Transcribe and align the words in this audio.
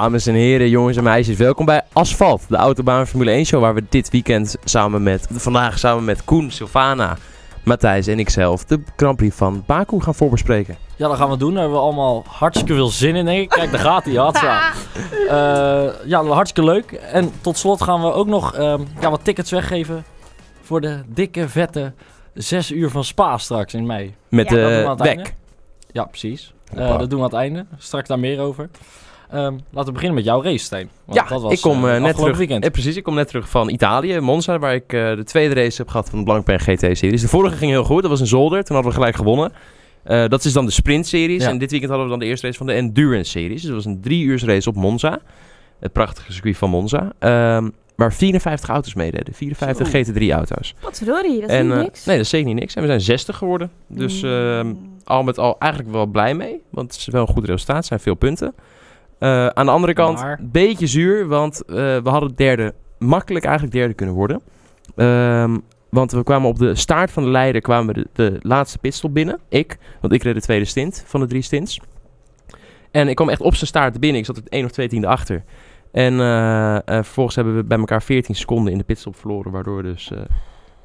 Dames 0.00 0.26
en 0.26 0.34
heren, 0.34 0.68
jongens 0.68 0.96
en 0.96 1.02
meisjes, 1.02 1.36
welkom 1.36 1.64
bij 1.64 1.82
Asfalt, 1.92 2.42
de 2.48 2.56
Autobaan 2.56 3.06
Formule 3.06 3.30
1 3.30 3.44
show 3.46 3.60
waar 3.60 3.74
we 3.74 3.84
dit 3.88 4.10
weekend 4.10 4.56
samen 4.64 5.02
met, 5.02 5.26
vandaag 5.32 5.78
samen 5.78 6.04
met 6.04 6.24
Koen, 6.24 6.50
Sylvana, 6.50 7.16
Matthijs 7.64 8.06
en 8.06 8.18
ikzelf 8.18 8.64
de 8.64 8.82
Grand 8.96 9.16
Prix 9.16 9.36
van 9.36 9.62
Baku 9.66 10.00
gaan 10.00 10.14
voorbespreken. 10.14 10.76
Ja, 10.96 11.08
dat 11.08 11.16
gaan 11.16 11.30
we 11.30 11.36
doen. 11.36 11.50
Daar 11.52 11.60
hebben 11.62 11.78
we 11.78 11.84
allemaal 11.84 12.24
hartstikke 12.28 12.74
veel 12.74 12.88
zin 12.88 13.16
in, 13.16 13.24
denk 13.24 13.42
ik. 13.42 13.48
Kijk, 13.48 13.70
daar 13.70 13.80
gaat 13.80 14.04
hij. 14.04 14.14
Hatsa. 14.14 14.60
Eh 15.28 15.86
ja, 16.04 16.24
hartstikke 16.24 16.70
leuk. 16.70 16.92
En 16.92 17.32
tot 17.40 17.58
slot 17.58 17.82
gaan 17.82 18.00
we 18.02 18.12
ook 18.12 18.26
nog 18.26 18.54
ehm, 18.54 18.82
ja, 19.00 19.10
wat 19.10 19.20
tickets 19.24 19.50
weggeven 19.50 20.04
voor 20.62 20.80
de 20.80 21.02
dikke, 21.06 21.48
vette 21.48 21.92
6 22.34 22.70
uur 22.70 22.90
van 22.90 23.04
Spa 23.04 23.38
straks 23.38 23.74
in 23.74 23.86
mei. 23.86 24.14
Met 24.28 24.50
Ja, 24.50 24.56
dat 24.56 24.64
doen 24.64 24.70
we 24.76 24.82
de 24.82 24.84
aan 24.88 24.90
het 24.90 25.00
WEC. 25.00 25.16
einde. 25.16 25.30
Ja, 25.92 26.04
precies. 26.04 26.54
Eh, 26.74 26.98
dat 26.98 27.10
doen 27.10 27.18
we 27.18 27.24
aan 27.24 27.30
het 27.30 27.40
einde. 27.40 27.66
Straks 27.78 28.08
daar 28.08 28.18
meer 28.18 28.40
over. 28.40 28.68
Ehm, 29.30 29.52
laten 29.70 29.86
we 29.86 29.92
beginnen 29.92 30.14
met 30.14 30.24
jouw 30.24 30.42
race, 30.42 30.64
Stijn. 30.64 30.88
Want 31.04 31.18
Ja, 31.18 31.26
dat 31.28 31.42
was, 31.42 31.52
ik 31.52 31.60
kom 31.60 31.84
eh, 31.86 31.96
eh, 31.96 32.02
net 32.02 32.16
terug. 32.16 32.36
weekend. 32.36 32.64
Eh, 32.64 32.70
precies, 32.70 32.96
ik 32.96 33.02
kom 33.02 33.14
net 33.14 33.28
terug 33.28 33.48
van 33.48 33.68
Italië, 33.70 34.20
Monza, 34.20 34.58
waar 34.58 34.74
ik 34.74 34.92
eh, 34.92 35.14
de 35.16 35.24
tweede 35.24 35.54
race 35.54 35.76
heb 35.76 35.88
gehad 35.88 36.08
van 36.10 36.18
de 36.18 36.24
Blancpain 36.24 36.60
GT-series. 36.60 37.20
De 37.20 37.28
vorige 37.28 37.56
ging 37.56 37.70
heel 37.70 37.84
goed, 37.84 38.00
dat 38.02 38.10
was 38.10 38.20
een 38.20 38.26
zolder, 38.26 38.64
toen 38.64 38.74
hadden 38.74 38.92
we 38.94 38.98
gelijk 38.98 39.16
gewonnen. 39.16 39.52
Eh, 40.04 40.28
dat 40.28 40.44
is 40.44 40.52
dan 40.52 40.64
de 40.64 40.70
sprint-series 40.72 41.42
Ja. 41.42 41.48
en 41.50 41.58
dit 41.58 41.70
weekend 41.70 41.90
hadden 41.92 42.08
we 42.10 42.16
dan 42.16 42.22
de 42.24 42.30
eerste 42.30 42.46
race 42.46 42.58
van 42.58 42.66
de 42.66 42.72
endurance-series. 42.72 43.60
Dus 43.60 43.62
dat 43.70 43.74
was 43.74 43.84
een 43.84 44.00
drie 44.00 44.24
uur 44.24 44.44
race 44.46 44.68
op 44.68 44.74
Monza, 44.74 45.18
het 45.80 45.92
prachtige 45.92 46.32
circuit 46.32 46.56
van 46.56 46.70
Monza. 46.70 47.12
Ehm, 47.18 47.68
waar 47.96 48.12
54 48.12 48.68
auto's 48.68 48.94
meededen, 48.94 49.34
54 49.34 49.86
Zo. 49.86 49.92
GT3-auto's. 50.12 50.74
Wat 50.80 50.96
verdorie, 50.96 51.40
dat 51.40 51.50
is 51.50 51.56
En, 51.56 51.66
niet 51.66 51.76
niks. 51.76 52.04
nee, 52.04 52.16
dat 52.16 52.24
is 52.24 52.30
zeker 52.30 52.46
niet 52.46 52.58
niks. 52.60 52.74
En 52.74 52.80
we 52.82 52.86
zijn 52.88 53.00
60 53.00 53.36
geworden. 53.36 53.70
Dus 53.88 54.22
Mm. 54.22 54.28
ehm, 54.30 54.74
al 55.04 55.22
met 55.22 55.38
al 55.38 55.56
eigenlijk 55.58 55.92
wel 55.92 56.06
blij 56.06 56.34
mee. 56.34 56.60
Want 56.70 56.90
het 56.92 57.00
is 57.00 57.06
wel 57.06 57.20
een 57.20 57.32
goed 57.34 57.44
resultaat. 57.44 57.76
Het 57.76 57.86
zijn 57.86 58.00
veel 58.00 58.14
punten. 58.14 58.54
Eh, 59.18 59.46
aan 59.46 59.66
de 59.66 59.72
andere 59.72 59.92
kant, 59.92 60.18
Maar- 60.18 60.38
een 60.38 60.50
beetje 60.50 60.86
zuur. 60.86 61.26
Want 61.26 61.64
eh, 61.64 61.74
we 61.76 62.08
hadden 62.08 62.34
derde, 62.34 62.74
makkelijk 62.98 63.44
eigenlijk 63.44 63.74
derde 63.74 63.94
kunnen 63.94 64.14
worden. 64.14 64.40
Ehm, 64.96 65.58
want 65.88 66.12
we 66.12 66.22
kwamen 66.22 66.48
op 66.48 66.58
de 66.58 66.74
staart 66.74 67.10
van 67.10 67.22
de 67.22 67.28
leider, 67.28 67.60
kwamen 67.60 67.94
we 67.94 68.00
de, 68.00 68.08
de 68.12 68.38
laatste 68.42 68.78
pitstop 68.78 69.14
binnen. 69.14 69.40
Ik, 69.48 69.78
want 70.00 70.12
ik 70.12 70.22
reed 70.22 70.34
de 70.34 70.40
tweede 70.40 70.64
stint 70.64 71.04
van 71.06 71.20
de 71.20 71.26
drie 71.26 71.42
stints. 71.42 71.80
En 72.90 73.08
ik 73.08 73.16
kwam 73.16 73.28
echt 73.28 73.40
op 73.40 73.54
zijn 73.54 73.66
staart 73.66 74.00
binnen. 74.00 74.20
Ik 74.20 74.26
zat 74.26 74.36
er 74.36 74.42
één 74.48 74.64
of 74.64 74.70
twee 74.70 74.88
tienden 74.88 75.10
achter. 75.10 75.44
En 75.92 76.20
eh, 76.20 76.78
vervolgens 76.86 77.36
hebben 77.36 77.56
we 77.56 77.64
bij 77.64 77.78
elkaar 77.78 78.02
14 78.02 78.34
seconden 78.34 78.72
in 78.72 78.78
de 78.78 78.84
pitstop 78.84 79.16
verloren. 79.16 79.52
Waardoor, 79.52 79.82
dus, 79.82 80.12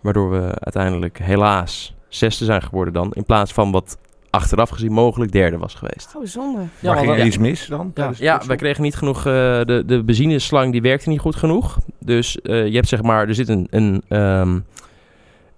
waardoor 0.01 0.29
we 0.31 0.41
uiteindelijk 0.59 1.19
helaas 1.19 1.95
zesde 2.07 2.45
zijn 2.45 2.61
geworden 2.61 2.93
dan. 2.93 3.11
In 3.13 3.25
plaats 3.25 3.53
van 3.53 3.71
wat 3.71 3.97
achteraf 4.31 4.69
gezien 4.69 4.91
mogelijk 4.91 5.31
derde 5.31 5.57
was 5.57 5.73
geweest. 5.75 6.13
Oh, 6.15 6.25
zonde. 6.25 6.61
Ja, 6.79 6.93
maar 6.93 7.03
ging 7.03 7.17
er 7.17 7.25
iets 7.25 7.37
mis 7.37 7.65
dan? 7.65 7.93
Ja, 8.17 8.41
wij 8.47 8.55
kregen 8.55 8.83
niet 8.83 8.95
genoeg. 8.95 9.17
eh, 9.17 9.23
de, 9.23 9.83
de 9.85 10.03
benzineslang 10.03 10.71
die 10.71 10.81
werkte 10.81 11.09
niet 11.09 11.19
goed 11.19 11.35
genoeg. 11.35 11.77
Dus 11.99 12.41
eh, 12.41 12.67
je 12.67 12.75
hebt 12.75 12.87
zeg 12.87 13.01
maar, 13.01 13.27
er 13.27 13.35
zit 13.35 13.47
een, 13.49 13.67
een, 13.69 14.01
ehm, 14.07 14.59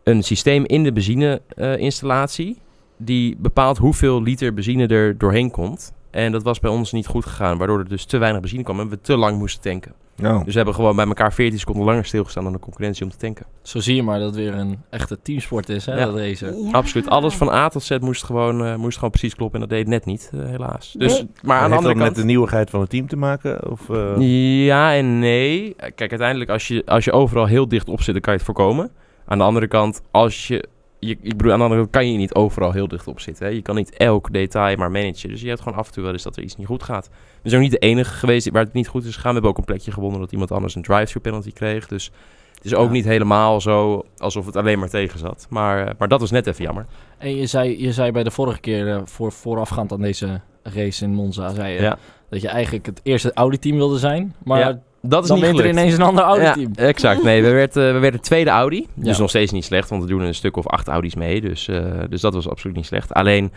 een 0.04 0.24
systeem 0.24 0.66
in 0.66 0.84
de 0.84 0.92
benzineinstallatie. 0.92 2.58
die 2.98 3.36
bepaalt 3.40 3.78
hoeveel 3.78 4.22
liter 4.22 4.54
benzine 4.54 4.88
er 4.88 5.18
doorheen 5.18 5.52
komt. 5.52 5.94
En 6.12 6.32
dat 6.32 6.44
was 6.44 6.60
bij 6.60 6.72
ons 6.72 6.92
niet 6.92 7.08
goed 7.08 7.26
gegaan, 7.26 7.58
waardoor 7.58 7.80
er 7.80 7.88
dus 7.88 8.06
te 8.06 8.18
weinig 8.18 8.42
benzine 8.42 8.64
kwam 8.64 8.80
en 8.80 8.90
we 8.90 9.02
te 9.02 9.18
lang 9.18 9.38
moesten 9.38 9.62
tanken. 9.62 9.94
Oh. 10.24 10.36
Dus 10.38 10.46
we 10.46 10.52
hebben 10.54 10.76
gewoon 10.76 10.96
bij 10.96 11.06
elkaar 11.06 11.34
14 11.34 11.60
seconden 11.60 11.86
langer 11.86 12.06
stilgestaan 12.06 12.44
dan 12.44 12.54
de 12.54 12.60
concurrentie 12.60 13.04
om 13.04 13.12
te 13.12 13.18
tanken. 13.18 13.46
Zo 13.62 13.80
zie 13.80 13.96
je 13.96 14.04
maar 14.04 14.18
dat 14.20 14.28
het 14.28 14.36
weer 14.36 14.54
een 14.54 14.80
echte 14.90 15.20
teamsport 15.22 15.70
is, 15.70 15.86
hè, 15.86 15.94
Ja. 16.00 16.06
dat 16.06 16.16
racen. 16.16 16.64
Ja. 16.64 16.72
Absoluut. 16.72 17.10
Alles 17.10 17.36
van 17.36 17.50
A 17.50 17.68
tot 17.70 17.84
Z 17.84 17.98
moest 18.00 18.24
gewoon, 18.24 18.66
eh, 18.66 18.76
moest 18.76 18.96
gewoon 18.96 19.10
precies 19.10 19.36
kloppen. 19.36 19.62
En 19.62 19.68
dat 19.68 19.78
deed 19.78 19.88
net 19.88 20.06
niet, 20.06 20.30
eh, 20.34 20.40
helaas. 20.46 20.96
Dus, 20.98 21.12
Nee. 21.14 21.30
maar 21.42 21.58
aan 21.58 21.64
de 21.64 21.70
Heeft 21.70 21.78
andere 21.78 21.94
dat 21.94 22.04
kant... 22.04 22.10
met 22.10 22.16
de 22.16 22.24
nieuwigheid 22.26 22.70
van 22.70 22.80
het 22.82 22.90
team 22.90 23.08
te 23.08 23.16
maken? 23.18 23.72
Of, 23.72 23.90
eh, 23.90 24.66
Ja 24.66 24.94
en 24.94 25.20
nee. 25.20 25.76
Kijk, 25.78 26.10
uiteindelijk 26.10 26.50
als 26.50 26.68
je, 26.68 26.84
als 26.86 27.06
je 27.06 27.12
overal 27.12 27.46
heel 27.46 27.68
dicht 27.68 27.88
op 27.90 28.02
zit, 28.02 28.14
dan 28.14 28.22
kan 28.22 28.34
je 28.34 28.40
het 28.40 28.48
voorkomen. 28.48 28.92
Aan 29.26 29.38
de 29.38 29.44
andere 29.44 29.68
kant, 29.68 30.02
als 30.12 30.48
je, 30.48 30.68
je, 31.08 31.18
ik 31.22 31.38
bedoel, 31.38 31.52
aan 31.52 31.58
de 31.58 31.64
andere 31.64 31.82
kant 31.82 31.92
kan 31.94 32.12
je 32.12 32.18
niet 32.18 32.34
overal 32.34 32.72
heel 32.72 32.88
dicht 32.88 33.08
op 33.08 33.20
zitten. 33.20 33.46
Hè? 33.46 33.52
Je 33.52 33.62
kan 33.62 33.76
niet 33.76 33.98
elk 33.98 34.34
detail 34.34 34.78
maar 34.78 34.92
managen. 34.92 35.30
Dus 35.30 35.42
je 35.42 35.48
hebt 35.48 35.62
gewoon 35.62 35.78
af 35.78 35.88
en 35.88 35.94
toe 35.94 36.04
wel 36.04 36.12
eens 36.12 36.24
dat 36.24 36.36
er 36.36 36.44
iets 36.44 36.56
niet 36.56 36.68
goed 36.68 36.84
gaat. 36.84 37.10
We 37.42 37.50
zijn 37.50 37.62
ook 37.64 37.70
niet 37.70 37.80
de 37.82 37.88
enige 37.88 38.14
geweest 38.14 38.50
waar 38.50 38.64
het 38.64 38.74
niet 38.74 38.88
goed 38.88 39.06
is 39.06 39.16
gegaan. 39.16 39.28
We 39.28 39.34
hebben 39.34 39.52
ook 39.52 39.58
een 39.58 39.64
plekje 39.64 39.92
gewonnen 39.92 40.20
dat 40.20 40.32
iemand 40.32 40.52
anders 40.52 40.76
een 40.76 40.82
drive-thru 40.82 41.20
penalty 41.20 41.52
kreeg. 41.52 41.88
Dus 41.88 42.12
het 42.56 42.66
is 42.66 42.74
ook 42.74 42.86
Ja. 42.88 42.92
niet 42.92 43.06
helemaal 43.06 43.62
zo 43.62 44.06
alsof 44.18 44.46
het 44.46 44.56
alleen 44.56 44.80
maar 44.80 44.90
tegen 44.90 45.20
zat. 45.20 45.46
Maar, 45.50 45.88
eh, 45.88 45.94
maar 45.98 46.08
dat 46.08 46.20
was 46.20 46.32
net 46.32 46.48
even 46.48 46.64
jammer. 46.64 46.86
En 47.18 47.36
je 47.36 47.46
zei, 47.46 47.82
je 47.82 47.92
zei 47.94 48.12
bij 48.12 48.24
de 48.24 48.32
vorige 48.32 48.60
keer, 48.60 48.88
eh, 48.96 49.02
voor, 49.06 49.32
voorafgaand 49.32 49.92
aan 49.92 50.02
deze 50.02 50.42
race 50.64 51.04
in 51.04 51.14
Monza, 51.14 51.54
zei 51.54 51.74
je 51.74 51.82
Ja. 51.82 51.98
dat 52.30 52.42
je 52.42 52.48
eigenlijk 52.48 52.86
het 52.86 53.00
eerste 53.04 53.34
Audi-team 53.34 53.76
wilde 53.76 53.98
zijn. 54.00 54.36
Maar 54.44 54.60
Ja, 54.60 54.80
Dat 55.08 55.22
is 55.24 55.28
dan 55.30 55.38
niet 55.38 55.46
wint 55.46 55.58
er 55.60 55.66
gelukt. 55.66 55.80
ineens 55.82 55.98
een 55.98 56.06
ander 56.06 56.24
Audi-team. 56.24 56.72
Ja, 56.76 56.84
exact. 56.84 57.24
Nee, 57.24 57.42
we 57.44 57.50
werden, 57.52 57.94
we 57.94 58.00
werden 58.00 58.22
tweede 58.22 58.50
Audi. 58.50 58.88
Dus 58.94 59.16
Ja. 59.16 59.22
nog 59.22 59.30
steeds 59.30 59.52
niet 59.52 59.66
slecht, 59.66 59.90
want 59.90 60.02
we 60.04 60.08
doen 60.10 60.22
een 60.22 60.36
stuk 60.36 60.58
of 60.58 60.68
acht 60.68 60.88
Audi's 60.88 61.16
mee. 61.16 61.42
Dus, 61.42 61.68
eh, 61.68 61.84
dus 62.10 62.22
dat 62.22 62.34
was 62.34 62.50
absoluut 62.50 62.76
niet 62.76 62.86
slecht. 62.86 63.14
Alleen 63.14 63.52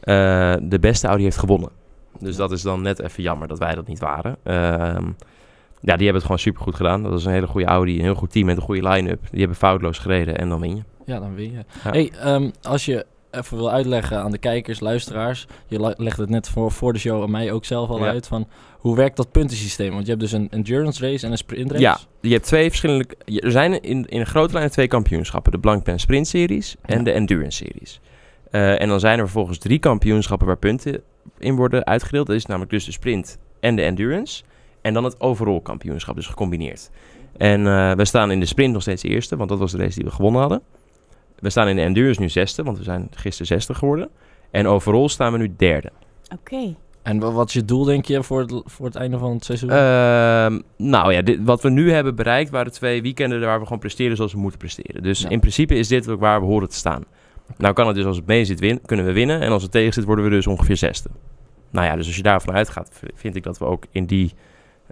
eh, 0.00 0.54
de 0.62 0.78
beste 0.80 1.06
Audi 1.06 1.22
heeft 1.22 1.36
gewonnen. 1.38 1.70
Dus 2.18 2.36
dat 2.36 2.52
is 2.52 2.62
dan 2.62 2.82
net 2.82 3.00
even 3.00 3.22
jammer 3.22 3.48
dat 3.48 3.58
wij 3.58 3.74
dat 3.74 3.86
niet 3.86 3.98
waren. 3.98 4.36
Ehm, 4.42 5.04
ja, 5.80 5.96
die 5.96 6.04
hebben 6.04 6.14
het 6.14 6.22
gewoon 6.22 6.38
supergoed 6.38 6.74
gedaan. 6.74 7.02
Dat 7.02 7.18
is 7.18 7.24
een 7.24 7.32
hele 7.32 7.46
goede 7.46 7.66
Audi, 7.66 7.96
een 7.96 8.04
heel 8.04 8.14
goed 8.14 8.32
team 8.32 8.46
met 8.46 8.56
een 8.56 8.62
goede 8.62 8.88
line-up. 8.88 9.20
Die 9.30 9.38
hebben 9.38 9.56
foutloos 9.56 9.98
gereden 9.98 10.38
en 10.38 10.48
dan 10.48 10.60
win 10.60 10.76
je. 10.76 10.82
Ja, 11.06 11.18
dan 11.20 11.34
win 11.34 11.50
je. 11.50 11.56
Ja. 11.84 11.90
Hey, 11.90 12.10
ehm, 12.20 12.50
als 12.62 12.84
je 12.84 13.06
even 13.30 13.56
wil 13.56 13.70
uitleggen 13.70 14.18
aan 14.22 14.30
de 14.30 14.38
kijkers, 14.38 14.80
luisteraars. 14.80 15.46
Je 15.66 15.80
le- 15.80 15.94
legde 15.96 16.20
het 16.22 16.30
net 16.30 16.48
voor, 16.48 16.70
voor 16.72 16.92
de 16.92 16.98
show 16.98 17.22
aan 17.22 17.30
mij 17.30 17.52
ook 17.52 17.64
zelf 17.64 17.88
al 17.88 17.98
Ja. 17.98 18.06
uit. 18.06 18.26
Van 18.26 18.48
hoe 18.78 18.96
werkt 18.96 19.16
dat 19.16 19.30
puntensysteem? 19.30 19.90
Want 19.90 20.02
je 20.02 20.08
hebt 20.08 20.20
dus 20.22 20.32
een 20.32 20.48
endurance 20.50 21.06
race 21.10 21.26
en 21.26 21.32
een 21.32 21.38
sprint 21.38 21.70
race. 21.70 21.82
Ja, 21.82 21.98
je 22.20 22.32
hebt 22.32 22.44
twee 22.46 22.68
verschillende... 22.68 23.04
Er 23.24 23.50
zijn 23.50 23.82
in, 23.82 24.06
in 24.06 24.20
een 24.20 24.26
grote 24.26 24.52
lijn 24.52 24.70
twee 24.70 24.88
kampioenschappen. 24.88 25.52
De 25.52 25.58
Blancpain 25.58 25.98
Sprint 26.00 26.26
Series 26.28 26.76
en 26.82 26.98
Ja. 26.98 27.04
de 27.04 27.12
Endurance 27.12 27.64
Series. 27.64 28.00
Eh, 28.50 28.80
en 28.80 28.88
dan 28.88 29.00
zijn 29.00 29.18
er 29.18 29.24
vervolgens 29.24 29.58
drie 29.58 29.78
kampioenschappen 29.78 30.46
waar 30.46 30.58
punten 30.58 31.02
in 31.38 31.54
worden 31.56 31.84
uitgedeeld. 31.86 32.26
Dat 32.26 32.36
is 32.36 32.46
namelijk 32.46 32.70
dus 32.70 32.84
de 32.84 32.92
Sprint 32.92 33.38
en 33.60 33.76
de 33.76 33.82
Endurance. 33.82 34.42
En 34.82 34.94
dan 34.94 35.04
het 35.04 35.20
overall 35.20 35.60
kampioenschap, 35.62 36.14
dus 36.14 36.26
gecombineerd. 36.26 36.90
En 37.36 37.66
eh, 37.66 37.92
we 37.92 38.04
staan 38.04 38.30
in 38.30 38.40
de 38.40 38.46
Sprint 38.46 38.72
nog 38.72 38.82
steeds 38.82 39.02
eerste, 39.02 39.36
want 39.36 39.48
dat 39.48 39.58
was 39.58 39.72
de 39.72 39.78
race 39.78 39.94
die 39.94 40.04
we 40.04 40.10
gewonnen 40.10 40.40
hadden. 40.40 40.62
We 41.40 41.50
staan 41.50 41.68
in 41.68 41.76
de 41.76 41.82
Endurance 41.82 42.20
nu 42.20 42.28
zesde, 42.28 42.62
want 42.62 42.78
we 42.78 42.84
zijn 42.84 43.08
gisteren 43.14 43.46
zesde 43.46 43.74
geworden. 43.74 44.08
En 44.50 44.66
overall 44.66 45.08
staan 45.08 45.32
we 45.32 45.38
nu 45.38 45.54
derde. 45.56 45.90
Oké. 46.40 46.74
En 47.02 47.18
wa- 47.18 47.30
wat 47.32 47.46
is 47.48 47.52
je 47.54 47.64
doel, 47.64 47.84
denk 47.84 48.04
je, 48.04 48.22
voor 48.22 48.40
het, 48.40 48.62
voor 48.64 48.86
het 48.86 48.94
einde 48.96 49.18
van 49.18 49.32
het 49.32 49.44
seizoen? 49.44 49.70
Ehm, 49.70 50.60
nou 50.76 51.12
ja, 51.12 51.22
dit, 51.22 51.38
wat 51.44 51.62
we 51.62 51.70
nu 51.70 51.92
hebben 51.92 52.14
bereikt 52.14 52.50
waren 52.50 52.72
twee 52.72 53.02
weekenden 53.02 53.40
waar 53.40 53.58
we 53.58 53.64
gewoon 53.64 53.78
presteren 53.78 54.16
zoals 54.16 54.32
we 54.32 54.38
moeten 54.38 54.58
presteren. 54.58 55.02
Dus 55.02 55.20
Ja. 55.22 55.28
in 55.28 55.40
principe 55.40 55.74
is 55.74 55.88
dit 55.88 56.08
ook 56.08 56.20
waar 56.20 56.40
we 56.40 56.46
horen 56.46 56.68
te 56.68 56.76
staan. 56.76 57.04
Nou 57.56 57.74
kan 57.74 57.86
het 57.86 57.96
dus 57.96 58.04
als 58.04 58.16
het 58.16 58.26
mee 58.26 58.44
zit, 58.44 58.60
win, 58.60 58.80
kunnen 58.86 59.06
we 59.06 59.12
winnen. 59.12 59.40
En 59.40 59.50
als 59.50 59.62
het 59.62 59.72
tegen 59.72 59.92
zit, 59.92 60.04
worden 60.04 60.24
we 60.24 60.30
dus 60.30 60.46
ongeveer 60.46 60.76
zesde. 60.76 61.08
Nou 61.70 61.86
ja, 61.86 61.96
dus 61.96 62.06
als 62.06 62.16
je 62.16 62.22
daarvan 62.22 62.54
uitgaat, 62.54 63.00
vind 63.14 63.36
ik 63.36 63.42
dat 63.42 63.58
we 63.58 63.64
ook 63.64 63.84
in 63.90 64.06
die, 64.06 64.32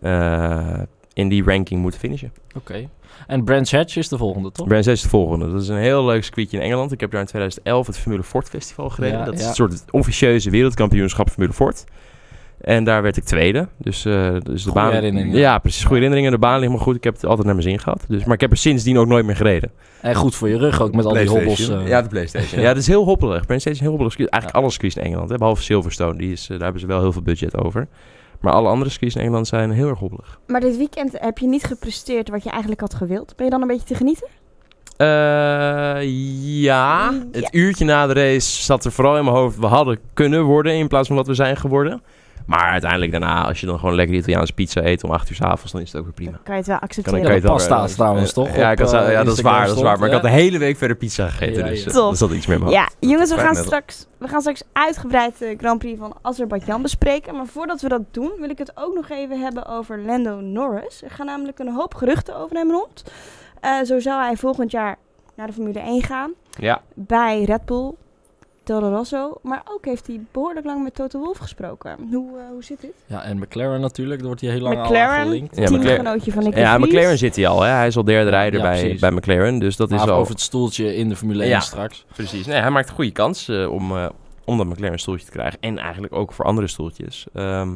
eh, 0.03 0.78
in 1.18 1.28
die 1.28 1.44
ranking 1.44 1.80
moeten 1.80 2.00
finishen. 2.00 2.32
Oké. 2.56 2.88
En 3.26 3.44
Brands 3.44 3.72
Hatch 3.72 3.96
is 3.96 4.08
de 4.08 4.16
volgende, 4.18 4.52
toch? 4.52 4.66
Brands 4.66 4.86
is 4.86 5.02
de 5.02 5.08
volgende. 5.08 5.50
Dat 5.53 5.62
is 5.62 5.68
een 5.68 5.76
heel 5.76 6.04
leuk 6.04 6.24
circuitje 6.24 6.56
in 6.56 6.62
Engeland. 6.62 6.92
Ik 6.92 7.00
heb 7.00 7.10
daar 7.10 7.20
in 7.20 7.26
2011 7.26 7.86
het 7.86 7.98
Formule 7.98 8.22
Ford 8.22 8.48
Festival 8.48 8.91
gereden. 8.91 9.18
Ja, 9.18 9.24
dat 9.24 9.34
is 9.34 9.47
een 9.47 9.54
soort 9.54 9.84
officieuze 9.91 10.50
wereldkampioenschap 10.50 11.30
Formule 11.30 11.53
Ford. 11.53 11.84
En 12.60 12.84
daar 12.84 13.03
werd 13.03 13.16
ik 13.16 13.24
tweede. 13.24 13.68
Dus, 13.78 14.04
eh, 14.04 14.12
dus 14.42 14.62
de 14.65 14.70
Goeie 14.70 14.86
baan. 14.86 14.94
herinneringen. 14.94 15.36
Ja, 15.38 15.59
precies. 15.59 15.80
Goede 15.80 15.94
herinneringen. 15.94 16.32
De 16.32 16.38
baan 16.38 16.60
ligt 16.60 16.72
me 16.72 16.78
goed. 16.78 16.97
Ik 16.97 17.04
heb 17.04 17.15
het 17.15 17.24
altijd 17.24 17.47
naar 17.47 17.54
mijn 17.56 17.68
zin 17.68 17.78
gehad. 17.78 18.04
Dus, 18.09 18.24
maar 18.24 18.34
ik 18.34 18.41
heb 18.41 18.50
er 18.50 18.56
sindsdien 18.56 18.98
ook 18.98 19.06
nooit 19.06 19.24
meer 19.26 19.36
gereden. 19.36 19.71
En 20.00 20.14
goed 20.14 20.34
voor 20.34 20.48
je 20.48 20.59
rug 20.59 20.80
ook, 20.82 20.94
met 20.94 21.04
al 21.04 21.12
die 21.12 21.28
hobbels. 21.28 21.44
PlayStation. 21.44 21.82
eh. 21.84 21.88
Ja, 21.88 22.03
de 22.03 22.09
PlayStation. 22.09 22.60
ja, 22.64 22.68
dat 22.68 22.76
is 22.76 22.86
heel 22.86 23.04
hoppelig. 23.04 23.47
Brands 23.47 23.66
is 23.66 23.72
een 23.78 23.80
heel 23.86 23.97
hoppelig. 23.97 24.16
Eigenlijk 24.18 24.54
alle 24.54 24.71
circuits 24.71 24.97
in 24.97 25.03
Engeland. 25.03 25.30
Hè, 25.30 25.36
behalve 25.36 25.62
Silverstone. 25.62 26.18
Die 26.18 26.32
is, 26.32 26.42
eh, 26.42 26.48
daar 26.48 26.60
hebben 26.60 26.80
ze 26.80 26.86
wel 26.86 27.00
heel 27.00 27.12
veel 27.12 27.22
budget 27.22 27.56
over. 27.56 27.88
Maar 28.40 28.52
alle 28.52 28.68
andere 28.68 28.90
circuits 28.90 29.14
in 29.14 29.20
Engeland 29.20 29.46
zijn 29.46 29.70
heel 29.70 29.88
erg 29.88 29.98
hoppelig. 29.98 30.38
Maar 30.46 30.60
dit 30.60 30.76
weekend 30.76 31.12
heb 31.12 31.38
je 31.38 31.46
niet 31.46 31.64
gepresteerd 31.64 32.28
wat 32.28 32.42
je 32.42 32.50
eigenlijk 32.50 32.80
had 32.80 32.94
gewild. 32.94 33.32
Ben 33.36 33.44
je 33.44 33.50
dan 33.52 33.60
een 33.62 33.68
beetje 33.68 33.86
te 33.86 33.94
genieten? 33.94 34.26
Eh, 34.96 35.98
ja. 36.62 37.10
Mm, 37.10 37.28
Het 37.32 37.42
ja. 37.42 37.48
uurtje 37.50 37.84
na 37.84 38.06
de 38.06 38.12
race 38.12 38.62
zat 38.62 38.84
er 38.84 38.92
vooral 38.92 39.16
in 39.16 39.24
mijn 39.24 39.36
hoofd. 39.36 39.58
We 39.58 39.66
hadden 39.66 39.98
kunnen 40.14 40.42
worden 40.42 40.74
in 40.74 40.88
plaats 40.88 41.06
van 41.06 41.16
wat 41.16 41.26
we 41.26 41.34
zijn 41.34 41.56
geworden. 41.56 42.02
Maar 42.48 42.71
uiteindelijk 42.71 43.10
daarna, 43.10 43.45
als 43.45 43.60
je 43.60 43.66
dan 43.66 43.78
gewoon 43.78 43.95
lekker 43.95 44.16
Italiaanse 44.16 44.53
pizza 44.53 44.84
eet 44.84 45.04
om 45.04 45.10
8 45.10 45.30
uur 45.30 45.36
s 45.36 45.41
avonds, 45.41 45.72
dan 45.72 45.80
is 45.80 45.86
het 45.92 45.97
ook 45.97 46.04
weer 46.04 46.15
prima. 46.15 46.30
Dan 46.30 46.41
kan 46.42 46.53
je 46.54 46.59
het 46.60 46.68
wel 46.68 46.78
Kan, 46.78 46.89
accepteren. 46.89 47.21
kan 47.21 47.28
je 47.28 47.34
het 47.36 47.45
wel 47.47 47.54
pasta 47.56 47.84
weer- 47.84 47.95
trouwens, 47.95 48.28
Eh, 48.28 48.34
toch? 48.34 48.56
Ja, 48.56 48.66
Op, 48.66 48.72
ik 48.72 48.78
had, 48.78 48.92
eh, 48.92 49.10
ja 49.12 49.24
dat 49.24 49.36
is 49.36 49.41
waar, 49.41 49.66
dat 49.66 49.77
is 49.77 49.83
waar. 49.83 49.98
Maar 49.98 50.06
ik 50.09 50.12
had 50.15 50.22
de 50.22 50.28
hele 50.30 50.59
week 50.59 50.77
verder 50.77 50.97
pizza 50.97 51.28
gegeten, 51.28 51.65
Ja, 51.65 51.68
dus 51.71 51.80
ja. 51.83 51.86
eh, 51.89 51.92
Top. 51.95 52.10
er 52.10 52.16
zat 52.16 52.30
iets 52.30 52.47
meer 52.47 52.59
mijn 52.60 52.71
hoofd. 52.74 52.91
Ja, 53.00 53.09
jongens, 53.09 53.30
we 53.30 53.39
gaan, 53.39 53.54
straks, 53.56 54.06
we 54.18 54.28
gaan 54.28 54.41
straks 54.41 54.62
uitgebreid 54.72 55.39
de 55.39 55.54
Grand 55.59 55.78
Prix 55.78 55.98
van 55.98 56.15
Azerbeidzjan 56.22 56.83
bespreken. 56.83 57.36
Maar 57.36 57.47
voordat 57.47 57.80
we 57.80 57.89
dat 57.89 58.03
doen, 58.10 58.33
wil 58.39 58.50
ik 58.50 58.59
het 58.59 58.72
ook 58.74 58.95
nog 58.95 59.09
even 59.10 59.41
hebben 59.41 59.66
over 59.66 59.98
Lando 60.00 60.41
Norris. 60.41 61.03
Er 61.03 61.10
gaan 61.10 61.27
namelijk 61.27 61.59
een 61.59 61.72
hoop 61.74 61.95
geruchten 61.95 62.36
over 62.36 62.56
hem 62.56 62.71
rond. 62.71 63.04
Eh, 63.60 63.83
zo 63.84 63.98
zou 64.00 64.22
hij 64.22 64.36
volgend 64.36 64.71
jaar 64.71 64.97
naar 65.36 65.47
de 65.47 65.53
Formule 65.53 65.80
1 65.80 66.03
gaan. 66.03 66.30
Ja, 66.59 66.80
Bij 66.95 67.45
Red 67.45 67.65
Bull 67.65 67.92
Toro 68.68 68.88
Rosso. 68.88 69.38
Maar 69.42 69.62
ook 69.70 69.84
heeft 69.84 70.06
hij 70.06 70.20
behoorlijk 70.32 70.66
lang 70.66 70.82
met 70.82 70.94
Toto 70.94 71.18
Wolff 71.18 71.38
gesproken. 71.38 71.97
Hoe, 72.12 72.38
eh, 72.38 72.44
hoe 72.50 72.65
zit 72.65 72.80
dit? 72.80 72.92
Ja, 73.06 73.22
en 73.22 73.38
McLaren 73.38 73.80
natuurlijk, 73.80 74.18
daar 74.18 74.26
wordt 74.26 74.41
hij 74.42 74.50
heel 74.50 74.60
lang 74.60 74.76
al 74.78 74.84
McLaren, 74.84 75.18
aangelinkt. 75.18 75.56
Ja, 75.56 75.66
teamgenootje 75.66 76.32
van 76.32 76.42
Nicky 76.42 76.59
Ja, 76.59 76.74
Vries. 76.74 76.86
McLaren 76.86 77.18
zit 77.18 77.36
hij 77.36 77.47
al. 77.47 77.62
Hè? 77.62 77.70
Hij 77.70 77.86
is 77.86 77.97
al 77.97 78.04
derde 78.04 78.30
rijder 78.30 78.60
Ja, 78.60 78.70
bij, 78.70 78.97
bij 79.00 79.10
McLaren. 79.10 79.59
Dus 79.59 79.76
dat 79.76 79.91
is 79.92 80.00
al... 80.00 80.10
over 80.10 80.32
het 80.32 80.41
stoeltje 80.41 80.97
in 80.97 81.09
de 81.09 81.16
Formule 81.16 81.42
1 81.42 81.48
Ja. 81.50 81.60
straks. 81.60 82.04
Precies. 82.15 82.47
Nee, 82.47 82.60
hij 82.60 82.70
maakt 82.70 82.88
een 82.88 82.94
goede 82.94 83.10
kans 83.10 83.48
eh, 83.48 83.72
om, 83.72 83.97
eh, 83.97 84.09
om 84.44 84.56
dat 84.56 84.66
McLaren 84.66 84.98
stoeltje 84.98 85.24
te 85.26 85.32
krijgen. 85.32 85.59
En 85.60 85.78
eigenlijk 85.78 86.14
ook 86.14 86.32
voor 86.32 86.44
andere 86.44 86.66
stoeltjes. 86.66 87.26
Ehm, 87.34 87.74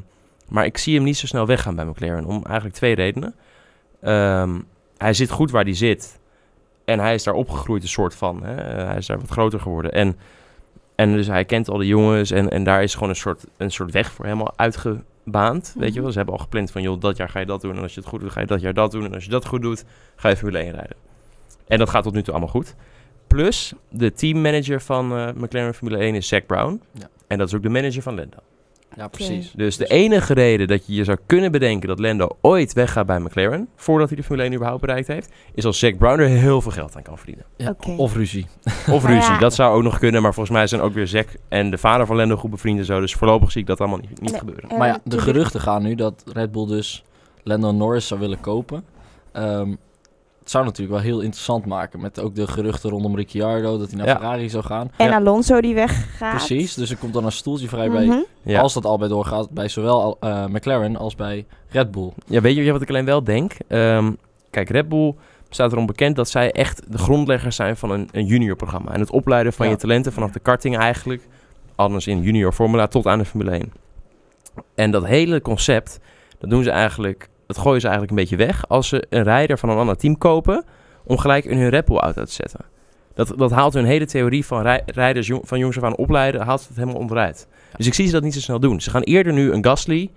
maar 0.48 0.64
ik 0.64 0.78
zie 0.78 0.94
hem 0.94 1.04
niet 1.04 1.16
zo 1.16 1.26
snel 1.26 1.46
weggaan 1.46 1.74
bij 1.74 1.84
McLaren. 1.84 2.24
Om 2.24 2.42
eigenlijk 2.44 2.74
twee 2.74 2.94
redenen. 2.94 3.34
Ehm, 4.00 4.60
hij 4.96 5.14
zit 5.14 5.30
goed 5.30 5.50
waar 5.50 5.64
hij 5.64 5.74
zit. 5.74 6.20
En 6.84 6.98
hij 6.98 7.14
is 7.14 7.22
daar 7.22 7.34
opgegroeid 7.34 7.82
een 7.82 7.88
soort 7.88 8.14
van. 8.14 8.44
Hè? 8.44 8.54
Hij 8.84 8.96
is 8.96 9.06
daar 9.06 9.20
wat 9.20 9.30
groter 9.30 9.60
geworden. 9.60 9.92
En, 9.92 10.16
en 10.94 11.12
dus 11.12 11.26
hij 11.26 11.44
kent 11.44 11.68
al 11.68 11.76
de 11.78 11.86
jongens. 11.86 12.30
En, 12.30 12.50
en 12.50 12.64
daar 12.64 12.82
is 12.82 12.94
gewoon 12.94 13.08
een 13.08 13.16
soort, 13.16 13.44
een 13.56 13.70
soort 13.70 13.90
weg 13.92 14.12
voor 14.12 14.24
helemaal 14.24 14.52
uitgebaand. 14.56 15.74
Weet 15.78 15.88
je 15.88 15.92
Mhm. 15.92 16.00
wel? 16.02 16.10
Ze 16.10 16.16
hebben 16.16 16.34
al 16.34 16.40
gepland 16.42 16.70
van... 16.70 16.82
joh, 16.82 17.00
dat 17.00 17.16
jaar 17.16 17.28
ga 17.28 17.38
je 17.40 17.46
dat 17.46 17.60
doen. 17.60 17.76
En 17.76 17.82
als 17.82 17.94
je 17.94 18.00
het 18.00 18.08
goed 18.08 18.20
doet, 18.20 18.30
ga 18.32 18.40
je 18.40 18.46
dat 18.46 18.60
jaar 18.60 18.74
dat 18.74 18.90
doen. 18.90 19.04
En 19.04 19.14
als 19.14 19.24
je 19.24 19.30
dat 19.30 19.46
goed 19.46 19.62
doet, 19.62 19.84
ga 20.16 20.28
je 20.28 20.36
Formule 20.36 20.58
1 20.58 20.70
rijden. 20.72 20.96
En 21.66 21.78
dat 21.78 21.90
gaat 21.90 22.02
tot 22.02 22.12
nu 22.14 22.22
toe 22.22 22.32
allemaal 22.34 22.50
goed. 22.52 22.74
Plus, 23.26 23.72
de 23.88 24.12
teammanager 24.12 24.80
van 24.82 25.16
eh, 25.16 25.28
McLaren 25.34 25.74
Formule 25.74 25.98
1 25.98 26.14
is 26.14 26.28
Zac 26.28 26.46
Brown. 26.46 26.80
Ja. 26.92 27.08
En 27.26 27.38
dat 27.38 27.48
is 27.48 27.54
ook 27.54 27.62
de 27.62 27.68
manager 27.68 28.02
van 28.02 28.14
Lando. 28.14 28.36
Ja, 28.96 29.08
precies. 29.08 29.52
Dus 29.56 29.76
de 29.76 29.86
enige 29.86 30.34
reden 30.34 30.68
dat 30.68 30.86
je 30.86 30.94
je 30.94 31.04
zou 31.04 31.18
kunnen 31.26 31.52
bedenken 31.52 31.88
dat 31.88 31.98
Lando 31.98 32.28
ooit 32.40 32.72
weggaat 32.72 33.06
bij 33.06 33.18
McLaren, 33.20 33.68
voordat 33.76 34.08
hij 34.08 34.16
de 34.16 34.22
Formule 34.22 34.44
1 34.46 34.54
überhaupt 34.54 34.80
bereikt 34.80 35.06
heeft, 35.08 35.32
is 35.54 35.64
als 35.64 35.78
Zac 35.78 35.98
Brown 35.98 36.20
er 36.20 36.28
heel 36.28 36.60
veel 36.60 36.70
geld 36.72 36.96
aan 36.96 37.02
kan 37.02 37.16
verdienen. 37.16 37.44
Ja. 37.56 37.74
Of 37.96 38.14
ruzie. 38.14 38.46
Of 38.90 39.02
Maar 39.02 39.12
ruzie, 39.12 39.32
ja. 39.32 39.38
dat 39.38 39.54
zou 39.54 39.76
ook 39.76 39.82
nog 39.82 39.98
kunnen, 39.98 40.22
maar 40.22 40.34
volgens 40.34 40.56
mij 40.56 40.66
zijn 40.66 40.80
ook 40.80 40.94
weer 40.94 41.06
Zac 41.06 41.28
en 41.48 41.70
de 41.70 41.78
vader 41.78 42.06
van 42.06 42.16
Lando 42.16 42.36
goed 42.36 42.50
bevriend 42.50 42.78
en 42.78 42.84
zo, 42.84 43.00
dus 43.00 43.14
voorlopig 43.14 43.52
zie 43.52 43.60
ik 43.60 43.66
dat 43.66 43.80
allemaal 43.80 43.98
niet, 43.98 44.20
niet 44.20 44.30
Nee. 44.30 44.38
gebeuren. 44.38 44.70
En 44.70 44.78
maar 44.78 44.88
ja, 44.88 44.98
de 45.04 45.18
geruchten 45.18 45.60
gaan 45.60 45.82
nu 45.82 45.94
dat 45.94 46.24
Red 46.32 46.52
Bull 46.52 46.66
dus 46.66 47.04
Lando 47.42 47.70
Norris 47.72 48.06
zou 48.06 48.20
willen 48.20 48.40
kopen. 48.40 48.84
Ehm, 49.32 49.74
het 50.42 50.50
zou 50.50 50.64
natuurlijk 50.64 50.92
wel 50.94 51.04
heel 51.12 51.20
interessant 51.20 51.66
maken. 51.66 52.00
Met 52.00 52.20
ook 52.20 52.34
de 52.34 52.46
geruchten 52.46 52.90
rondom 52.90 53.16
Ricciardo, 53.16 53.78
dat 53.78 53.88
hij 53.88 53.96
naar 53.98 54.06
Ja. 54.06 54.16
Ferrari 54.16 54.48
zou 54.50 54.64
gaan. 54.64 54.90
En 54.96 55.08
Ja. 55.08 55.16
Alonso 55.16 55.60
die 55.60 55.74
weggaat. 55.74 56.36
Precies, 56.36 56.74
dus 56.74 56.90
er 56.90 56.96
komt 56.96 57.12
dan 57.12 57.24
een 57.24 57.32
stoeltje 57.32 57.68
vrij 57.68 57.90
bij. 57.90 58.04
Mhm. 58.04 58.18
Ja. 58.42 58.60
Als 58.60 58.74
dat 58.74 58.84
al 58.84 58.98
bij 58.98 59.08
doorgaat, 59.08 59.50
bij 59.50 59.68
zowel 59.68 60.16
eh, 60.20 60.46
McLaren 60.46 60.96
als 60.96 61.14
bij 61.14 61.46
Red 61.68 61.90
Bull. 61.90 62.10
Ja, 62.26 62.40
weet 62.40 62.56
je 62.56 62.72
wat 62.72 62.82
ik 62.82 62.88
alleen 62.88 63.04
wel 63.04 63.24
denk? 63.24 63.52
Ehm, 63.68 64.12
kijk, 64.50 64.68
Red 64.70 64.88
Bull 64.88 65.14
staat 65.50 65.72
erom 65.72 65.86
bekend 65.86 66.16
dat 66.16 66.28
zij 66.28 66.52
echt 66.52 66.82
de 66.92 66.98
grondleggers 66.98 67.56
zijn 67.56 67.76
van 67.76 67.90
een, 67.90 68.08
een 68.12 68.26
juniorprogramma. 68.26 68.92
En 68.92 69.00
het 69.00 69.10
opleiden 69.10 69.52
van 69.52 69.66
Ja. 69.66 69.72
je 69.72 69.78
talenten 69.78 70.12
vanaf 70.12 70.30
de 70.30 70.40
karting 70.40 70.78
eigenlijk, 70.78 71.22
anders 71.74 72.06
in 72.06 72.22
junior 72.22 72.52
formula, 72.52 72.86
tot 72.86 73.06
aan 73.06 73.18
de 73.18 73.24
Formule 73.24 73.50
1. 73.50 73.72
En 74.74 74.90
dat 74.90 75.06
hele 75.06 75.40
concept, 75.40 76.00
dat 76.38 76.50
doen 76.50 76.62
ze 76.62 76.70
eigenlijk, 76.70 77.28
dat 77.46 77.58
gooien 77.58 77.80
ze 77.80 77.86
eigenlijk 77.88 78.18
een 78.18 78.22
beetje 78.28 78.46
weg 78.46 78.68
als 78.68 78.88
ze 78.88 79.04
een 79.08 79.22
rijder 79.22 79.58
van 79.58 79.68
een 79.68 79.76
ander 79.76 79.96
team 79.96 80.18
kopen 80.18 80.64
om 81.04 81.18
gelijk 81.18 81.44
in 81.44 81.58
hun 81.58 81.68
Red 81.68 81.84
Bull 81.84 81.96
auto 81.98 82.24
te 82.24 82.32
zetten. 82.32 82.60
Dat, 83.14 83.32
dat 83.36 83.50
haalt 83.50 83.74
hun 83.74 83.84
hele 83.84 84.06
theorie 84.06 84.46
van 84.46 84.62
rij- 84.62 84.82
rijders 84.86 85.26
jong- 85.26 85.48
van 85.48 85.58
jongs 85.58 85.76
af 85.76 85.82
aan 85.82 85.96
opleiden, 85.96 86.40
haalt 86.40 86.68
het 86.68 86.76
helemaal 86.76 87.00
onderuit. 87.00 87.48
Dus 87.76 87.86
ik 87.86 87.94
zie 87.94 88.06
ze 88.06 88.12
dat 88.12 88.22
niet 88.22 88.34
zo 88.34 88.40
snel 88.40 88.60
doen. 88.60 88.80
Ze 88.80 88.90
gaan 88.90 89.02
eerder 89.02 89.32
nu 89.32 89.52
een 89.52 89.64
Gasly 89.64 90.10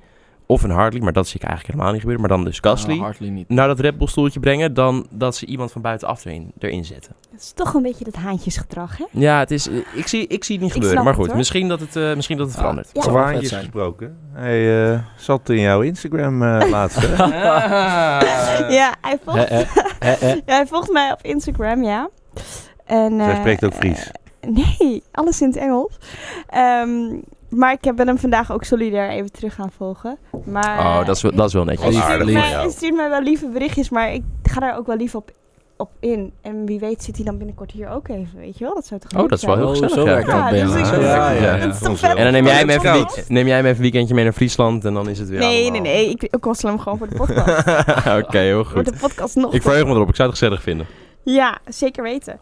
of 0.45 0.63
een 0.63 0.69
Hartley, 0.69 1.01
maar 1.01 1.13
dat 1.13 1.27
zie 1.27 1.35
ik 1.35 1.43
eigenlijk 1.47 1.71
helemaal 1.73 1.91
niet 1.93 2.01
gebeuren, 2.01 2.27
maar 2.27 2.37
dan 2.37 2.45
dus 2.47 2.59
Gasly 2.59 2.97
Nou, 2.97 3.13
niet. 3.19 3.49
naar 3.49 3.67
dat 3.67 3.79
Red 3.79 3.97
Bull 3.97 4.07
stoeltje 4.07 4.39
brengen 4.39 4.73
dan 4.73 5.07
dat 5.09 5.35
ze 5.35 5.45
iemand 5.45 5.71
van 5.71 5.81
buitenaf 5.81 6.25
erin, 6.25 6.51
erin 6.59 6.85
zetten. 6.85 7.15
Het 7.31 7.41
is 7.41 7.51
toch 7.51 7.73
een 7.73 7.81
beetje 7.81 8.03
dat 8.05 8.15
haantjesgedrag, 8.15 8.97
hè? 8.97 9.05
Ja, 9.11 9.39
het 9.39 9.51
is, 9.51 9.67
eh, 9.69 9.75
ik, 9.93 10.07
zie, 10.07 10.27
ik 10.27 10.43
zie 10.43 10.55
het 10.55 10.63
niet 10.63 10.73
gebeuren. 10.73 11.03
Maar 11.03 11.13
goed, 11.13 11.35
misschien 11.35 11.67
dat 11.67 11.79
het, 11.79 11.95
eh, 11.95 12.15
misschien 12.15 12.37
dat 12.37 12.45
het 12.47 12.55
Ja. 12.55 12.61
verandert. 12.61 12.89
Ja. 12.93 13.01
Zijn. 13.47 13.61
gesproken. 13.61 14.17
Hij 14.33 14.91
eh, 14.93 14.99
zat 15.17 15.49
in 15.49 15.59
jouw 15.59 15.81
Instagram 15.81 16.43
eh 16.43 16.69
laatst. 16.71 16.97
hè? 17.01 17.23
ja, 18.73 18.93
hij 19.01 19.17
volgt, 19.23 19.49
ja, 19.49 20.41
hij 20.45 20.67
volgt 20.67 20.91
mij 20.91 21.11
op 21.11 21.19
Instagram, 21.21 21.83
ja. 21.83 22.09
En, 22.85 23.19
Zij 23.19 23.35
spreekt 23.35 23.65
ook 23.65 23.73
Fries. 23.73 24.11
nee, 24.79 25.03
alles 25.11 25.41
in 25.41 25.47
het 25.47 25.57
Engels. 25.57 25.97
Ehm, 26.47 27.15
maar 27.49 27.71
ik 27.71 27.83
heb- 27.83 27.95
ben 27.95 28.07
hem 28.07 28.17
vandaag 28.17 28.51
ook 28.51 28.63
solidair 28.63 29.09
even 29.09 29.31
terug 29.31 29.53
gaan 29.53 29.71
volgen. 29.77 30.17
Maar, 30.45 30.79
Oh, 30.79 31.05
dat 31.05 31.15
is, 31.15 31.21
wel- 31.21 31.35
dat 31.35 31.47
is 31.47 31.53
wel 31.53 31.63
netjes. 31.63 31.95
Stuurt, 31.95 32.25
mij, 32.33 32.41
hij 32.51 32.69
stuurt 32.69 32.95
mij 32.95 33.09
wel 33.09 33.21
lieve 33.21 33.47
berichtjes, 33.47 33.89
maar 33.89 34.13
ik 34.13 34.23
ga 34.43 34.59
daar 34.59 34.77
ook 34.77 34.87
wel 34.87 34.95
lief 34.97 35.15
op, 35.15 35.31
op 35.77 35.89
in. 35.99 36.33
En 36.41 36.65
wie 36.65 36.79
weet 36.79 37.03
zit 37.03 37.15
hij 37.15 37.25
dan 37.25 37.37
binnenkort 37.37 37.71
hier 37.71 37.89
ook 37.89 38.07
even, 38.07 38.37
weet 38.39 38.57
je 38.57 38.63
wel? 38.65 38.73
Dat 38.73 38.85
zou 38.87 38.99
toch 38.99 39.21
Oh, 39.21 39.29
dat 39.29 39.37
is 39.37 39.45
wel 39.45 39.55
heel 39.55 39.63
Oh, 39.65 39.69
gezellig. 39.71 39.93
zo 39.93 40.03
werkt 40.05 40.27
dat 40.29 40.49
dus. 40.49 41.79
Dat 41.79 41.91
is 41.91 41.99
vet? 41.99 42.15
En 42.15 42.23
dan 42.23 42.31
neem 42.31 42.45
jij, 42.45 42.55
hem 42.57 42.69
even 42.69 43.07
neem 43.27 43.47
jij 43.47 43.55
hem 43.55 43.65
even 43.65 43.75
een 43.75 43.81
weekendje 43.81 44.13
mee 44.15 44.23
naar 44.23 44.33
Friesland 44.33 44.85
en 44.85 44.93
dan 44.93 45.09
is 45.09 45.19
het 45.19 45.29
weer 45.29 45.39
Nee, 45.39 45.49
nee, 45.49 45.61
allemaal- 45.63 45.81
nee. 45.81 46.09
Ik, 46.09 46.23
ik 46.23 46.37
kossel 46.41 46.69
hem 46.69 46.79
gewoon 46.79 46.97
voor 46.97 47.09
de 47.09 47.15
podcast. 47.15 47.67
Oké, 48.23 48.37
heel 48.37 48.63
goed. 48.63 48.85
de 48.85 48.93
podcast 48.99 49.35
nog 49.35 49.53
Ik 49.53 49.61
verheug 49.61 49.85
me 49.85 49.91
erop. 49.93 50.09
Ik 50.09 50.15
zou 50.15 50.29
het 50.29 50.37
gezellig 50.37 50.61
vinden. 50.61 50.85
Ja, 51.23 51.57
zeker 51.67 52.03
weten. 52.03 52.39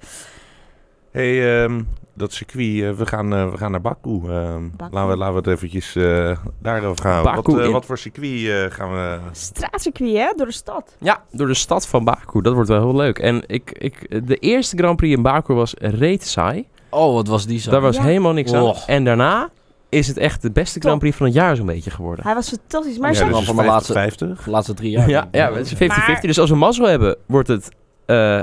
hey, 1.11 1.63
ehm, 1.63 1.81
dat 2.13 2.33
circuit, 2.33 2.81
eh, 2.83 2.91
we, 2.91 3.05
gaan, 3.05 3.33
eh, 3.33 3.51
we 3.51 3.57
gaan 3.57 3.71
naar 3.71 3.81
Baku. 3.81 4.09
Ehm, 4.29 4.69
Baku. 4.77 4.93
Laten, 4.93 5.09
we, 5.09 5.17
laten 5.17 5.33
we 5.33 5.39
het 5.39 5.47
eventjes 5.47 5.95
eh, 5.95 6.37
daarover 6.61 7.05
gaan. 7.05 7.23
Baku 7.23 7.55
wat, 7.55 7.65
in- 7.65 7.71
wat 7.71 7.85
voor 7.85 7.97
circuit 7.97 8.47
eh, 8.47 8.77
gaan 8.77 8.91
we... 8.91 9.17
Straatcircuit, 9.31 10.15
hè? 10.15 10.33
Door 10.35 10.45
de 10.45 10.51
stad. 10.51 10.95
Ja, 10.99 11.23
door 11.31 11.47
de 11.47 11.53
stad 11.53 11.87
van 11.87 12.03
Baku. 12.03 12.41
Dat 12.41 12.53
wordt 12.53 12.69
wel 12.69 12.81
heel 12.81 12.95
leuk. 12.95 13.19
En 13.19 13.43
ik, 13.47 13.71
ik, 13.71 14.27
de 14.27 14.35
eerste 14.35 14.77
Grand 14.77 14.95
Prix 14.97 15.15
in 15.15 15.21
Baku 15.21 15.53
was 15.53 15.73
reet 15.77 16.27
saai. 16.27 16.67
Oh, 16.89 17.13
wat 17.13 17.27
was 17.27 17.45
die 17.45 17.59
zo. 17.59 17.71
Daar 17.71 17.81
was 17.81 17.95
Ja. 17.95 18.03
helemaal 18.03 18.33
niks 18.33 18.53
aan. 18.53 18.61
Och. 18.63 18.87
En 18.87 19.03
daarna 19.03 19.49
is 19.89 20.07
het 20.07 20.17
echt 20.17 20.41
de 20.41 20.51
beste 20.51 20.79
Grand 20.79 20.99
Prix 20.99 21.17
van 21.17 21.25
het 21.25 21.35
jaar 21.35 21.55
zo'n 21.55 21.65
beetje 21.65 21.91
geworden. 21.91 22.25
Hij 22.25 22.33
was 22.33 22.49
fantastisch. 22.49 22.97
Maar 22.97 23.09
Ja, 23.11 23.15
zijn- 23.17 23.31
dus- 23.31 23.45
van 23.45 23.55
de 23.55 23.63
laatste- 23.63 23.93
50. 23.93 24.43
De 24.43 24.49
laatste 24.51 24.73
drie 24.73 24.91
jaar. 24.91 25.09
Ja, 25.09 25.27
ja 25.31 25.53
het 25.53 25.65
is 25.65 25.73
50-50. 25.73 26.21
Dus 26.21 26.39
als 26.39 26.49
we 26.49 26.55
mazzel 26.55 26.85
hebben, 26.87 27.17
wordt 27.25 27.47
het 27.47 27.69
eh, 28.05 28.41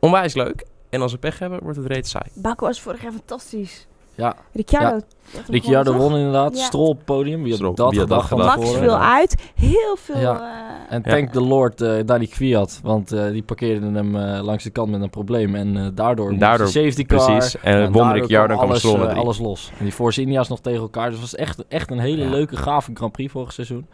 onwijs 0.00 0.34
leuk. 0.34 0.64
En 0.92 1.00
als 1.02 1.12
we 1.12 1.18
pech 1.18 1.38
hebben, 1.38 1.60
wordt 1.62 1.76
het 1.76 1.86
reet 1.86 2.08
saai. 2.08 2.24
Baku 2.34 2.66
was 2.66 2.80
vorig 2.80 3.02
jaar 3.02 3.12
fantastisch. 3.12 3.86
Ja, 4.14 4.36
Ricciardo. 4.52 5.92
Ja. 5.92 5.98
won 5.98 6.16
inderdaad. 6.16 6.56
Ja. 6.56 6.64
Stroll 6.64 6.88
op 6.88 6.96
het 6.96 7.04
podium. 7.04 7.42
Wie 7.42 7.52
had 7.52 7.76
dat 7.76 7.76
van 7.76 7.94
gedacht? 7.96 8.28
toch? 8.28 8.38
Max 8.38 8.70
viel 8.76 8.98
uit. 8.98 9.36
Heel 9.54 9.96
veel... 9.98 10.18
Ja. 10.18 10.36
eh, 10.40 10.94
En 10.94 11.02
Ja. 11.04 11.10
thank 11.10 11.32
the 11.32 11.40
Lord 11.40 11.80
eh 11.80 11.94
Danny 12.06 12.26
Kwiat, 12.26 12.80
want 12.82 13.12
eh, 13.12 13.30
die 13.30 13.42
parkeerde 13.42 13.86
hem 13.90 14.16
eh, 14.16 14.42
langs 14.42 14.64
de 14.64 14.70
kant 14.70 14.90
met 14.90 15.00
een 15.02 15.10
probleem. 15.10 15.54
En 15.54 15.76
eh, 15.76 15.86
daardoor, 15.94 16.28
moest 16.28 16.40
Daardoor, 16.40 16.66
de 16.66 16.72
safety 16.72 17.04
car. 17.06 17.24
Precies. 17.36 17.60
En 17.60 17.76
het 17.80 17.92
won 17.92 18.12
Ricciardo 18.12 18.52
en 18.52 18.58
kwam 18.68 18.78
kwam 18.78 19.18
alles, 19.18 19.38
los. 19.38 19.70
En 19.78 19.84
die 19.84 19.92
Force 19.92 20.20
India's 20.20 20.48
nog 20.48 20.60
tegen 20.60 20.80
elkaar. 20.80 21.04
Dus 21.10 21.20
het 21.20 21.30
was 21.30 21.34
echt, 21.34 21.64
echt 21.68 21.90
een 21.90 21.98
hele 21.98 22.22
Ja. 22.24 22.30
leuke, 22.30 22.56
gave 22.56 22.90
Grand 22.94 23.12
Prix 23.12 23.32
vorig 23.32 23.52
seizoen. 23.52 23.86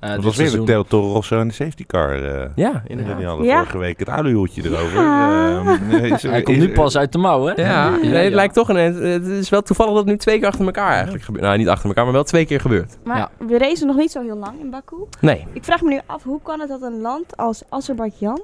Eh, 0.00 0.08
Het 0.08 0.16
dit 0.22 0.24
was 0.24 0.36
weer 0.36 0.64
de 0.64 0.84
Toro 0.88 1.12
Rosso 1.12 1.40
en 1.40 1.48
de 1.48 1.54
safety 1.54 1.86
car. 1.86 2.22
eh 2.22 2.48
Ja, 2.54 2.70
die 2.72 2.80
inderdaad. 2.86 3.22
hadden 3.22 3.46
Ja. 3.46 3.56
vorige 3.58 3.78
week 3.78 3.98
het 3.98 4.08
aluhoedje 4.08 4.64
erover. 4.64 5.00
Ja. 5.02 5.58
Ehm, 5.60 5.90
is 6.04 6.22
er- 6.24 6.30
Hij 6.30 6.42
komt 6.42 6.58
nu 6.58 6.72
pas 6.72 6.96
uit 6.96 7.12
de 7.12 7.18
mouw, 7.18 7.44
hè? 7.46 7.62
Ja, 7.62 7.90
nee, 7.96 8.24
het 8.24 8.32
lijkt 8.34 8.54
toch 8.54 8.68
een... 8.68 8.76
Het 8.76 9.26
is 9.26 9.48
wel 9.48 9.62
toevallig 9.62 9.92
dat 9.92 10.00
het 10.02 10.10
nu 10.10 10.16
twee 10.18 10.38
keer 10.38 10.48
achter 10.48 10.64
elkaar 10.64 10.92
eigenlijk 10.92 11.24
gebeurt. 11.24 11.44
Nou, 11.44 11.58
niet 11.58 11.68
achter 11.68 11.88
elkaar, 11.88 12.04
maar 12.04 12.12
wel 12.12 12.24
twee 12.24 12.46
keer 12.46 12.60
gebeurt. 12.60 12.96
maar 13.04 13.16
Ja. 13.16 13.30
we 13.46 13.58
racen 13.58 13.86
nog 13.86 13.96
niet 13.96 14.10
zo 14.10 14.22
heel 14.22 14.36
lang 14.36 14.60
in 14.60 14.70
Baku. 14.70 14.96
Nee. 15.20 15.46
Ik 15.52 15.64
vraag 15.64 15.82
me 15.82 15.88
nu 15.90 16.00
af, 16.06 16.22
hoe 16.22 16.40
kan 16.42 16.60
het 16.60 16.68
dat 16.68 16.82
een 16.82 17.00
land 17.00 17.36
als 17.36 17.62
Azerbeidzjan 17.68 18.40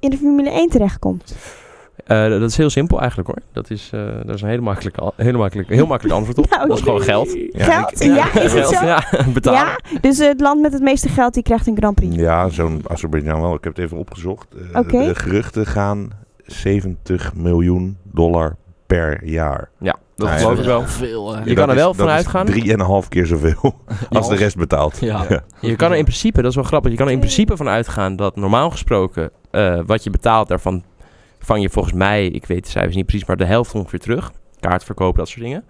in 0.00 0.10
de 0.10 0.16
Formule 0.16 0.50
1 0.50 0.68
terechtkomt? 0.68 1.34
Eh, 2.06 2.28
dat 2.28 2.42
is 2.42 2.56
heel 2.56 2.70
simpel 2.70 2.98
eigenlijk 2.98 3.28
hoor. 3.28 3.38
Dat 3.52 3.70
is, 3.70 3.90
eh, 3.92 4.00
dat 4.24 4.34
is 4.34 4.42
een 4.42 4.48
hele 4.48 4.60
makkelijke, 4.62 5.12
hele 5.16 5.38
makkelijke, 5.38 5.74
heel 5.74 5.86
makkelijk 5.86 6.14
antwoord 6.16 6.38
op. 6.38 6.50
Nou, 6.54 6.68
dat 6.68 6.76
is 6.76 6.82
gewoon 6.82 7.00
geld. 7.02 7.36
Geld? 7.52 8.00
ik- 8.00 8.14
Ja, 8.14 8.26
is 8.42 8.52
het 8.52 8.66
Geld, 8.66 8.74
zo? 8.74 8.84
Ja, 8.86 9.04
betalen. 9.34 9.60
Ja, 9.60 9.78
dus 10.00 10.18
het 10.18 10.40
land 10.40 10.60
met 10.60 10.72
het 10.72 10.82
meeste 10.82 11.08
geld 11.08 11.34
die 11.34 11.42
krijgt 11.42 11.66
een 11.66 11.76
Grand 11.76 11.94
Prix. 11.94 12.16
Ja, 12.16 12.48
zo'n 12.48 12.82
Azerbeidzjan 12.86 13.40
wel. 13.40 13.54
Ik 13.54 13.64
heb 13.64 13.76
het 13.76 13.84
even 13.84 13.98
opgezocht. 13.98 14.46
Eh. 14.72 14.88
De 14.88 15.14
geruchten 15.14 15.66
gaan 15.66 16.10
70 16.46 17.34
miljoen 17.34 17.96
dollar 18.02 18.56
per 18.86 19.24
jaar. 19.24 19.70
Ja, 19.78 19.96
dat 20.16 20.26
Nou 20.28 20.30
ja, 20.40 20.44
geloof 20.44 20.58
ik 20.58 20.64
wel. 20.64 20.82
Veel? 20.86 21.36
Je 21.44 21.54
kan 21.54 21.68
er 21.68 21.74
wel 21.74 21.94
van 21.94 22.06
van 22.06 22.14
uitgaan. 22.14 22.46
Drieënhalf 22.46 23.08
keer 23.08 23.26
zoveel 23.26 23.74
als 24.10 24.28
de 24.28 24.36
rest 24.36 24.56
betaalt. 24.56 24.96
Ja. 25.00 25.26
Je 25.60 25.76
kan 25.76 25.90
er 25.90 25.96
in 25.96 26.04
principe, 26.04 26.40
dat 26.42 26.50
is 26.50 26.56
wel 26.56 26.64
grappig, 26.64 26.90
je 26.90 26.96
kan 26.96 27.06
er 27.06 27.12
in 27.12 27.18
principe 27.18 27.56
van 27.56 27.68
uitgaan 27.68 28.16
dat 28.16 28.36
normaal 28.36 28.70
gesproken 28.70 29.30
eh, 29.50 29.80
wat 29.86 30.04
je 30.04 30.10
betaalt, 30.10 30.48
daarvan 30.48 30.82
vang 31.44 31.62
je 31.62 31.70
volgens 31.70 31.94
mij, 31.94 32.26
ik 32.26 32.46
weet 32.46 32.64
de 32.64 32.70
cijfers 32.70 32.96
niet 32.96 33.06
precies, 33.06 33.26
maar 33.26 33.36
de 33.36 33.44
helft 33.44 33.74
ongeveer 33.74 33.98
terug. 33.98 34.32
Kaartverkoop, 34.60 35.16
dat 35.16 35.28
soort 35.28 35.44
dingen. 35.44 35.64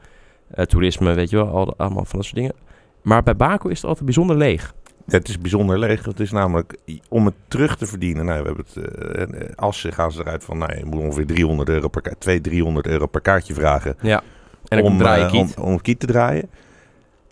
Eh, 0.50 0.64
toerisme, 0.64 1.14
weet 1.14 1.30
je 1.30 1.36
wel, 1.36 1.48
al, 1.48 1.74
allemaal 1.76 2.04
van 2.04 2.18
dat 2.18 2.24
soort 2.24 2.36
dingen. 2.36 2.54
Maar 3.02 3.22
bij 3.22 3.36
Baku 3.36 3.70
is 3.70 3.76
het 3.76 3.86
altijd 3.86 4.04
bijzonder 4.04 4.36
leeg. 4.36 4.74
Het 5.06 5.28
is 5.28 5.38
bijzonder 5.38 5.78
leeg. 5.78 6.04
Het 6.04 6.20
is 6.20 6.30
namelijk 6.30 6.78
om 7.08 7.24
het 7.24 7.34
terug 7.48 7.76
te 7.76 7.86
verdienen. 7.86 8.24
Nou, 8.24 8.42
we 8.42 8.46
hebben 8.46 8.64
het, 8.74 8.92
eh, 8.92 9.22
eh, 9.22 9.56
als 9.56 9.80
ze 9.80 9.92
gaan 9.92 10.12
ze 10.12 10.20
eruit 10.20 10.44
van, 10.44 10.58
nou, 10.58 10.76
je 10.78 10.84
moet 10.84 11.00
ongeveer 11.00 11.26
300 11.26 11.68
euro 11.68 11.88
per 11.88 12.02
kaart, 12.02 12.20
200, 12.20 12.54
300 12.54 12.86
euro 12.86 13.06
per 13.06 13.20
kaartje 13.20 13.54
vragen. 13.54 13.96
Ja. 14.00 14.22
En 14.68 14.82
om, 14.82 14.98
draai 14.98 15.20
je 15.20 15.26
eh, 15.26 15.32
kiet. 15.32 15.56
om, 15.56 15.64
om 15.64 15.80
kiet 15.80 16.00
te 16.00 16.06
draaien. 16.06 16.50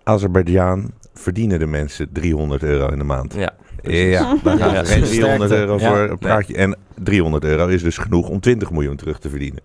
Azerbeidzjan 0.02 0.90
verdienen 1.14 1.58
de 1.58 1.66
mensen 1.66 2.12
300 2.12 2.62
euro 2.62 2.88
in 2.88 2.98
de 2.98 3.04
maand. 3.04 3.34
Ja. 3.34 3.54
Ja, 3.82 4.36
dan 4.42 4.58
gaan 4.58 4.72
Ja. 4.72 4.84
ze 4.84 4.92
geen 4.92 5.02
300 5.04 5.50
euro 5.50 5.78
Ja. 5.78 5.88
voor 5.88 5.98
een 6.10 6.18
praatje. 6.18 6.54
En 6.56 6.76
300 7.02 7.44
euro 7.44 7.66
is 7.66 7.82
dus 7.82 7.98
genoeg 7.98 8.28
om 8.28 8.40
20 8.40 8.70
miljoen 8.70 8.96
terug 8.96 9.18
te 9.18 9.28
verdienen. 9.30 9.60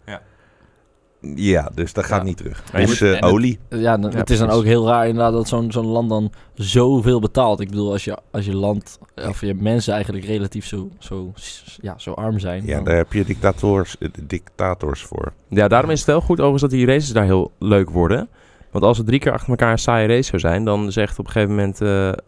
Ja, 1.36 1.72
dus 1.76 1.94
dat 1.94 2.06
gaat 2.06 2.20
Ja. 2.20 2.24
niet 2.26 2.38
terug. 2.38 2.64
Dus 2.72 3.02
eh, 3.02 3.10
en 3.10 3.16
het- 3.16 3.24
olie. 3.34 3.60
Ja, 3.70 3.98
dan- 3.98 4.12
Ja, 4.12 4.18
het 4.18 4.30
is 4.30 4.38
dan 4.40 4.50
ook 4.50 4.64
heel 4.64 4.88
raar 4.88 5.08
inderdaad 5.08 5.34
dat 5.34 5.48
zo'n 5.48 5.72
zo'n 5.72 5.86
land 5.86 6.10
dan 6.10 6.32
zoveel 6.54 7.20
betaalt. 7.20 7.60
Ik 7.60 7.70
bedoel, 7.70 7.92
als 7.92 8.04
je, 8.04 8.18
als 8.32 8.46
je 8.46 8.56
land, 8.56 9.00
of 9.28 9.42
je 9.42 9.54
mensen 9.54 9.94
eigenlijk 9.94 10.26
relatief 10.26 10.66
zo, 10.66 10.90
zo, 11.00 11.34
ja, 11.82 11.94
zo 11.98 12.12
arm 12.12 12.40
zijn. 12.40 12.66
Ja, 12.66 12.76
dan- 12.76 12.84
daar 12.84 12.96
heb 12.96 13.14
je 13.14 13.26
dictators, 13.26 13.98
eh, 13.98 14.10
dictators 14.24 15.02
voor. 15.02 15.34
Ja, 15.50 15.68
daarom 15.68 15.90
is 15.90 15.98
het 16.00 16.08
wel 16.08 16.22
goed 16.22 16.38
overigens 16.38 16.62
dat 16.62 16.72
die 16.72 16.86
races 16.86 17.10
daar 17.12 17.24
heel 17.26 17.52
leuk 17.60 17.90
worden. 17.90 18.30
Want 18.78 18.90
als 18.90 18.98
het 18.98 19.08
drie 19.08 19.20
keer 19.20 19.32
achter 19.32 19.50
elkaar 19.50 19.72
een 19.72 19.78
saaie 19.78 20.08
race 20.08 20.24
zou 20.30 20.40
zijn, 20.40 20.64
dan 20.66 20.92
zegt 20.92 21.20
op 21.20 21.26
een 21.26 21.32
gegeven 21.32 21.56
moment, 21.56 21.82
eh, 21.82 22.08
eh, 22.08 22.14
op 22.18 22.26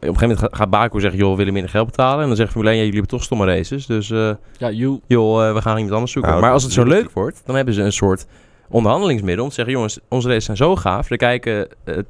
een 0.00 0.16
gegeven 0.18 0.28
moment 0.28 0.54
gaat- 0.56 0.70
Baku 0.70 1.00
zeggen, 1.00 1.18
joh, 1.18 1.30
we 1.30 1.36
willen 1.36 1.52
minder 1.52 1.70
geld 1.70 1.86
betalen. 1.86 2.20
En 2.22 2.26
dan 2.26 2.36
zegt 2.36 2.50
Formule 2.50 2.70
1, 2.70 2.78
ja, 2.78 2.84
jullie 2.84 2.98
hebben 3.00 3.18
toch 3.18 3.26
stomme 3.26 3.46
races, 3.46 3.86
dus 3.86 4.10
eh, 4.10 4.30
ja, 4.58 4.70
you, 4.70 5.00
joh, 5.06 5.48
eh, 5.48 5.54
we 5.54 5.60
gaan 5.62 5.74
iemand 5.76 5.94
anders 5.94 6.12
zoeken. 6.12 6.30
Nou, 6.30 6.42
maar 6.44 6.52
als 6.52 6.62
het 6.62 6.72
zo 6.72 6.84
leuk 6.84 7.10
wordt, 7.10 7.42
dan 7.44 7.56
hebben 7.56 7.74
ze 7.74 7.82
een 7.82 7.92
soort 7.92 8.26
onderhandelingsmiddel 8.68 9.42
om 9.44 9.48
te 9.48 9.54
zeggen, 9.56 9.74
jongens, 9.74 9.98
onze 10.08 10.28
races 10.28 10.44
zijn 10.44 10.56
zo 10.56 10.76
gaaf, 10.76 11.10
er 11.10 11.16
kijken 11.16 11.68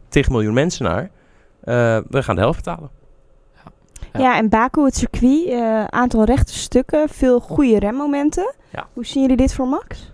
tig 0.08 0.28
miljoen 0.28 0.54
mensen 0.54 0.85
naar, 0.85 1.11
Eh, 1.61 1.99
we 2.11 2.23
gaan 2.23 2.35
de 2.35 2.40
helft 2.40 2.64
betalen. 2.64 2.90
Ja. 4.12 4.20
Ja. 4.20 4.37
en 4.37 4.49
Baku, 4.49 4.85
het 4.85 4.97
circuit, 4.97 5.47
eh, 5.47 5.85
aantal 5.85 6.25
rechte 6.25 6.58
stukken, 6.58 7.08
veel 7.08 7.40
goede 7.40 7.78
remmomenten. 7.78 8.54
Ja. 8.73 8.87
Hoe 8.92 9.06
zien 9.06 9.23
jullie 9.23 9.37
dit 9.37 9.54
voor 9.54 9.66
Max? 9.68 10.12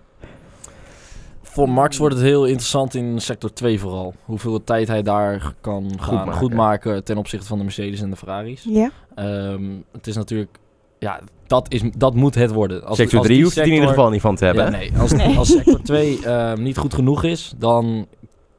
Voor 1.55 1.69
Max 1.69 1.97
wordt 1.97 2.15
het 2.15 2.23
heel 2.23 2.45
interessant 2.45 2.93
in 2.93 3.21
sector 3.21 3.53
2 3.53 3.79
vooral. 3.79 4.13
Hoeveel 4.25 4.63
tijd 4.63 4.87
hij 4.87 5.01
daar 5.01 5.53
kan 5.61 5.91
gaan 5.99 6.15
maken. 6.15 6.33
goedmaken 6.33 7.03
ten 7.03 7.17
opzichte 7.17 7.47
van 7.47 7.57
de 7.57 7.63
Mercedes 7.63 8.01
en 8.01 8.09
de 8.09 8.15
Ferraris. 8.15 8.65
Ja. 8.69 8.91
Ehm, 9.15 9.63
het 9.91 10.07
is 10.07 10.15
natuurlijk, 10.15 10.57
ja, 10.99 11.19
dat, 11.47 11.71
is, 11.73 11.81
dat 11.97 12.15
moet 12.15 12.35
het 12.35 12.51
worden. 12.51 12.85
Als, 12.85 12.97
Sector 12.97 13.17
als 13.17 13.25
3 13.27 13.37
die 13.37 13.45
hoeft 13.45 13.57
het 13.57 13.67
in 13.67 13.73
ieder 13.73 13.89
geval 13.89 14.09
niet 14.09 14.21
van 14.21 14.35
te 14.35 14.45
hebben. 14.45 14.63
Ja, 14.63 14.69
nee, 14.69 14.91
als, 14.97 15.11
Nee. 15.11 15.37
als 15.37 15.47
sector 15.51 15.81
2 15.81 16.25
ehm, 16.25 16.61
niet 16.63 16.77
goed 16.77 16.93
genoeg 16.93 17.23
is, 17.23 17.53
dan 17.57 18.07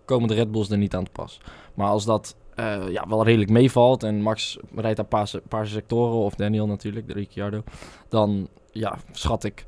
komen 0.04 0.28
de 0.28 0.34
Red 0.34 0.50
Bulls 0.52 0.70
er 0.70 0.78
niet 0.78 0.94
aan 0.94 1.04
te 1.04 1.10
pas. 1.10 1.40
Maar 1.74 1.88
als 1.88 2.04
dat 2.04 2.36
eh, 2.54 2.82
ja, 2.88 3.04
wel 3.08 3.24
redelijk 3.24 3.50
meevalt 3.50 4.02
en 4.02 4.22
Max 4.22 4.58
rijdt 4.76 4.96
daar 4.96 5.06
paar, 5.06 5.28
se- 5.28 5.42
paar 5.48 5.66
sectoren, 5.66 6.16
of 6.18 6.34
Daniel 6.34 6.66
natuurlijk, 6.66 7.06
de 7.06 7.12
Ricciardo, 7.12 7.62
dan 8.08 8.48
ja, 8.72 8.96
schat 9.12 9.44
ik 9.44 9.64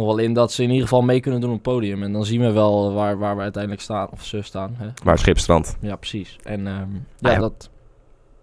nog 0.00 0.16
wel 0.16 0.24
in 0.24 0.32
dat 0.32 0.52
ze 0.52 0.62
in 0.62 0.68
ieder 0.68 0.82
geval 0.82 1.02
mee 1.02 1.20
kunnen 1.20 1.40
doen 1.40 1.50
op 1.50 1.54
het 1.64 1.74
podium. 1.74 2.02
En 2.02 2.12
dan 2.12 2.24
zien 2.24 2.40
we 2.40 2.52
wel 2.52 2.92
waar, 2.92 3.18
waar 3.18 3.36
we 3.36 3.42
uiteindelijk 3.42 3.82
staan, 3.82 4.08
of 4.10 4.24
ze 4.24 4.42
staan. 4.42 4.74
Hè? 4.76 4.86
Maar 5.04 5.12
het 5.12 5.22
schipstrand. 5.22 5.76
Ja, 5.80 5.96
precies. 5.96 6.36
En 6.42 6.66
ehm, 6.66 6.76
Nou 6.76 6.94
ja, 7.18 7.30
ja, 7.30 7.38
dat, 7.38 7.70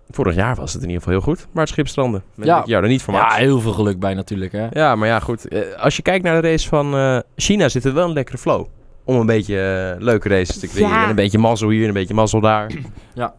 Vorig 0.10 0.36
jaar 0.36 0.56
was 0.56 0.74
het 0.74 0.82
in 0.82 0.88
ieder 0.88 1.04
geval 1.04 1.20
heel 1.20 1.34
goed, 1.34 1.48
maar 1.52 1.64
het 1.64 1.72
schipstranden. 1.72 2.24
Ja. 2.36 2.64
ja, 2.66 2.82
er 2.82 2.88
niet 2.88 3.02
van 3.02 3.14
ja, 3.14 3.34
heel 3.34 3.60
veel 3.60 3.72
geluk 3.72 4.00
bij 4.00 4.14
natuurlijk. 4.14 4.52
Hè? 4.52 4.68
Ja, 4.72 4.96
maar 4.96 5.08
ja, 5.08 5.20
goed. 5.20 5.48
Eh, 5.48 5.62
als 5.84 5.96
je 5.96 6.02
kijkt 6.02 6.24
naar 6.24 6.42
de 6.42 6.48
race 6.50 6.68
van 6.68 6.96
eh, 6.96 7.20
China, 7.36 7.70
zit 7.70 7.86
er 7.86 7.94
wel 7.94 8.08
een 8.08 8.14
lekkere 8.14 8.38
flow. 8.38 8.66
Om 9.08 9.16
een 9.16 9.26
beetje 9.26 9.60
eh, 9.96 10.02
leuke 10.04 10.30
races 10.30 10.60
te 10.60 10.68
creëren. 10.68 10.90
Ja. 10.90 11.04
En 11.04 11.10
een 11.10 11.16
beetje 11.16 11.38
mazzel 11.38 11.70
hier 11.70 11.82
en 11.82 11.88
een 11.88 11.94
beetje 11.94 12.14
mazzel 12.14 12.40
daar. 12.42 12.72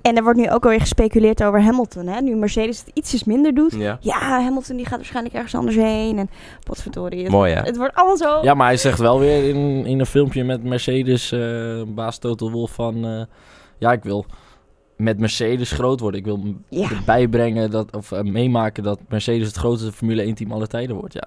En 0.03 0.17
er 0.17 0.23
wordt 0.23 0.39
nu 0.39 0.51
ook 0.51 0.65
alweer 0.65 0.81
gespeculeerd 0.81 1.43
over 1.45 1.63
Hamilton. 1.63 2.07
Hè? 2.07 2.21
Nu 2.21 2.37
Mercedes 2.37 2.79
het 2.79 2.91
ietsjes 2.95 3.25
minder 3.25 3.55
doet. 3.55 3.75
Ja. 3.75 3.99
Ja, 4.01 4.19
Hamilton 4.43 4.77
die 4.77 4.87
gaat 4.87 4.97
waarschijnlijk 4.97 5.35
ergens 5.35 5.55
anders 5.55 5.77
heen. 5.77 6.19
En 6.19 6.31
potverdorie. 6.65 7.23
Het, 7.23 7.33
Mooi 7.33 7.53
hè? 7.53 7.61
het 7.63 7.77
wordt 7.77 7.95
allemaal 7.95 8.17
zo. 8.17 8.39
Ja, 8.43 8.55
maar 8.55 8.67
hij 8.67 8.77
zegt 8.77 8.99
wel 8.99 9.19
weer 9.21 9.49
in, 9.49 9.87
in 9.87 10.01
een 10.01 10.07
filmpje 10.07 10.45
met 10.45 10.65
Mercedes, 10.65 11.33
eh, 11.33 11.83
baas 11.87 12.19
Total 12.19 12.51
Wolf 12.51 12.71
van... 12.71 13.05
eh, 13.05 13.23
ja, 13.79 13.93
ik 13.93 14.03
wil 14.03 14.27
met 14.97 15.19
Mercedes 15.19 15.71
groot 15.73 16.01
worden. 16.01 16.21
Ik 16.21 16.27
wil 16.27 16.37
m- 16.37 16.65
Ja. 16.69 16.91
erbij 16.91 17.29
brengen 17.29 17.71
dat, 17.71 17.97
of 17.97 18.23
meemaken 18.23 18.83
dat 18.83 18.99
Mercedes 19.09 19.47
het 19.47 19.57
grootste 19.57 19.93
Formule 19.93 20.23
1 20.23 20.35
team 20.35 20.53
aller 20.53 20.69
tijden 20.69 20.97
wordt. 20.97 21.15
Ja. 21.15 21.27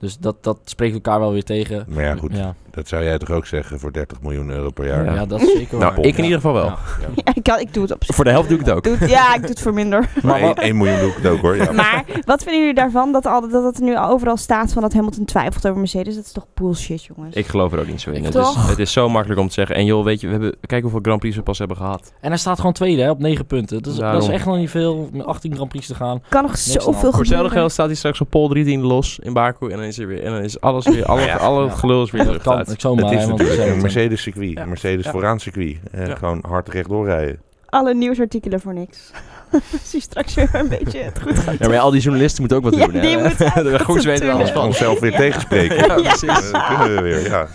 Dus 0.00 0.18
dat, 0.18 0.36
dat 0.44 0.58
spreekt 0.64 0.94
elkaar 0.94 1.20
wel 1.20 1.32
weer 1.32 1.44
tegen. 1.44 1.84
Maar 1.88 2.04
ja, 2.04 2.14
goed. 2.16 2.36
Ja, 2.36 2.54
Dat 2.70 2.88
zou 2.88 3.04
jij 3.04 3.18
toch 3.18 3.30
ook 3.30 3.46
zeggen 3.46 3.78
voor 3.80 3.92
30 3.92 4.20
miljoen 4.22 4.50
euro 4.50 4.70
per 4.70 4.86
jaar? 4.86 5.04
ja. 5.04 5.14
Ja. 5.14 5.26
dat 5.26 5.40
is 5.40 5.52
zeker 5.52 5.78
Nou, 5.78 6.00
ik 6.00 6.16
in 6.16 6.24
ieder 6.24 6.38
geval 6.40 6.52
wel. 6.54 6.64
Ja. 6.64 6.76
Ja, 7.24 7.32
ik, 7.34 7.42
kan, 7.42 7.60
ik 7.60 7.74
doe 7.74 7.82
het 7.82 7.92
op 7.92 8.04
zich. 8.04 8.14
Voor 8.14 8.24
de 8.24 8.30
helft 8.30 8.48
doe 8.48 8.58
ik 8.58 8.64
het 8.64 8.74
ook. 8.74 8.84
Doe 8.84 9.08
ja, 9.08 9.34
ik 9.34 9.40
doe 9.40 9.50
het 9.50 9.60
voor 9.60 9.74
minder. 9.74 10.08
Maar 10.22 10.40
Maar 10.40 10.52
1, 10.56 10.76
miljoen 10.76 10.98
doe 10.98 11.08
ik 11.08 11.16
het 11.16 11.26
ook 11.26 11.40
hoor. 11.40 11.56
Ja. 11.56 11.72
Maar 11.82 12.04
wat 12.24 12.42
vinden 12.42 12.60
jullie 12.60 12.74
daarvan 12.74 13.12
dat, 13.12 13.26
al, 13.26 13.48
dat 13.48 13.64
het 13.64 13.78
nu 13.80 13.98
overal 13.98 14.36
staat 14.36 14.72
van 14.72 14.82
dat 14.82 14.92
Hamilton 14.92 15.24
twijfelt 15.24 15.66
over 15.66 15.78
Mercedes? 15.78 16.14
Dat 16.14 16.24
is 16.24 16.32
toch 16.32 16.46
bullshit, 16.54 17.04
jongens? 17.04 17.34
Ik 17.36 17.46
geloof 17.46 17.72
er 17.72 17.78
ook 17.80 17.86
niet 17.86 18.00
zo 18.00 18.10
in. 18.10 18.16
Ik 18.16 18.24
Het 18.24 18.34
is, 18.34 18.40
toch? 18.42 18.68
het 18.68 18.78
is 18.78 18.92
zo 18.92 19.08
makkelijk 19.08 19.40
om 19.40 19.46
te 19.48 19.52
zeggen. 19.52 19.76
En 19.76 19.84
joh, 19.84 20.04
weet 20.04 20.20
je, 20.20 20.26
we 20.26 20.32
hebben, 20.32 20.56
kijk 20.66 20.82
hoeveel 20.82 21.00
Grand 21.02 21.20
Prix 21.20 21.36
we 21.36 21.42
pas 21.42 21.58
hebben 21.58 21.76
gehad. 21.76 22.12
En 22.20 22.28
hij 22.28 22.38
staat 22.38 22.56
gewoon 22.56 22.72
tweede 22.72 23.02
hè, 23.02 23.10
op 23.10 23.18
9 23.18 23.46
punten. 23.46 23.82
Dat 23.82 23.92
is, 23.92 23.98
dat 23.98 24.22
is 24.22 24.28
echt 24.28 24.46
nog 24.46 24.56
niet 24.56 24.70
veel. 24.70 25.08
Met 25.12 25.26
18 25.26 25.54
Grand 25.54 25.68
Prix 25.68 25.86
te 25.86 25.94
gaan. 25.94 26.22
kan 26.28 26.42
nog 26.42 26.58
zoveel 26.58 26.82
gebeuren. 26.84 27.10
Voor 27.12 27.20
hetzelfde 27.20 27.50
geld 27.50 27.72
staat 27.72 27.86
hij 27.86 27.94
straks 27.96 28.20
op 28.20 28.30
pol 28.30 28.48
13 28.48 28.80
los 28.80 29.18
in 29.22 29.32
Baku. 29.32 29.70
En 29.70 29.89
er 29.98 30.06
weer. 30.06 30.22
En 30.24 30.32
dan 30.32 30.42
is 30.42 30.60
alles 30.60 30.86
weer. 30.86 31.04
Alle, 31.04 31.20
Ja. 31.20 31.36
alle 31.36 31.70
gelul 31.70 32.02
is 32.02 32.10
weer 32.10 32.22
terug 32.24 32.42
kan 32.42 32.64
zomaar. 32.76 33.04
Het 33.04 33.12
is 33.14 33.20
hè, 33.20 33.26
want 33.26 33.38
natuurlijk 33.38 33.66
een 33.68 33.72
het- 33.74 33.82
Mercedes 33.82 34.22
circuit. 34.22 34.50
Ja. 34.52 34.64
Mercedes 34.64 35.04
Ja. 35.04 35.10
vooraan 35.10 35.40
circuit. 35.40 35.78
Eh, 35.92 36.06
Ja. 36.06 36.14
Gewoon 36.14 36.44
hard 36.48 36.68
rechtdoor 36.68 37.04
rijden. 37.06 37.40
Alle 37.68 37.94
nieuwsartikelen 37.94 38.60
voor 38.60 38.74
niks. 38.74 39.10
Zie 39.82 40.00
straks 40.00 40.34
weer 40.34 40.48
een 40.52 40.68
beetje 40.68 40.98
het 40.98 41.20
goed 41.22 41.38
gaat. 41.38 41.58
Ja, 41.58 41.66
maar 41.66 41.76
ja, 41.76 41.80
al 41.82 41.90
die 41.90 42.00
journalisten 42.00 42.40
moeten 42.40 42.58
ook 42.58 42.64
wat 42.64 42.74
Ja, 42.74 42.86
doen. 42.86 42.94
hè? 42.94 43.00
die 43.00 43.18
moeten 43.18 43.80
goeds 43.90 44.04
weten 44.04 44.26
er 44.26 44.32
alles 44.32 44.50
van. 44.50 44.64
Onszelf 44.64 45.00
weer 45.00 45.16
tegenspreken. 45.16 45.76
Ja, 45.76 45.86
Eh, 45.86 45.94
precies. 46.02 46.50
Dat 46.50 46.66
kunnen 46.66 46.94
we 46.94 47.00
weer, 47.02 47.28
ja. 47.28 47.46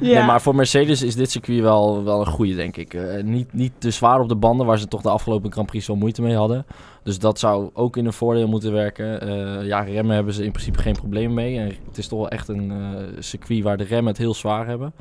Ja. 0.00 0.18
Nee, 0.18 0.22
maar 0.26 0.40
voor 0.42 0.54
Mercedes 0.54 1.02
is 1.02 1.14
dit 1.14 1.30
circuit 1.30 1.60
wel, 1.60 2.04
wel 2.04 2.20
een 2.20 2.26
goede, 2.26 2.54
denk 2.54 2.76
ik. 2.76 2.94
Eh, 2.94 3.22
niet, 3.22 3.52
niet 3.52 3.72
te 3.78 3.90
zwaar 3.90 4.20
op 4.20 4.28
de 4.28 4.34
banden, 4.34 4.66
waar 4.66 4.78
ze 4.78 4.88
toch 4.88 5.02
de 5.02 5.08
afgelopen 5.10 5.52
Grand 5.52 5.66
Prix 5.66 5.84
zo 5.84 5.96
moeite 5.96 6.22
mee 6.22 6.34
hadden. 6.36 6.66
Dus 7.02 7.18
dat 7.18 7.38
zou 7.38 7.70
ook 7.72 7.96
in 7.96 8.06
een 8.06 8.12
voordeel 8.12 8.48
moeten 8.48 8.72
werken. 8.72 9.20
Eh, 9.20 9.66
ja, 9.66 9.80
remmen 9.80 10.14
hebben 10.14 10.34
ze 10.34 10.44
in 10.44 10.50
principe 10.52 10.78
geen 10.78 10.92
probleem 10.96 11.34
mee. 11.34 11.58
En 11.58 11.66
het 11.88 11.98
is 11.98 12.08
toch 12.08 12.18
wel 12.18 12.28
echt 12.28 12.48
een 12.48 12.70
eh, 12.70 13.02
circuit 13.18 13.62
waar 13.62 13.76
de 13.76 13.84
remmen 13.84 14.06
het 14.12 14.18
heel 14.18 14.34
zwaar 14.34 14.66
hebben. 14.66 14.92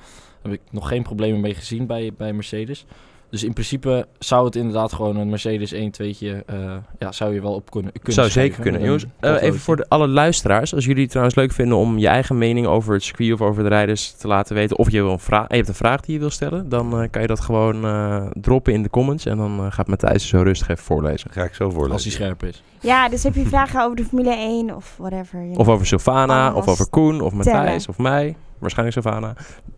Daar 0.41 0.51
heb 0.51 0.62
ik 0.62 0.72
nog 0.72 0.88
geen 0.88 1.03
problemen 1.03 1.39
mee 1.41 1.53
gezien 1.53 1.86
bij, 1.86 2.12
bij 2.17 2.34
Mercedes. 2.34 2.86
Dus 3.29 3.43
in 3.43 3.53
principe 3.53 4.07
zou 4.19 4.46
het 4.46 4.55
inderdaad 4.55 4.93
gewoon 4.93 5.17
een 5.17 5.29
Mercedes 5.29 5.72
1 5.72 5.91
2'tje, 6.01 6.46
eh 6.46 6.75
ja, 7.00 7.12
zou 7.12 7.34
je 7.34 7.41
wel 7.41 7.53
op 7.53 7.72
kunnen, 7.72 7.91
kunnen 7.91 8.13
Zou 8.13 8.29
schrijven 8.29 8.55
zeker 8.55 8.72
kunnen. 8.72 8.81
Jongens, 8.81 9.05
eh, 9.19 9.41
even 9.41 9.60
voor 9.60 9.75
de, 9.75 9.86
alle 9.88 10.07
luisteraars. 10.07 10.74
Als 10.75 10.86
jullie 10.86 11.01
het 11.01 11.10
trouwens 11.10 11.36
leuk 11.38 11.51
vinden 11.51 11.77
om 11.77 11.98
je 11.98 12.07
eigen 12.07 12.38
mening 12.38 12.67
over 12.67 12.93
het 12.93 13.03
circuit 13.03 13.34
of 13.34 13.41
over 13.41 13.63
de 13.63 13.69
rijders 13.69 14.12
te 14.12 14.27
laten 14.27 14.55
weten. 14.55 14.77
Of 14.77 14.91
je, 14.91 15.01
wil 15.01 15.12
een 15.12 15.19
vraag, 15.19 15.48
je 15.50 15.55
hebt 15.55 15.67
een 15.67 15.74
vraag 15.74 16.01
die 16.01 16.13
je 16.13 16.19
wil 16.19 16.29
stellen. 16.29 16.69
Dan 16.69 17.01
eh, 17.01 17.10
kan 17.12 17.22
je 17.22 17.27
dat 17.27 17.39
gewoon 17.39 17.86
eh, 17.86 18.25
droppen 18.34 18.74
in 18.74 18.84
de 18.84 18.89
comments. 18.89 19.25
En 19.25 19.38
dan 19.38 19.60
eh, 19.60 19.65
gaat 19.72 19.88
Matthijs 19.88 20.27
zo 20.27 20.41
rustig 20.41 20.67
even 20.69 20.84
voorlezen. 20.84 21.31
Ga 21.31 21.43
ik 21.43 21.53
zo 21.53 21.69
voorlezen. 21.69 21.93
Als 21.93 22.03
hij 22.03 22.12
scherp 22.12 22.43
is. 22.43 22.63
ja, 22.81 23.10
dus 23.10 23.24
heb 23.24 23.36
je 23.36 23.46
vragen 23.55 23.84
over 23.84 23.96
de 23.96 24.05
Formule 24.05 24.36
1 24.36 24.75
of 24.75 24.96
whatever. 24.98 25.41
je 25.43 25.57
Of 25.57 25.67
over 25.67 25.86
Sylvana, 25.86 26.53
of 26.53 26.67
over 26.67 26.89
Koen, 26.89 27.22
of. 27.22 27.34
Matthijs, 27.34 27.88
of 27.88 27.98
mij. 27.98 28.36
Waarschijnlijk 28.60 29.01
Sylvana. 29.01 29.34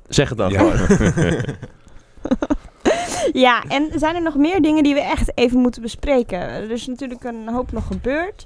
Zeg 0.08 0.30
het 0.30 0.38
dan 0.38 0.52
Ja. 0.52 0.60
gewoon. 0.60 1.44
Ja, 3.34 3.64
en 3.68 3.90
zijn 4.00 4.16
er 4.16 4.22
nog 4.22 4.36
meer 4.36 4.62
dingen 4.62 4.84
die 4.84 4.94
we 4.94 5.02
echt 5.02 5.32
even 5.38 5.60
moeten 5.60 5.82
bespreken? 5.82 6.40
Er 6.40 6.72
is 6.72 6.88
natuurlijk 6.88 7.24
een 7.24 7.48
hoop 7.48 7.72
nog 7.72 7.88
gebeurd. 7.88 8.44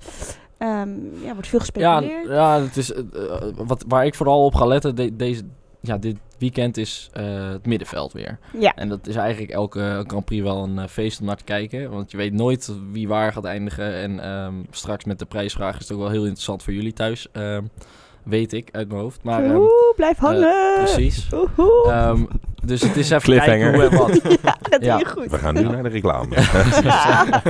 Ehm 0.58 0.90
ja, 1.24 1.34
wordt 1.34 1.48
veel 1.48 1.60
Ja, 1.60 1.66
gespeculeerd. 2.00 2.28
ja 2.30 2.62
het 2.62 2.78
is, 2.78 2.94
eh, 2.94 3.00
eh, 3.14 3.42
wat, 3.56 3.84
waar 3.88 4.06
ik 4.06 4.16
vooral 4.16 4.46
op 4.46 4.56
ga 4.56 4.66
letten 4.66 4.96
de- 4.96 5.16
deze, 5.16 5.42
ja, 5.82 5.98
dit 5.98 6.18
weekend 6.38 6.78
is 6.78 7.10
eh, 7.14 7.50
het 7.50 7.66
middenveld 7.66 8.14
weer. 8.14 8.40
Ja. 8.60 8.74
En 8.76 8.90
dat 8.90 9.08
is 9.08 9.16
eigenlijk 9.16 9.52
elke 9.52 10.04
Grand 10.08 10.26
Prix 10.26 10.44
wel 10.44 10.64
een 10.64 10.90
feest 10.90 11.20
om 11.20 11.26
naar 11.26 11.36
te 11.38 11.44
kijken. 11.44 11.92
Want 11.92 12.12
je 12.12 12.18
weet 12.18 12.34
nooit 12.34 12.72
wie 12.92 13.08
waar 13.08 13.34
gaat 13.34 13.46
eindigen. 13.46 13.94
En 13.94 14.20
ehm, 14.20 14.54
straks 14.70 15.04
met 15.04 15.20
de 15.20 15.26
prijsvraag 15.26 15.74
is 15.76 15.82
het 15.88 15.92
ook 15.92 16.00
wel 16.04 16.10
heel 16.10 16.24
interessant 16.24 16.64
voor 16.64 16.74
jullie 16.74 16.94
thuis. 16.94 17.28
ehm, 17.32 17.64
weet 18.24 18.54
ik 18.54 18.70
uit 18.72 18.88
mijn 18.88 19.02
hoofd. 19.02 19.24
Maar 19.24 19.56
Oeh, 19.56 19.70
blijf 19.96 20.18
hangen. 20.18 20.74
precies. 20.84 21.28
Oehoe. 21.34 22.28
Dus 22.66 22.82
het 22.82 22.96
is 22.98 23.10
even 23.10 23.38
kijken 23.38 23.74
hoe 23.74 23.84
en 23.84 23.98
wat. 23.98 24.20
ja, 24.44 24.58
dat 24.70 24.84
ja. 24.86 24.98
doe 24.98 25.06
je 25.08 25.12
goed. 25.14 25.30
We 25.32 25.38
gaan 25.38 25.54
nu 25.54 25.64
naar 25.64 25.84
de 25.84 25.90
reclame. 25.90 26.36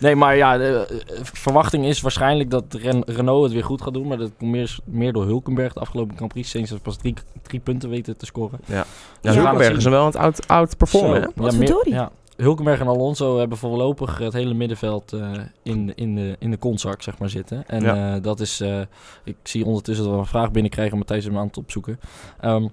Nee, 0.00 0.16
maar 0.16 0.36
ja, 0.36 0.56
de 0.58 0.86
eh, 0.88 1.18
verwachting 1.22 1.84
is 1.86 2.00
waarschijnlijk 2.00 2.50
dat 2.50 2.64
Ren- 2.74 3.02
Renault 3.06 3.42
het 3.44 3.52
weer 3.52 3.64
goed 3.64 3.82
gaat 3.82 3.94
doen. 3.94 4.06
Maar 4.06 4.16
dat 4.18 4.30
komt 4.38 4.50
meer, 4.50 4.76
meer 4.84 5.12
door 5.12 5.24
Hulkenberg 5.24 5.72
de 5.72 5.80
afgelopen 5.80 6.16
Grand 6.16 6.32
Prix. 6.32 6.50
Sinds 6.50 6.70
ze 6.70 6.78
pas 6.78 6.96
drie, 6.96 7.14
drie 7.42 7.60
punten 7.60 7.88
weten 7.90 8.16
te 8.16 8.26
scoren. 8.26 8.58
Ja, 8.64 8.84
Ja. 9.20 9.32
Hulkenberg 9.32 9.76
is 9.76 9.84
wel 9.84 10.00
aan 10.00 10.06
het 10.06 10.16
oud, 10.16 10.48
oud 10.48 10.76
performen? 10.76 11.22
Zo, 11.22 11.28
ja, 11.34 11.42
meer- 11.42 11.52
verdorie. 11.52 11.92
ja. 11.94 12.10
Hulkenberg 12.36 12.80
en 12.80 12.86
Alonso 12.86 13.38
hebben 13.38 13.58
voorlopig 13.58 14.18
het 14.18 14.32
hele 14.32 14.54
middenveld 14.54 15.12
eh, 15.12 15.30
in, 15.62 15.92
in, 15.94 16.14
de, 16.14 16.36
in 16.38 16.50
de 16.50 16.56
kontzak 16.56 17.02
zeg 17.02 17.18
maar, 17.18 17.28
zitten. 17.30 17.64
En 17.66 17.82
Ja. 17.82 18.14
eh, 18.14 18.22
dat 18.22 18.40
is... 18.40 18.60
eh, 18.60 18.80
ik 19.24 19.36
zie 19.42 19.64
ondertussen 19.64 20.04
dat 20.04 20.14
we 20.14 20.20
een 20.20 20.26
vraag 20.26 20.50
binnenkrijgen. 20.50 20.98
Matthijs 20.98 21.24
hem 21.24 21.38
aan 21.38 21.46
het 21.46 21.56
opzoeken. 21.56 22.00
Ehm, 22.40 22.66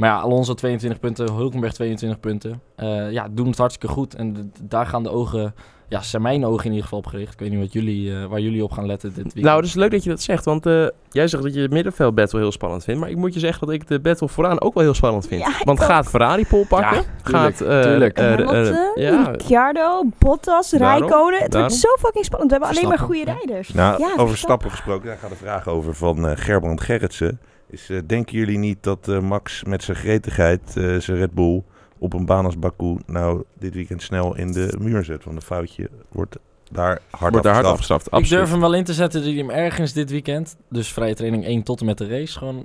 maar 0.00 0.08
ja, 0.08 0.18
Alonso 0.18 0.54
22 0.54 1.00
punten, 1.00 1.32
Hulkenberg 1.32 1.72
22 1.72 2.20
punten. 2.20 2.62
Eh, 2.76 3.10
ja, 3.10 3.28
doen 3.30 3.46
het 3.46 3.58
hartstikke 3.58 3.94
goed. 3.94 4.14
En 4.14 4.52
daar 4.62 4.86
gaan 4.86 5.02
de 5.02 5.10
ogen 5.10 5.54
ja, 5.90 6.02
zijn 6.02 6.22
mijn 6.22 6.44
ogen 6.44 6.64
in 6.64 6.70
ieder 6.70 6.82
geval 6.82 6.98
op 6.98 7.06
gericht. 7.06 7.32
Ik 7.32 7.38
weet 7.38 7.50
niet 7.50 7.60
wat 7.60 7.72
jullie, 7.72 8.16
eh, 8.16 8.24
waar 8.24 8.40
jullie 8.40 8.64
op 8.64 8.72
gaan 8.72 8.86
letten 8.86 9.08
dit 9.08 9.22
weekend. 9.22 9.44
Nou, 9.44 9.56
dat 9.56 9.64
is 9.64 9.74
leuk 9.74 9.90
dat 9.90 10.04
je 10.04 10.10
dat 10.10 10.20
zegt, 10.22 10.44
want 10.44 10.66
eh, 10.66 10.86
jij 11.10 11.28
zegt 11.28 11.42
dat 11.42 11.54
je 11.54 11.60
het 11.60 11.70
middenveld 11.70 12.14
battle 12.14 12.38
heel 12.38 12.52
spannend 12.52 12.84
vindt. 12.84 13.00
Maar 13.00 13.10
ik 13.10 13.16
moet 13.16 13.34
je 13.34 13.40
zeggen 13.40 13.66
dat 13.66 13.74
ik 13.74 13.88
de 13.88 14.00
battle 14.00 14.28
vooraan 14.28 14.60
ook 14.60 14.74
wel 14.74 14.82
heel 14.82 14.94
spannend 14.94 15.26
vind. 15.26 15.40
Ja, 15.40 15.52
want 15.64 15.80
ook. 15.80 15.86
gaat 15.86 16.06
Ferrari 16.06 16.46
pol 16.46 16.66
pakken? 16.68 16.96
Ja, 16.96 17.02
gaat 17.22 17.60
eh, 17.60 17.80
tuurlijk. 17.80 18.18
Hamilton, 18.18 18.76
ja, 18.94 19.30
Ricciardo, 19.30 20.02
Bottas, 20.18 20.72
Rijkonen. 20.72 21.42
Het 21.42 21.54
wordt 21.54 21.74
zo 21.74 21.88
fucking 21.98 22.24
spannend. 22.24 22.50
We 22.50 22.56
hebben 22.58 22.76
alleen 22.76 22.88
maar 22.88 23.06
goede 23.06 23.24
rijders. 23.24 23.72
Nou, 23.72 23.98
Ja, 23.98 24.04
over 24.04 24.28
Verstappen. 24.28 24.38
stappen 24.38 24.70
gesproken, 24.70 25.06
daar 25.06 25.18
gaat 25.18 25.30
een 25.30 25.36
vraag 25.36 25.68
over 25.68 25.94
van 25.94 26.28
eh, 26.28 26.32
Gerbrand 26.36 26.80
Gerritsen. 26.80 27.40
Is, 27.70 27.90
eh, 27.90 27.98
denken 28.06 28.38
jullie 28.38 28.58
niet 28.58 28.78
dat 28.80 29.08
eh, 29.08 29.20
Max 29.20 29.64
met 29.64 29.82
zijn 29.82 29.96
gretigheid, 29.96 30.76
eh, 30.76 30.96
zijn 30.96 31.16
Red 31.16 31.32
Bull, 31.32 31.62
op 31.98 32.12
een 32.12 32.26
baan 32.26 32.44
als 32.44 32.58
Baku, 32.58 32.96
nou 33.06 33.42
dit 33.58 33.74
weekend 33.74 34.02
snel 34.02 34.36
in 34.36 34.52
de 34.52 34.74
muur 34.78 35.04
zet? 35.04 35.24
Want 35.24 35.36
een 35.36 35.42
foutje 35.42 35.90
wordt 36.08 36.36
daar 36.70 37.00
hard 37.10 37.30
wordt 37.30 37.46
daar 37.46 37.54
hard 37.54 37.66
afgestraft. 37.66 38.06
ik 38.06 38.12
Absoluut. 38.12 38.38
durf 38.38 38.50
hem 38.50 38.60
wel 38.60 38.74
in 38.74 38.84
te 38.84 38.94
zetten 38.94 39.20
dat 39.20 39.28
hij 39.30 39.38
hem 39.38 39.50
ergens 39.50 39.92
dit 39.92 40.10
weekend, 40.10 40.56
dus 40.68 40.92
vrije 40.92 41.14
training 41.14 41.44
1 41.44 41.62
tot 41.62 41.80
en 41.80 41.86
met 41.86 41.98
de 41.98 42.08
race, 42.08 42.38
gewoon 42.38 42.56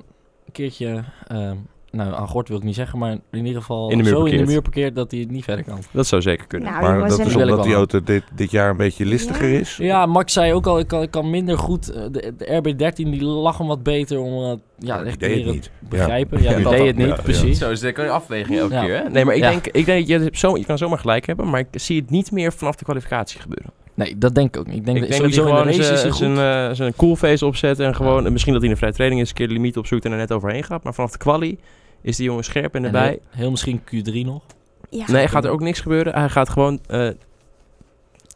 een 0.45 0.51
keertje, 0.51 1.03
ehm, 1.27 1.57
nou 1.95 2.13
aan 2.13 2.27
gort 2.27 2.47
wil 2.47 2.57
ik 2.57 2.63
niet 2.63 2.75
zeggen, 2.75 2.99
maar 2.99 3.11
in 3.31 3.45
ieder 3.45 3.61
geval 3.61 3.89
In 3.89 3.97
de 3.97 4.03
muur 4.03 4.11
zo 4.13 4.17
in 4.19 4.23
de 4.23 4.29
parkeert. 4.29 4.49
muur 4.49 4.61
parkeert 4.61 4.95
dat 4.95 5.11
hij 5.11 5.19
het 5.19 5.31
niet 5.31 5.43
verder 5.43 5.65
kan. 5.65 5.79
Dat 5.91 6.07
zou 6.07 6.21
zeker 6.21 6.47
kunnen. 6.47 6.71
Nou, 6.71 6.81
Maar 6.99 7.09
dat 7.09 7.19
is 7.19 7.35
omdat 7.35 7.63
die 7.63 7.73
auto 7.73 8.03
dit, 8.03 8.23
dit 8.35 8.51
jaar 8.51 8.69
een 8.69 8.77
beetje 8.77 9.05
listiger 9.05 9.47
Ja. 9.49 9.59
is? 9.59 9.77
Ja, 9.77 10.05
Max 10.05 10.33
zei 10.33 10.53
ook 10.53 10.67
al, 10.67 10.79
ik 10.79 10.87
kan, 10.87 11.01
ik 11.01 11.11
kan 11.11 11.29
minder 11.29 11.57
goed, 11.57 11.89
eh, 11.91 12.03
de, 12.11 12.33
de 12.37 12.61
RB13 12.63 12.95
die 12.95 13.23
lag 13.23 13.57
hem 13.57 13.67
wat 13.67 13.83
beter 13.83 14.19
om 14.19 14.43
eh, 14.43 14.57
ja, 14.87 15.03
echt 15.03 15.19
deed 15.19 15.45
het 15.45 15.53
niet. 15.53 15.71
begrijpen. 15.89 16.41
Ja, 16.41 16.51
Ja, 16.51 16.59
dat 16.59 16.71
deed 16.71 16.87
het 16.87 16.95
niet, 16.97 17.07
Ja, 17.07 17.15
ja. 17.15 17.21
precies. 17.21 17.57
Zo 17.57 17.71
is 17.71 17.81
het 17.81 17.97
een 17.97 18.09
afweging 18.09 18.59
elke 18.59 18.73
Ja. 18.73 18.83
keer. 18.85 18.97
Hè? 19.03 19.09
Nee, 19.09 19.25
maar 19.25 19.35
ik 19.35 19.41
Ja. 19.41 19.49
denk, 19.49 19.67
ik 19.67 19.85
denk 19.85 20.07
je, 20.07 20.29
zo, 20.31 20.57
je 20.57 20.65
kan 20.65 20.77
zomaar 20.77 20.99
gelijk 20.99 21.25
hebben, 21.25 21.49
maar 21.49 21.59
ik 21.59 21.67
zie 21.71 21.99
het 22.01 22.09
niet 22.09 22.31
meer 22.31 22.53
vanaf 22.53 22.75
de 22.75 22.83
kwalificatie 22.83 23.39
gebeuren. 23.41 23.71
Nee, 23.93 24.17
dat 24.17 24.35
denk 24.35 24.47
ik 24.55 24.59
ook 24.59 24.67
niet. 24.67 24.75
Ik 24.77 24.85
denk, 24.85 24.97
Ik 24.97 25.01
dat 25.03 25.11
denk 25.11 25.21
dat 25.23 25.31
hij 25.33 25.43
sowieso 25.43 25.59
in 25.61 25.65
de 25.65 25.71
gewoon 25.73 25.91
race 25.91 25.93
is 25.93 26.01
hij 26.01 26.11
zijn, 26.11 26.35
zijn, 26.35 26.69
eh, 26.69 26.75
zijn 26.75 26.95
coolface 26.95 27.45
opzet 27.45 27.79
en 27.79 27.95
gewoon, 27.95 28.31
misschien 28.31 28.53
dat 28.53 28.61
hij 28.61 28.69
in 28.71 28.75
de 28.75 28.79
vrije 28.79 28.93
training 28.95 29.21
eens 29.21 29.29
een 29.29 29.35
keer 29.35 29.47
de 29.47 29.53
limiet 29.53 29.77
opzoekt 29.77 30.05
en 30.05 30.11
er 30.11 30.17
net 30.17 30.31
overheen 30.31 30.63
gaat. 30.63 30.83
Maar 30.83 30.93
vanaf 30.93 31.11
de 31.11 31.17
quali 31.17 31.59
is 32.05 32.15
die 32.15 32.25
jongen 32.25 32.43
scherp 32.43 32.75
en 32.75 32.79
En 32.79 32.85
erbij. 32.85 33.09
heel, 33.09 33.21
heel 33.29 33.51
misschien 33.51 33.81
Q3 33.81 34.13
nog. 34.13 34.43
Ja. 34.89 35.11
Nee, 35.11 35.27
gaat 35.27 35.45
er 35.45 35.51
ook 35.51 35.59
niks 35.59 35.79
gebeuren. 35.79 36.13
Hij 36.13 36.29
gaat 36.29 36.49
gewoon 36.49 36.79
eh, 36.87 37.09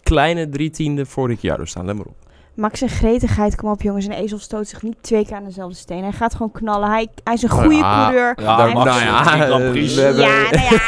kleine 0.04 0.50
drie 0.50 0.70
tiende 0.70 1.06
voor 1.06 1.28
Ricciardo 1.28 1.66
staan. 1.66 1.86
Let 1.86 1.96
maar 1.96 2.06
op. 2.06 2.29
Max 2.60 2.82
en 2.82 2.90
gretigheid, 2.90 3.56
kom 3.56 3.72
op 3.72 3.82
jongens. 3.82 4.06
Een 4.06 4.12
ezel 4.12 4.40
stoot 4.40 4.68
zich 4.68 4.82
niet 4.82 4.96
twee 5.02 5.26
keer 5.26 5.36
aan 5.36 5.44
dezelfde 5.44 5.76
steen. 5.76 6.02
Hij 6.04 6.12
gaat 6.12 6.32
gewoon 6.34 6.52
knallen. 6.52 6.90
Hij, 6.90 7.08
hij 7.24 7.34
is 7.34 7.44
een 7.44 7.50
goede 7.50 7.76
ja, 7.76 8.04
coureur. 8.04 8.34
Ja, 8.42 8.62
Hij- 8.64 8.74
nou 8.74 9.00
ja, 9.00 9.24
nou 9.24 9.64
ja. 9.64 10.86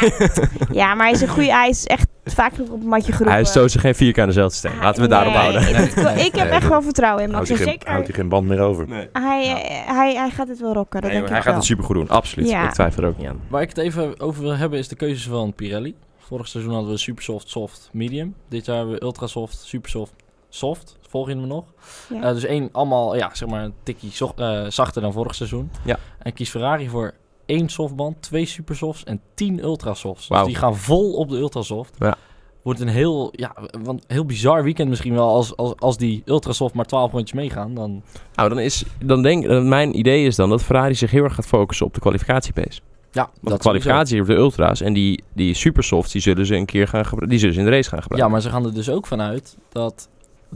ja, 0.80 0.94
maar 0.94 1.06
hij 1.06 1.14
is 1.14 1.20
een 1.20 1.28
goede. 1.28 1.52
Hij 1.52 1.68
is 1.68 1.86
echt 1.86 2.06
vaak 2.24 2.56
nog 2.58 2.68
op 2.68 2.78
het 2.78 2.88
matje 2.88 3.12
geroepen. 3.12 3.32
Hij 3.34 3.44
stoot 3.44 3.70
zich 3.70 3.80
geen 3.80 3.94
vier 3.94 4.12
keer 4.12 4.22
aan 4.22 4.28
dezelfde 4.28 4.56
steen. 4.56 4.78
Laten 4.80 4.94
we 4.94 5.00
het 5.00 5.10
daarop 5.10 5.32
houden. 5.34 5.62
Ik, 5.62 5.68
ik, 5.68 6.26
ik 6.26 6.34
heb 6.34 6.48
Nee, 6.48 6.54
echt 6.58 6.68
wel 6.68 6.82
vertrouwen 6.82 7.22
in 7.24 7.30
Max. 7.30 7.48
Houdt 7.48 7.64
hij, 7.64 7.72
geen, 7.72 7.92
houdt 7.92 8.06
hij 8.06 8.16
geen 8.16 8.28
band 8.28 8.46
meer 8.48 8.60
over? 8.60 8.88
Nee. 8.88 9.08
hij, 9.12 9.42
eh, 9.42 9.94
hij, 9.94 10.14
hij 10.14 10.30
gaat 10.30 10.48
het 10.48 10.60
wel 10.60 10.72
rocken. 10.72 11.00
Dat 11.00 11.10
Nee, 11.10 11.18
denk 11.18 11.28
hij 11.28 11.38
ik 11.38 11.42
gaat 11.44 11.52
wel. 11.52 11.54
het 11.54 11.64
supergoed 11.64 11.96
doen. 11.96 12.08
Absoluut. 12.08 12.48
Ja. 12.48 12.64
Ik 12.64 12.72
twijfel 12.72 13.02
er 13.02 13.08
ook 13.08 13.18
niet 13.18 13.28
aan. 13.28 13.40
Waar 13.48 13.62
ik 13.62 13.68
het 13.68 13.78
even 13.78 14.20
over 14.20 14.42
wil 14.42 14.56
hebben 14.56 14.78
is 14.78 14.88
de 14.88 14.96
keuzes 14.96 15.26
van 15.28 15.52
Pirelli. 15.54 15.94
Vorig 16.18 16.48
seizoen 16.48 16.72
hadden 16.72 16.90
we 16.90 16.98
Supersoft, 16.98 17.48
Soft, 17.48 17.88
Medium. 17.92 18.34
Dit 18.48 18.66
jaar 18.66 18.76
hebben 18.76 18.94
we 18.94 19.02
Ultrasoft, 19.02 19.58
Supersoft, 19.64 20.12
Soft. 20.54 20.96
Volgen 21.08 21.40
we 21.40 21.46
nog. 21.46 21.64
Ja. 22.08 22.22
Eh, 22.22 22.32
dus 22.34 22.44
één, 22.44 22.68
allemaal, 22.72 23.16
ja, 23.16 23.30
zeg 23.34 23.48
maar 23.48 23.64
een 23.64 23.74
tikkie 23.82 24.10
zo- 24.12 24.32
eh, 24.36 24.64
zachter 24.68 25.02
dan 25.02 25.12
vorig 25.12 25.34
seizoen. 25.34 25.70
Ja. 25.84 25.98
En 26.18 26.32
kies 26.32 26.50
Ferrari 26.50 26.88
voor 26.88 27.14
één 27.46 27.68
softband, 27.68 28.22
twee 28.22 28.46
Supersofts 28.46 29.04
en 29.04 29.20
tien 29.34 29.58
Ultrasofts. 29.64 30.28
Wauw. 30.28 30.42
Dus 30.44 30.52
die 30.52 30.60
gaan 30.62 30.76
vol 30.76 31.12
op 31.12 31.28
de 31.28 31.36
Ultrasoft. 31.36 31.94
Ja. 31.98 32.16
Wordt 32.62 32.80
een 32.80 32.88
heel, 32.88 33.28
ja, 33.36 33.54
want 33.82 34.04
heel 34.06 34.24
bizar 34.24 34.62
weekend 34.64 34.88
misschien 34.88 35.14
wel 35.14 35.28
als, 35.28 35.56
als, 35.56 35.74
als 35.78 35.96
die 35.96 36.22
Ultrasoft 36.24 36.74
maar 36.74 36.84
12 36.84 37.12
rondjes 37.12 37.32
meegaan. 37.38 37.74
Dan, 37.74 38.02
Nou, 38.34 38.48
dan 38.48 38.58
is, 38.58 38.84
dan 39.04 39.22
denk, 39.22 39.62
mijn 39.62 39.98
idee 39.98 40.26
is 40.26 40.36
dan 40.36 40.48
dat 40.48 40.62
Ferrari 40.62 40.94
zich 40.94 41.10
heel 41.10 41.24
erg 41.24 41.34
gaat 41.34 41.46
focussen 41.46 41.86
op 41.86 41.94
de 41.94 42.00
kwalificatiepace. 42.00 42.80
ja, 43.12 43.30
Want 43.40 43.54
de 43.56 43.62
kwalificatie 43.62 44.20
op 44.20 44.26
de 44.26 44.34
ultra's 44.34 44.80
en 44.80 44.92
die, 44.92 45.22
die 45.34 45.54
supersofts, 45.54 46.12
die 46.12 46.20
zullen 46.22 46.46
ze 46.46 46.54
een 46.56 46.66
keer 46.66 46.88
gaan 46.88 47.02
gebruiken. 47.02 47.28
Die 47.28 47.38
zullen 47.38 47.54
ze 47.54 47.60
in 47.60 47.66
de 47.66 47.72
race 47.72 47.88
gaan 47.88 47.98
Ja, 47.98 48.02
gebruiken. 48.02 48.32
maar 48.32 48.40
ze 48.42 48.50
gaan 48.50 48.64
er 48.64 48.74
dus 48.74 48.90
ook 48.90 49.06
vanuit 49.06 49.56
dat 49.68 50.08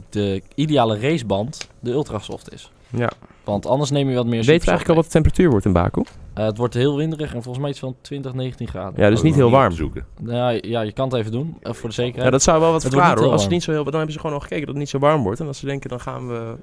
de 0.09 0.41
ideale 0.55 0.99
raceband 0.99 1.69
de 1.79 1.91
Ultrasoft 1.91 2.53
is. 2.53 2.71
Ja. 2.89 3.11
Want 3.43 3.65
anders 3.65 3.89
neem 3.91 4.09
je 4.09 4.15
wat 4.15 4.25
meer 4.25 4.35
Weet 4.43 4.45
je 4.45 4.51
eigenlijk 4.51 4.89
al 4.89 4.95
wat 4.95 5.03
de 5.05 5.09
temperatuur 5.11 5.49
wordt 5.49 5.65
in 5.65 5.73
Baku? 5.73 6.03
Eh, 6.33 6.45
het 6.45 6.57
wordt 6.57 6.73
heel 6.73 6.95
winderig 6.95 7.33
en 7.33 7.41
volgens 7.43 7.57
mij 7.59 7.69
iets 7.69 7.79
van 7.79 7.95
20, 8.01 8.33
19 8.33 8.67
graden. 8.67 9.03
Ja, 9.03 9.09
dus 9.09 9.21
niet 9.21 9.35
heel 9.35 9.49
warm. 9.51 9.71
opzoeken. 9.71 10.05
Nou, 10.19 10.67
ja, 10.67 10.81
je 10.81 10.91
kan 10.91 11.09
het 11.09 11.17
even 11.17 11.31
doen, 11.31 11.57
eh, 11.61 11.73
voor 11.73 11.89
de 11.89 11.95
zekerheid. 11.95 12.25
Ja, 12.25 12.31
dat 12.31 12.41
zou 12.43 12.59
wel 12.59 12.71
wat 12.71 12.83
Het 12.83 12.91
verklaren 12.93 13.23
hoor. 13.23 13.31
Als 13.31 13.41
het 13.41 13.51
niet 13.51 13.63
zo 13.63 13.71
heel, 13.71 13.83
dan 13.83 13.93
hebben 13.93 14.11
ze 14.13 14.19
gewoon 14.19 14.35
al 14.35 14.41
gekeken 14.41 14.59
dat 14.65 14.69
het 14.69 14.77
niet 14.83 14.89
zo 14.89 14.99
warm 14.99 15.23
wordt. 15.23 15.39
En 15.39 15.47
als 15.47 15.59
ze 15.59 15.65
denken, 15.65 15.89
dan 15.89 15.99
gaan 15.99 16.27
we... 16.27 16.55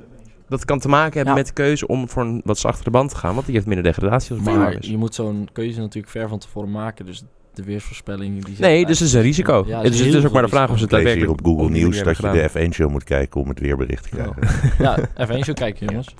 Dat 0.48 0.64
kan 0.64 0.78
te 0.78 0.88
maken 0.88 1.12
hebben 1.14 1.32
Ja. 1.32 1.38
met 1.38 1.46
de 1.46 1.52
keuze 1.52 1.86
om 1.86 2.08
voor 2.08 2.22
een 2.22 2.40
wat 2.44 2.58
zachtere 2.58 2.90
band 2.90 3.10
te 3.10 3.16
gaan. 3.16 3.34
Want 3.34 3.46
die 3.46 3.54
heeft 3.54 3.66
minder 3.66 3.84
degradatie 3.84 4.30
als 4.30 4.38
het 4.38 4.48
warm 4.48 4.60
Maar 4.60 4.72
is. 4.78 4.86
je 4.88 4.96
moet 4.96 5.14
zo'n 5.14 5.48
keuze 5.52 5.80
natuurlijk 5.80 6.12
ver 6.12 6.28
van 6.28 6.38
tevoren 6.38 6.70
maken. 6.70 7.06
Dus 7.06 7.22
de 7.56 7.64
weersvoorspelling... 7.64 8.34
Die 8.34 8.54
zegt 8.56 8.58
Nee, 8.68 8.86
dus 8.86 8.98
het 8.98 9.08
is 9.08 9.14
een 9.14 9.22
risico. 9.22 9.64
Ja, 9.66 9.76
het 9.82 9.92
is, 9.92 9.98
het 9.98 10.08
is 10.08 10.14
heel 10.14 10.24
ook 10.24 10.32
maar 10.32 10.42
de 10.42 10.48
vraag 10.48 10.70
of 10.70 10.76
ze 10.78 10.82
het 10.82 10.92
lees 10.92 11.00
hier 11.00 11.10
daadwerkelijk 11.10 11.46
op 11.46 11.56
Google 11.56 11.70
Nieuws 11.72 12.02
dat 12.02 12.16
je 12.16 12.50
de 12.52 12.68
F1-show 12.68 12.90
moet 12.90 13.04
kijken 13.04 13.40
om 13.40 13.48
het 13.48 13.60
weerbericht 13.60 14.02
te 14.02 14.08
krijgen. 14.08 14.36
Ja, 14.78 14.98
even 15.16 15.34
eens 15.34 15.46
zo 15.46 15.52
kijken, 15.52 15.86
jongens. 15.86 16.14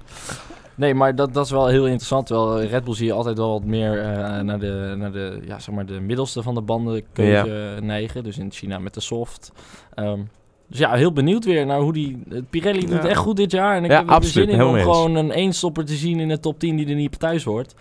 Nee, 0.75 0.94
maar 0.94 1.14
dat, 1.14 1.35
dat 1.35 1.44
is 1.44 1.51
wel 1.51 1.66
heel 1.66 1.85
interessant. 1.85 2.29
Wel, 2.29 2.62
Red 2.62 2.85
Bull 2.85 2.94
zie 2.94 3.07
je 3.07 3.12
altijd 3.12 3.38
wel 3.38 3.51
wat 3.51 3.64
meer 3.64 3.99
eh, 3.99 4.40
naar, 4.40 4.59
de, 4.59 4.94
naar 4.97 5.12
de, 5.12 5.40
ja, 5.47 5.59
zeg 5.59 5.75
maar 5.75 5.87
de 5.87 6.01
middelste 6.01 6.42
van 6.42 6.55
de 6.55 6.61
bandenkeuze 6.61 7.79
neigen. 7.83 8.25
Dus 8.25 8.38
in 8.38 8.51
China 8.51 8.79
met 8.79 8.94
de 8.94 9.01
soft. 9.01 9.53
Ehm, 9.94 10.20
dus 10.68 10.79
ja, 10.79 10.92
heel 10.92 11.12
benieuwd 11.12 11.44
weer 11.44 11.66
naar 11.66 11.81
hoe 11.81 11.92
die... 11.92 12.23
Pirelli 12.51 12.81
doet 12.81 13.03
Ja. 13.03 13.09
echt 13.09 13.18
goed 13.18 13.37
dit 13.37 13.51
jaar. 13.51 13.77
En 13.77 13.85
ik 13.85 13.90
Ja, 13.90 13.97
heb 13.97 14.07
er 14.09 14.14
absoluut, 14.14 14.49
zin 14.49 14.59
in 14.59 14.64
om 14.66 14.75
gewoon 14.77 15.14
een 15.14 15.31
eenstopper 15.31 15.85
te 15.85 15.94
zien 15.94 16.20
in 16.20 16.29
de 16.29 16.40
top 16.40 16.59
10 16.59 16.77
die 16.77 16.88
er 16.88 16.94
niet 16.94 17.18
thuis 17.18 17.44
hoort. 17.44 17.75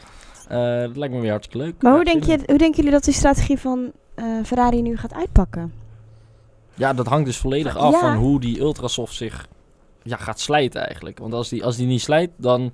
Eh, 0.50 0.82
dat 0.82 0.98
lijkt 0.98 1.14
me 1.14 1.20
weer 1.20 1.32
hartstikke 1.32 1.66
leuk. 1.66 1.82
Maar 1.82 1.94
hoe, 1.94 2.04
denk 2.04 2.24
je, 2.24 2.38
hoe 2.46 2.58
denken 2.58 2.76
jullie 2.76 2.92
dat 2.92 3.04
die 3.04 3.14
strategie 3.14 3.60
van 3.60 3.92
eh, 4.16 4.26
Ferrari 4.46 4.82
nu 4.82 4.98
gaat 4.98 5.14
uitpakken? 5.14 5.74
Ja, 6.76 6.94
dat 6.94 7.08
hangt 7.08 7.26
dus 7.26 7.38
volledig 7.38 7.74
Ja. 7.74 7.80
af 7.80 8.00
van 8.00 8.16
hoe 8.16 8.40
die 8.40 8.60
Ultrasoft 8.60 9.16
zich 9.16 9.48
ja, 10.04 10.18
gaat 10.18 10.40
slijten 10.40 10.86
eigenlijk. 10.86 11.20
Want 11.20 11.34
als 11.34 11.50
die, 11.50 11.64
als 11.66 11.76
die 11.78 11.88
niet 11.88 12.02
slijt, 12.02 12.30
dan, 12.38 12.74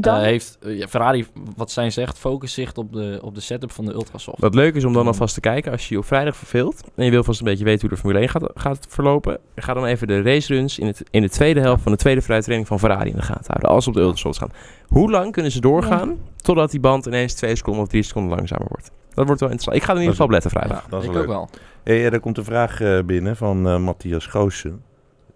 Dan? 0.00 0.16
eh, 0.16 0.22
heeft 0.22 0.58
eh, 0.62 0.78
ja, 0.78 0.88
Ferrari, 0.88 1.26
wat 1.56 1.70
zijn 1.70 1.92
zegt, 1.92 2.18
focus 2.18 2.52
zich 2.52 2.74
op 2.74 2.92
de, 2.92 3.18
op 3.22 3.34
de 3.34 3.40
setup 3.40 3.72
van 3.72 3.84
de 3.84 3.92
Ultrasoft. 3.92 4.40
Wat 4.40 4.54
leuk 4.54 4.74
is 4.74 4.84
om 4.84 4.92
dan 4.92 5.06
alvast 5.06 5.34
te 5.34 5.40
kijken, 5.40 5.72
als 5.72 5.88
je 5.88 5.94
je 5.94 6.00
op 6.00 6.06
vrijdag 6.06 6.36
verveelt 6.36 6.80
en 6.94 7.04
je 7.04 7.10
wil 7.10 7.24
vast 7.24 7.38
een 7.40 7.46
beetje 7.46 7.64
weten 7.64 7.80
hoe 7.80 7.90
de 7.90 7.96
Formule 7.96 8.18
1 8.18 8.28
gaat, 8.28 8.50
gaat 8.54 8.86
verlopen, 8.88 9.38
ga 9.54 9.74
dan 9.74 9.84
even 9.84 10.06
de 10.06 10.22
raceruns 10.22 10.78
in, 10.78 10.86
het, 10.86 11.02
in 11.10 11.22
de 11.22 11.30
tweede 11.30 11.60
helft 11.60 11.82
van 11.82 11.92
de 11.92 11.98
tweede 11.98 12.22
vrije 12.22 12.42
training 12.42 12.68
van 12.68 12.78
Ferrari 12.78 13.10
in 13.10 13.16
de 13.16 13.22
gaten 13.22 13.46
houden, 13.46 13.70
als 13.70 13.84
ze 13.84 13.90
op 13.90 13.96
de 13.96 14.02
Ultrasoft 14.02 14.38
gaan. 14.38 14.52
Hoe 14.86 15.10
lang 15.10 15.32
kunnen 15.32 15.52
ze 15.52 15.60
doorgaan 15.60 16.18
totdat 16.36 16.70
die 16.70 16.80
band 16.80 17.06
ineens 17.06 17.34
twee 17.34 17.56
seconden 17.56 17.82
of 17.82 17.88
drie 17.88 18.02
seconden 18.02 18.36
langzamer 18.36 18.66
wordt? 18.68 18.90
Dat 19.14 19.26
wordt 19.26 19.40
wel 19.40 19.50
interessant. 19.50 19.76
Ik 19.76 19.82
ga 19.82 19.90
er 19.90 19.96
in 19.96 20.00
ieder 20.00 20.16
geval 20.16 20.26
op 20.26 20.32
letten 20.32 20.50
vrijdag. 20.50 20.86
Dat 20.88 21.00
is 21.00 21.06
ik 21.06 21.12
wel 21.12 21.22
ook 21.22 21.28
leuk. 21.28 21.36
wel. 21.36 21.48
Hey, 21.82 22.12
er 22.12 22.20
komt 22.20 22.38
een 22.38 22.44
vraag 22.44 22.80
eh, 22.80 22.98
binnen 23.02 23.36
van 23.36 23.68
eh, 23.68 23.78
Matthias 23.78 24.26
Goossen. 24.26 24.82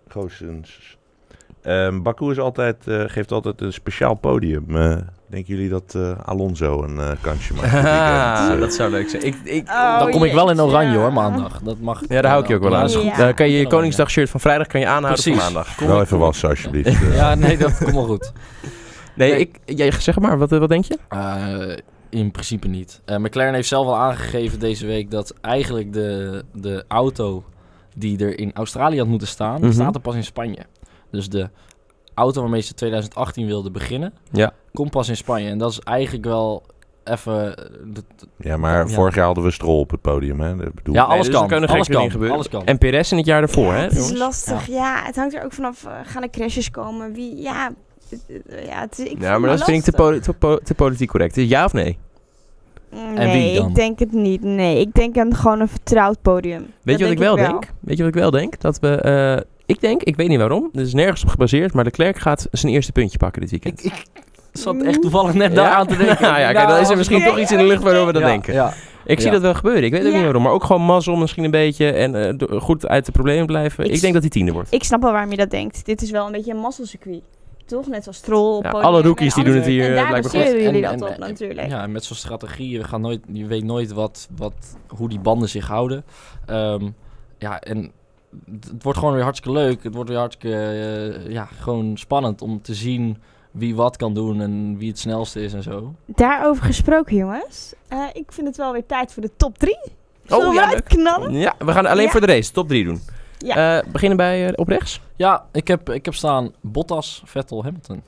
Goossens. 0.08 0.98
Ehm, 1.64 2.02
Baku 2.02 2.30
is 2.30 2.38
altijd, 2.38 2.86
eh, 2.86 3.02
geeft 3.06 3.32
altijd 3.32 3.60
een 3.60 3.72
speciaal 3.72 4.14
podium. 4.14 4.76
Eh, 4.76 4.96
denken 5.26 5.54
jullie 5.54 5.68
dat 5.68 5.94
eh, 5.96 6.12
Alonso 6.24 6.82
een 6.82 6.98
eh, 6.98 7.10
kansje 7.20 7.54
maakt? 7.54 7.72
weekend? 7.72 8.62
Eh, 8.72 8.76
zou 8.76 8.90
leuk 8.90 9.08
zijn. 9.08 9.26
Ik, 9.26 9.34
ik, 9.44 9.68
Oh, 9.68 9.98
dan 9.98 10.10
kom 10.10 10.24
ik 10.24 10.32
wel 10.32 10.50
in 10.50 10.60
oranje 10.60 10.96
hoor, 10.98 11.12
maandag. 11.12 11.60
Dat 11.62 11.78
mag. 11.80 12.00
ja, 12.08 12.20
daar 12.20 12.30
hou 12.30 12.42
ik 12.42 12.48
je 12.48 12.54
ook 12.54 12.62
wel 12.62 12.76
aan. 12.76 12.82
dat. 12.86 13.02
Ja. 13.02 13.16
Dan 13.16 13.34
kan 13.34 13.50
je 13.50 13.58
je. 13.58 13.66
Koningsdag 13.66 14.10
shirt 14.10 14.30
van 14.30 14.40
vrijdag 14.40 14.66
kan 14.66 14.80
je 14.80 14.86
aanhouden 14.86 15.22
Precies. 15.22 15.42
voor 15.42 15.52
maandag. 15.52 15.74
Kom 15.74 15.86
wel 15.86 16.00
even 16.00 16.18
wassen 16.18 16.48
alsjeblieft. 16.48 16.98
Ja, 17.14 17.34
nee, 17.34 17.56
dat 17.58 17.78
komt 17.78 17.94
wel 17.94 18.04
goed. 18.06 18.32
Nee, 19.14 19.30
Nee. 19.30 19.38
Ik, 19.40 19.58
jij, 19.64 19.90
zeg 19.90 20.18
maar, 20.18 20.38
wat, 20.38 20.50
wat 20.50 20.68
denk 20.68 20.84
je? 20.84 20.98
Eh, 21.08 21.76
in 22.08 22.30
principe 22.30 22.68
niet. 22.68 23.00
Eh, 23.04 23.16
McLaren 23.16 23.54
heeft 23.54 23.68
zelf 23.68 23.86
al 23.86 23.96
aangegeven 23.96 24.58
deze 24.58 24.86
week 24.86 25.10
dat 25.10 25.34
eigenlijk 25.40 25.92
de, 25.92 26.42
de 26.52 26.84
auto 26.88 27.44
die 27.96 28.18
er 28.24 28.38
in 28.38 28.50
Australië 28.54 28.98
had 28.98 29.06
moeten 29.06 29.28
staan, 29.28 29.60
Mhm. 29.60 29.72
staat 29.72 29.94
er 29.94 30.00
pas 30.00 30.14
in 30.14 30.24
Spanje. 30.24 30.58
Dus 31.14 31.28
de 31.28 31.48
auto 32.14 32.40
waarmee 32.40 32.60
ze 32.60 32.74
2018 32.74 33.46
wilden 33.46 33.72
beginnen, 33.72 34.12
Ja. 34.32 34.52
komt 34.72 34.90
pas 34.90 35.08
in 35.08 35.16
Spanje. 35.16 35.48
En 35.48 35.58
dat 35.58 35.70
is 35.70 35.78
eigenlijk 35.80 36.24
wel 36.24 36.62
even... 37.04 37.56
eh, 37.56 38.02
Ja, 38.38 38.56
maar 38.56 38.88
Ja. 38.88 38.94
vorig 38.94 39.14
jaar 39.14 39.24
hadden 39.24 39.44
we 39.44 39.50
Strol 39.50 39.78
op 39.78 39.90
het 39.90 40.00
podium. 40.00 40.40
Hè? 40.40 40.52
Ik 40.52 40.74
bedoel, 40.74 40.94
ja, 40.94 41.02
Nee, 41.06 41.10
alles 41.12 41.26
dus 41.26 41.34
kan. 41.34 41.48
kunnen 41.48 41.68
alles 41.68 41.88
kan. 41.88 42.10
gebeuren. 42.10 42.34
Alles 42.36 42.48
kan. 42.48 42.64
En 42.66 42.78
Perez 42.78 43.10
in 43.10 43.16
het 43.16 43.26
jaar 43.26 43.40
daarvoor, 43.40 43.72
hè? 43.72 43.80
het 43.80 43.92
is 43.92 43.98
jongens? 43.98 44.18
lastig, 44.18 44.66
ja. 44.66 45.02
Het 45.04 45.16
hangt 45.16 45.34
er 45.34 45.44
ook 45.44 45.52
vanaf, 45.52 45.84
eh, 45.84 45.92
gaan 46.04 46.22
er 46.22 46.30
crashes 46.30 46.70
komen? 46.70 47.12
Wie, 47.12 47.36
ja... 47.42 47.70
het- 48.10 48.24
Ja, 48.68 48.80
het 48.80 48.98
is, 48.98 49.04
ik 49.10 49.20
Ja, 49.20 49.38
maar 49.38 49.50
dat 49.50 49.64
vind 49.64 49.78
ik 49.78 49.84
te, 49.84 49.92
poli- 49.92 50.20
te, 50.20 50.32
po- 50.32 50.58
te 50.58 50.74
politiek 50.74 51.08
correct. 51.08 51.34
Ja 51.36 51.64
of 51.64 51.72
nee? 51.72 51.98
Nee, 53.14 53.32
wie 53.50 53.58
dan? 53.60 53.68
ik 53.68 53.74
denk 53.74 53.98
het 53.98 54.12
niet. 54.12 54.42
Nee, 54.42 54.80
ik 54.80 54.94
denk 54.94 55.18
aan 55.18 55.34
gewoon 55.34 55.60
een 55.60 55.68
vertrouwd 55.68 56.22
podium. 56.22 56.60
Weet 56.60 56.70
Dat 56.82 56.98
je 56.98 57.04
wat 57.04 57.12
ik 57.12 57.18
wel 57.18 57.36
denk? 57.36 57.70
Weet 57.80 57.96
je 57.96 58.02
wat 58.04 58.14
ik 58.14 58.20
wel 58.20 58.30
denk? 58.30 58.60
Dat 58.60 58.78
we... 58.78 58.88
eh, 58.96 59.40
ik 59.66 59.80
denk, 59.80 60.02
ik 60.02 60.16
weet 60.16 60.28
niet 60.28 60.38
waarom, 60.38 60.68
dit 60.72 60.86
is 60.86 60.94
nergens 60.94 61.22
op 61.22 61.28
gebaseerd, 61.28 61.72
maar 61.72 61.84
de 61.84 61.90
Klerk 61.90 62.18
gaat 62.18 62.46
zijn 62.52 62.72
eerste 62.72 62.92
puntje 62.92 63.18
pakken 63.18 63.40
dit 63.40 63.50
weekend. 63.50 63.84
Ik, 63.84 63.92
ik 64.14 64.22
zat 64.52 64.82
echt 64.82 65.00
toevallig 65.02 65.34
net 65.34 65.54
daar 65.54 65.70
aan 65.72 65.86
te 65.86 65.96
denken. 65.96 66.26
ja, 66.28 66.38
ja, 66.38 66.52
kijk, 66.52 66.68
dan 66.68 66.78
is 66.78 66.88
er 66.90 66.96
misschien 66.96 67.16
oké, 67.18 67.26
toch 67.28 67.38
iets 67.38 67.52
in 67.52 67.58
de 67.58 67.64
lucht 67.64 67.82
waardoor 67.82 68.06
we 68.06 68.12
dat 68.12 68.22
Ja, 68.22 68.28
denken. 68.28 68.54
Ja. 68.54 68.72
Ik 69.06 69.16
zie 69.20 69.26
Ja. 69.26 69.32
dat 69.32 69.42
wel 69.42 69.54
gebeuren. 69.54 69.82
Ik 69.84 69.90
weet 69.92 70.00
ook 70.00 70.06
Ja. 70.08 70.14
niet 70.14 70.22
waarom. 70.24 70.42
Maar 70.42 70.52
ook 70.52 70.64
gewoon 70.64 70.82
mazzel 70.82 71.16
misschien 71.16 71.44
een 71.44 71.50
beetje. 71.50 71.90
En 71.90 72.38
eh, 72.38 72.60
goed 72.60 72.86
uit 72.88 73.06
de 73.06 73.12
problemen 73.12 73.46
blijven. 73.46 73.84
Ik 73.84 73.92
Ik, 73.92 74.00
denk 74.00 74.12
dat 74.12 74.22
hij 74.22 74.30
tiende 74.30 74.52
wordt. 74.52 74.72
Ik 74.72 74.84
snap 74.84 75.02
wel 75.02 75.12
waarom 75.12 75.30
je 75.30 75.36
dat 75.36 75.50
denkt. 75.50 75.84
Dit 75.86 76.02
is 76.02 76.10
wel 76.10 76.26
een 76.26 76.32
beetje 76.32 76.52
een 76.52 76.60
mazzelcircuit. 76.60 77.22
Toch? 77.66 77.86
Net 77.88 78.02
zoals 78.02 78.18
Stroll, 78.18 78.62
Ja, 78.62 78.70
alle 78.70 78.98
en 78.98 79.04
rookies 79.04 79.34
die 79.34 79.44
doen 79.44 79.54
het 79.54 79.64
hier, 79.66 79.84
En 79.84 79.88
eh, 79.90 79.94
daar 79.96 80.06
blijkbaar 80.06 80.32
baseren 80.32 80.52
goed. 80.54 80.62
jullie 80.62 80.86
En- 80.86 80.98
dat 80.98 81.08
en- 81.08 81.14
op 81.14 81.22
en- 81.22 81.28
natuurlijk. 81.28 81.68
Ja, 81.68 81.86
met 81.86 82.04
zo'n 82.04 82.16
strategie, 82.16 82.68
je, 82.68 82.84
gaat 82.84 83.00
nooit, 83.00 83.20
je 83.32 83.46
weet 83.46 83.64
nooit 83.64 83.92
wat, 83.92 84.28
wat, 84.36 84.52
hoe 84.88 85.08
die 85.08 85.18
banden 85.20 85.48
zich 85.48 85.66
houden. 85.66 86.04
Ehm, 86.46 86.88
ja, 87.38 87.60
en 87.60 87.90
het 88.60 88.82
wordt 88.82 88.98
gewoon 88.98 89.14
weer 89.14 89.22
hartstikke 89.22 89.58
leuk. 89.58 89.82
Het 89.82 89.94
wordt 89.94 90.08
weer 90.10 90.18
hartstikke, 90.18 90.56
eh, 90.56 91.30
ja, 91.32 91.44
gewoon 91.60 91.96
spannend 91.96 92.42
om 92.42 92.62
te 92.62 92.74
zien 92.74 93.16
wie 93.50 93.74
wat 93.74 93.96
kan 93.96 94.14
doen 94.14 94.40
en 94.40 94.78
wie 94.78 94.88
het 94.88 94.98
snelste 94.98 95.42
is 95.42 95.52
en 95.52 95.62
zo. 95.62 95.94
Daarover 96.06 96.64
gesproken, 96.64 97.16
jongens. 97.16 97.74
Eh, 97.88 97.98
ik 98.12 98.32
vind 98.32 98.46
het 98.46 98.56
wel 98.56 98.72
weer 98.72 98.86
tijd 98.86 99.12
voor 99.12 99.22
de 99.22 99.30
top 99.36 99.58
3. 99.58 99.78
Zullen 100.24 100.42
we 100.44 100.48
Oh, 100.48 100.54
ja, 100.54 100.66
eruit 100.68 100.82
knallen? 100.84 101.32
Ja, 101.32 101.54
we 101.58 101.72
gaan 101.72 101.86
alleen 101.86 102.04
Ja. 102.04 102.10
voor 102.10 102.20
de 102.20 102.26
race. 102.26 102.52
Top 102.52 102.68
3 102.68 102.84
doen. 102.84 103.00
Ja. 103.38 103.78
Eh, 103.78 103.90
beginnen 103.92 104.16
bij 104.16 104.56
op 104.56 104.68
rechts. 104.68 105.00
Ja, 105.16 105.44
ik 105.52 105.68
heb, 105.68 105.90
ik 105.90 106.04
heb 106.04 106.14
staan 106.14 106.52
Bottas, 106.60 107.22
Vettel, 107.24 107.62
Hamilton. 107.64 108.02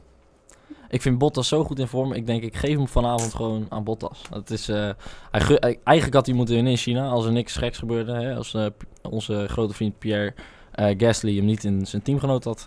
Ik 0.89 1.03
vind 1.03 1.19
Bottas 1.19 1.49
zo 1.49 1.65
goed 1.65 1.79
in 1.79 1.87
vorm. 1.87 2.13
Ik 2.13 2.27
denk, 2.27 2.43
ik 2.43 2.57
geef 2.57 2.77
hem 2.77 2.89
vanavond 2.89 3.35
gewoon 3.35 3.67
aan 3.69 3.85
Bottas. 3.85 4.23
Het 4.31 4.51
is, 4.51 4.69
eh, 4.69 4.91
hij, 5.31 5.41
ge- 5.41 5.57
hij- 5.61 5.79
eigenlijk 5.85 6.17
had 6.17 6.27
hij 6.27 6.35
moeten 6.35 6.55
winnen 6.55 6.73
in 6.73 6.79
China 6.79 7.09
als 7.09 7.25
er 7.25 7.33
niks 7.33 7.57
geks 7.57 7.79
gebeurde. 7.79 8.13
Hè? 8.13 8.35
Als 8.35 8.55
eh, 8.55 8.67
onze 9.03 9.47
grote 9.49 9.75
vriend 9.75 9.99
Pierre 9.99 10.35
eh, 10.73 10.95
Gasly 10.99 11.37
hem 11.37 11.45
niet 11.45 11.65
in 11.65 11.87
zijn 11.87 12.03
teamgenoot 12.03 12.45
had 12.45 12.65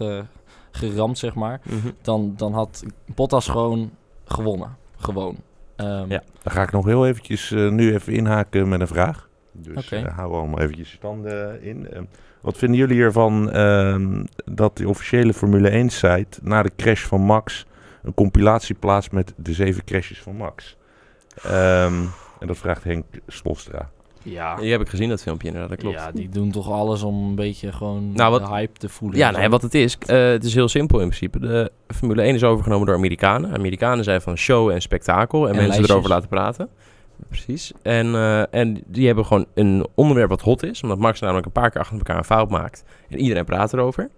geramd, 0.71 1.17
zeg 1.17 1.35
maar. 1.35 1.61
Dan, 2.01 2.33
dan 2.37 2.53
had 2.53 2.83
Bottas 3.15 3.47
gewoon 3.47 3.91
gewonnen. 4.25 4.77
Gewoon. 4.97 5.35
Ehm, 5.75 6.05
Ja. 6.11 6.23
Dan 6.43 6.53
ga 6.53 6.61
ik 6.61 6.71
nog 6.71 6.85
heel 6.85 7.07
eventjes 7.07 7.49
nu 7.49 7.93
even 7.93 8.13
inhaken 8.13 8.69
met 8.69 8.79
een 8.81 8.87
vraag. 8.87 9.29
Dus 9.51 9.85
Oké. 9.85 9.95
eh, 9.95 10.17
hou 10.17 10.33
allemaal 10.33 10.59
eventjes 10.59 10.89
je 10.91 10.95
standen 10.95 11.61
in. 11.63 11.87
Ehm, 11.91 12.03
wat 12.41 12.57
vinden 12.57 12.77
jullie 12.77 13.01
ervan 13.01 13.51
ehm, 13.51 14.23
dat 14.45 14.77
de 14.77 14.87
officiële 14.89 15.33
Formule 15.33 15.69
1 15.69 15.89
site 15.89 16.39
na 16.41 16.63
de 16.63 16.71
crash 16.77 17.03
van 17.05 17.21
Max 17.21 17.65
een 18.03 18.13
compilatie 18.13 18.75
plaatst 18.75 19.11
met 19.11 19.33
de 19.37 19.53
zeven 19.53 19.83
crashes 19.83 20.21
van 20.21 20.35
Max? 20.35 20.77
Ehm, 21.43 21.93
en 22.39 22.47
dat 22.47 22.57
vraagt 22.57 22.83
Henk 22.83 23.05
Slostra. 23.27 23.89
ja. 24.23 24.55
Die 24.55 24.71
heb 24.71 24.81
ik 24.81 24.89
gezien, 24.89 25.09
dat 25.09 25.21
filmpje 25.21 25.47
inderdaad. 25.47 25.69
Dat 25.71 25.79
klopt. 25.79 25.95
Ja, 25.95 26.11
die 26.11 26.29
doen 26.29 26.51
toch 26.51 26.69
alles 26.71 27.01
om 27.03 27.23
een 27.29 27.35
beetje 27.35 27.71
gewoon 27.71 28.11
Nou, 28.13 28.31
wat- 28.31 28.41
de 28.41 28.47
hype 28.53 28.79
te 28.79 28.89
voelen. 28.89 29.17
Ja, 29.17 29.31
nou, 29.31 29.43
ja, 29.43 29.49
wat 29.49 29.61
het 29.61 29.73
is, 29.73 29.97
eh, 30.05 30.29
het 30.29 30.43
is 30.43 30.53
heel 30.53 30.67
simpel 30.67 30.99
in 30.99 31.07
principe. 31.07 31.39
De 31.39 31.71
Formule 31.87 32.23
1 32.23 32.35
is 32.35 32.43
overgenomen 32.43 32.85
door 32.85 32.95
Amerikanen. 32.95 33.53
Amerikanen 33.53 34.03
zijn 34.03 34.21
van 34.21 34.35
show 34.37 34.69
en 34.69 34.81
spektakel 34.81 35.39
en, 35.39 35.49
En 35.49 35.55
mensen 35.55 35.67
lijstjes. 35.67 35.89
erover 35.89 36.09
laten 36.09 36.29
praten. 36.29 36.69
Precies. 37.27 37.71
En, 37.81 38.15
eh, 38.15 38.53
en 38.53 38.83
die 38.85 39.05
hebben 39.05 39.25
gewoon 39.25 39.45
een 39.53 39.87
onderwerp 39.95 40.29
wat 40.29 40.41
hot 40.41 40.63
is, 40.63 40.83
omdat 40.83 40.97
Max 40.97 41.19
namelijk 41.19 41.45
een 41.45 41.51
paar 41.51 41.69
keer 41.71 41.81
achter 41.81 41.97
elkaar 41.97 42.17
een 42.17 42.23
fout 42.23 42.49
maakt. 42.49 42.83
En 43.09 43.19
iedereen 43.19 43.45
praat 43.45 43.73
erover. 43.73 44.09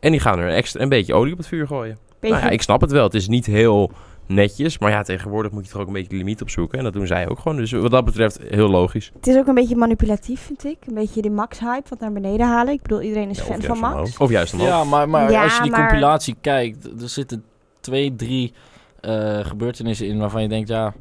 En 0.00 0.10
die 0.10 0.20
gaan 0.20 0.38
er 0.38 0.48
extra 0.48 0.80
een 0.80 0.88
beetje 0.88 1.14
olie 1.14 1.32
op 1.32 1.38
het 1.38 1.46
vuur 1.46 1.66
gooien. 1.66 1.98
Beetje, 2.20 2.36
Nou 2.36 2.46
ja, 2.48 2.52
ik 2.52 2.62
snap 2.62 2.80
het 2.80 2.90
wel. 2.90 3.04
Het 3.04 3.14
is 3.14 3.28
niet 3.28 3.46
heel 3.46 3.90
netjes, 4.26 4.78
maar 4.78 4.90
ja, 4.90 5.02
tegenwoordig 5.02 5.52
moet 5.52 5.64
je 5.66 5.72
toch 5.72 5.80
ook 5.80 5.86
een 5.86 5.92
beetje 5.92 6.08
de 6.08 6.16
limiet 6.16 6.42
opzoeken. 6.42 6.78
En 6.78 6.84
dat 6.84 6.92
doen 6.92 7.06
zij 7.06 7.28
ook 7.28 7.38
gewoon. 7.38 7.56
Dus 7.56 7.70
wat 7.72 7.90
dat 7.90 8.04
betreft 8.04 8.38
heel 8.48 8.68
logisch. 8.68 9.10
Het 9.14 9.26
is 9.26 9.36
ook 9.36 9.46
een 9.46 9.54
beetje 9.54 9.76
manipulatief, 9.76 10.40
vind 10.40 10.64
ik. 10.64 10.76
Een 10.86 10.94
beetje 10.94 11.22
die 11.22 11.30
Max-hype 11.30 11.88
wat 11.88 12.00
naar 12.00 12.12
beneden 12.12 12.46
halen. 12.46 12.72
Ik 12.72 12.82
bedoel, 12.82 13.02
iedereen 13.02 13.30
is 13.30 13.38
Ja, 13.38 13.44
fan 13.44 13.62
van 13.62 13.78
Max. 13.78 13.92
omhoog. 13.94 14.20
Of 14.20 14.30
juist 14.30 14.52
omhoog. 14.52 14.68
Ja, 14.68 14.84
maar, 14.84 15.08
maar 15.08 15.30
Ja, 15.30 15.42
als 15.42 15.56
je 15.56 15.62
die 15.62 15.70
maar- 15.70 15.88
compilatie 15.88 16.36
kijkt, 16.40 16.84
er 17.02 17.08
zitten 17.08 17.44
twee, 17.80 18.14
drie 18.16 18.52
eh, 19.00 19.38
gebeurtenissen 19.44 20.06
in 20.06 20.18
waarvan 20.18 20.42
je 20.42 20.48
denkt, 20.48 20.68
ja, 20.68 20.94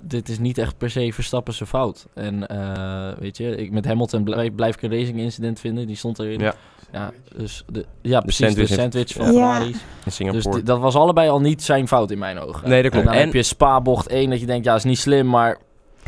dit 0.00 0.28
is 0.28 0.38
niet 0.38 0.58
echt 0.58 0.78
per 0.78 0.90
se 0.90 1.10
Verstappen 1.12 1.54
zijn 1.54 1.68
fout. 1.68 2.06
En 2.14 2.46
eh, 2.46 3.18
weet 3.18 3.36
je, 3.36 3.56
ik, 3.56 3.70
met 3.70 3.84
Hamilton 3.84 4.24
blijf, 4.24 4.54
blijf 4.54 4.74
ik 4.76 4.82
een 4.82 4.98
racing 4.98 5.18
incident 5.18 5.60
vinden, 5.60 5.86
die 5.86 5.96
stond 5.96 6.18
erin. 6.18 6.38
Ja. 6.40 6.54
Ja, 6.94 7.12
dus 7.36 7.64
de, 7.72 7.84
ja 8.00 8.20
precies, 8.20 8.46
sandwich 8.46 8.66
de 8.68 8.74
in- 8.74 8.80
sandwich 8.80 9.12
van 9.12 9.24
Ja. 9.26 9.30
Ferraris. 9.32 9.66
In 9.76 9.80
Dus 10.04 10.14
Singapore. 10.14 10.56
di- 10.56 10.62
dat 10.62 10.78
was 10.78 10.94
allebei 10.94 11.28
al 11.28 11.40
niet 11.40 11.62
zijn 11.62 11.88
fout 11.88 12.10
in 12.10 12.18
mijn 12.18 12.38
ogen. 12.38 12.68
Nee, 12.68 12.82
dat 12.82 12.90
klopt. 12.90 13.06
En 13.06 13.12
dan 13.12 13.20
En- 13.20 13.26
heb 13.26 13.34
je 13.34 13.42
Spa-bocht 13.42 14.08
1 14.08 14.30
dat 14.30 14.40
je 14.40 14.46
denkt, 14.46 14.64
ja, 14.64 14.74
is 14.74 14.84
niet 14.84 14.98
slim, 14.98 15.28
maar... 15.28 15.58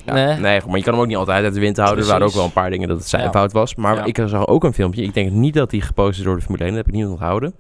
Ja, 0.05 0.13
nee. 0.15 0.37
nee, 0.37 0.61
goed, 0.61 0.69
maar 0.69 0.79
je 0.79 0.85
kan 0.85 0.93
hem 0.93 1.03
ook 1.03 1.09
niet 1.09 1.17
altijd 1.17 1.45
uit 1.45 1.55
de 1.55 1.61
wind 1.61 1.77
houden. 1.77 2.05
Er 2.05 2.11
waren 2.11 2.27
ook 2.27 2.33
wel 2.33 2.45
een 2.45 2.53
paar 2.53 2.71
dingen 2.71 2.89
dat 2.89 2.99
het 2.99 3.09
zijn 3.09 3.23
Ja. 3.23 3.31
fout 3.31 3.53
was. 3.53 3.75
Maar 3.75 3.97
Ja. 3.97 4.05
ik 4.05 4.23
zag 4.27 4.47
ook 4.47 4.65
een 4.65 4.73
filmpje. 4.75 5.03
Ik 5.03 5.15
denk 5.15 5.31
niet 5.31 5.55
dat 5.55 5.71
die 5.71 5.81
gepost 5.81 6.19
is 6.19 6.25
door 6.25 6.37
de 6.37 6.43
Formule 6.43 6.65
1. 6.65 6.75
Dat 6.75 6.85
heb 6.85 6.95
ik 6.95 7.01
niet 7.01 7.11
onthouden. 7.11 7.55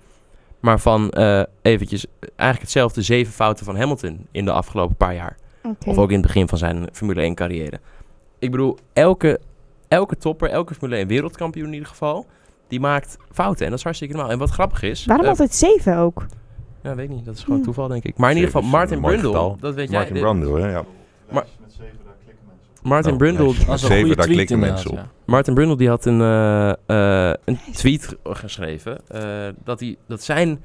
Maar 0.61 0.81
van 0.81 1.11
eh, 1.11 1.43
eventjes 1.63 2.07
eigenlijk 2.21 2.61
hetzelfde 2.61 3.03
zeven 3.03 3.33
fouten 3.33 3.65
van 3.65 3.77
Hamilton 3.77 4.27
in 4.31 4.45
de 4.45 4.53
afgelopen 4.53 4.97
paar 4.97 5.15
jaar. 5.15 5.37
Of 5.87 5.99
ook 5.99 6.09
in 6.09 6.17
het 6.17 6.27
begin 6.27 6.49
van 6.49 6.59
zijn 6.59 6.89
Formule 6.93 7.21
1 7.21 7.35
carrière. 7.35 7.81
Ik 8.39 8.51
bedoel, 8.51 8.79
elke, 8.93 9.41
elke 9.89 10.17
topper, 10.17 10.51
elke 10.51 10.75
Formule 10.75 10.99
1 10.99 11.09
wereldkampioen 11.09 11.67
in 11.67 11.73
ieder 11.73 11.89
geval... 11.89 12.27
die 12.69 12.81
maakt 12.81 13.17
fouten. 13.33 13.65
En 13.65 13.69
dat 13.71 13.79
is 13.79 13.85
hartstikke 13.85 14.15
normaal. 14.15 14.33
En 14.33 14.39
wat 14.39 14.51
grappig 14.51 14.83
is... 14.83 15.05
Waarom 15.05 15.25
eh, 15.25 15.31
altijd 15.31 15.55
zeven 15.55 15.97
ook? 15.97 16.27
Ja, 16.83 16.95
weet 16.95 17.09
niet. 17.09 17.25
Dat 17.25 17.35
is 17.37 17.43
gewoon 17.45 17.63
toeval, 17.63 17.89
denk 17.89 18.05
ik. 18.05 18.17
Maar 18.19 18.31
in 18.31 18.37
ieder 18.37 18.51
geval, 18.53 18.69
Martin 18.69 18.99
mooi 19.01 19.19
Brundle... 19.19 19.57
Dat 19.61 19.75
weet 19.75 19.91
Martin 19.91 20.13
jij. 20.15 20.23
Brundle, 20.23 20.61
hè? 20.61 20.71
Ja. 20.71 20.85
Maar- 21.31 21.47
Martin 22.83 23.13
Oh, 23.13 23.19
Brundle... 23.19 23.53
Zeven, 23.77 24.17
daar 24.17 24.27
klikken 24.27 24.59
mensen 24.59 24.91
op. 24.91 24.97
ja. 24.97 25.09
Martin 25.25 25.55
Brundle 25.55 25.77
die 25.77 25.89
had 25.89 26.05
een, 26.05 26.21
eh, 26.21 26.69
eh, 27.31 27.35
een 27.45 27.59
tweet 27.73 28.07
ge- 28.07 28.19
geschreven. 28.35 28.99
eh, 29.09 29.49
dat, 29.65 29.81
hij, 29.81 29.97
dat 30.07 30.23
zijn. 30.23 30.63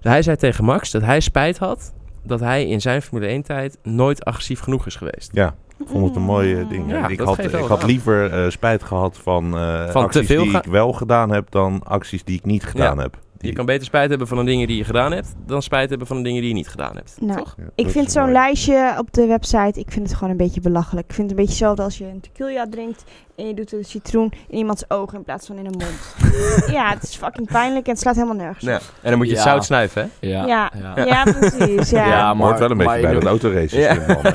Hij 0.00 0.22
zei 0.22 0.36
tegen 0.36 0.64
Max 0.64 0.90
dat 0.90 1.02
hij 1.02 1.20
spijt 1.20 1.58
had. 1.58 1.92
Dat 2.22 2.40
hij 2.40 2.66
in 2.66 2.80
zijn 2.80 3.02
Formule 3.02 3.26
1 3.30 3.42
tijd 3.42 3.78
nooit 3.82 4.24
agressief 4.24 4.60
genoeg 4.60 4.86
is 4.86 4.96
geweest. 4.96 5.30
ja, 5.32 5.54
ik 5.78 5.86
vond 5.88 6.06
het 6.06 6.16
een 6.16 6.22
mooi 6.22 6.66
ding. 6.68 6.84
Mm. 6.84 6.90
Ja, 6.90 7.08
ik 7.08 7.20
had, 7.20 7.36
wel 7.36 7.60
ik 7.62 7.68
had 7.68 7.84
liever 7.84 8.32
eh, 8.32 8.50
spijt 8.50 8.82
gehad 8.82 9.18
van, 9.22 9.58
eh, 9.58 9.88
Van 9.88 9.92
te 9.92 9.98
acties 9.98 10.26
veel 10.26 10.44
die 10.44 10.56
ik 10.56 10.64
wel 10.64 10.92
gedaan 10.92 11.30
heb 11.30 11.50
dan 11.50 11.80
acties 11.84 12.24
die 12.24 12.36
ik 12.36 12.44
niet 12.44 12.64
gedaan 12.64 12.98
heb. 12.98 13.18
Die- 13.38 13.48
Je 13.50 13.56
kan 13.56 13.66
beter 13.66 13.84
spijt 13.86 14.08
hebben 14.08 14.26
van 14.28 14.36
de 14.38 14.44
dingen 14.44 14.66
die 14.66 14.76
je 14.76 14.84
gedaan 14.84 15.12
hebt. 15.12 15.34
dan 15.46 15.62
spijt 15.62 15.88
hebben 15.88 16.06
van 16.06 16.16
de 16.16 16.22
dingen 16.22 16.40
die 16.40 16.48
je 16.48 16.54
niet 16.56 16.68
gedaan 16.68 16.94
hebt. 16.96 17.16
Nou, 17.20 17.38
Toch? 17.38 17.54
Ja, 17.58 17.64
Ik 17.74 17.88
vind 17.90 18.12
zo'n 18.12 18.32
lijstje 18.32 18.94
op 18.98 19.12
de 19.12 19.26
website, 19.26 19.80
ik 19.80 19.90
vind 19.90 20.06
het 20.08 20.14
gewoon 20.16 20.30
een 20.30 20.36
beetje 20.36 20.60
belachelijk. 20.60 21.08
Ik 21.08 21.14
vind 21.14 21.30
het 21.30 21.38
een 21.38 21.44
beetje 21.46 21.64
hetzelfde 21.64 21.82
als 21.82 21.98
je 21.98 22.04
een 22.04 22.20
tequila 22.20 22.66
drinkt 22.70 23.04
en 23.36 23.46
je 23.46 23.54
doet 23.54 23.72
een 23.72 23.84
citroen 23.84 24.32
in 24.48 24.58
iemands 24.58 24.84
ogen 24.90 25.18
in 25.18 25.24
plaats 25.24 25.46
van 25.46 25.56
in 25.56 25.66
een 25.66 25.74
mond. 25.78 26.14
ja, 26.76 26.90
het 26.90 27.02
is 27.02 27.16
fucking 27.16 27.48
pijnlijk 27.48 27.84
en 27.86 27.92
het 27.92 28.00
slaat 28.00 28.14
helemaal 28.14 28.36
nergens. 28.36 28.64
Ja. 28.64 28.74
En 29.02 29.10
dan 29.10 29.16
moet 29.18 29.26
je 29.28 29.34
het 29.34 29.42
Ja. 29.44 29.50
zout 29.50 29.64
snuiven, 29.64 30.02
hè? 30.20 30.28
Ja, 30.28 30.46
Ja. 30.46 30.72
ja. 30.96 31.04
Ja, 31.04 31.22
precies. 31.22 31.90
Ja. 31.90 32.06
Ja, 32.06 32.34
maar- 32.34 32.46
Hoort 32.46 32.58
wel 32.58 32.70
een 32.70 32.76
beetje 32.76 32.92
bij 32.92 33.02
in 33.02 33.12
dat 33.12 33.22
de- 33.22 33.28
autoraces. 33.28 33.72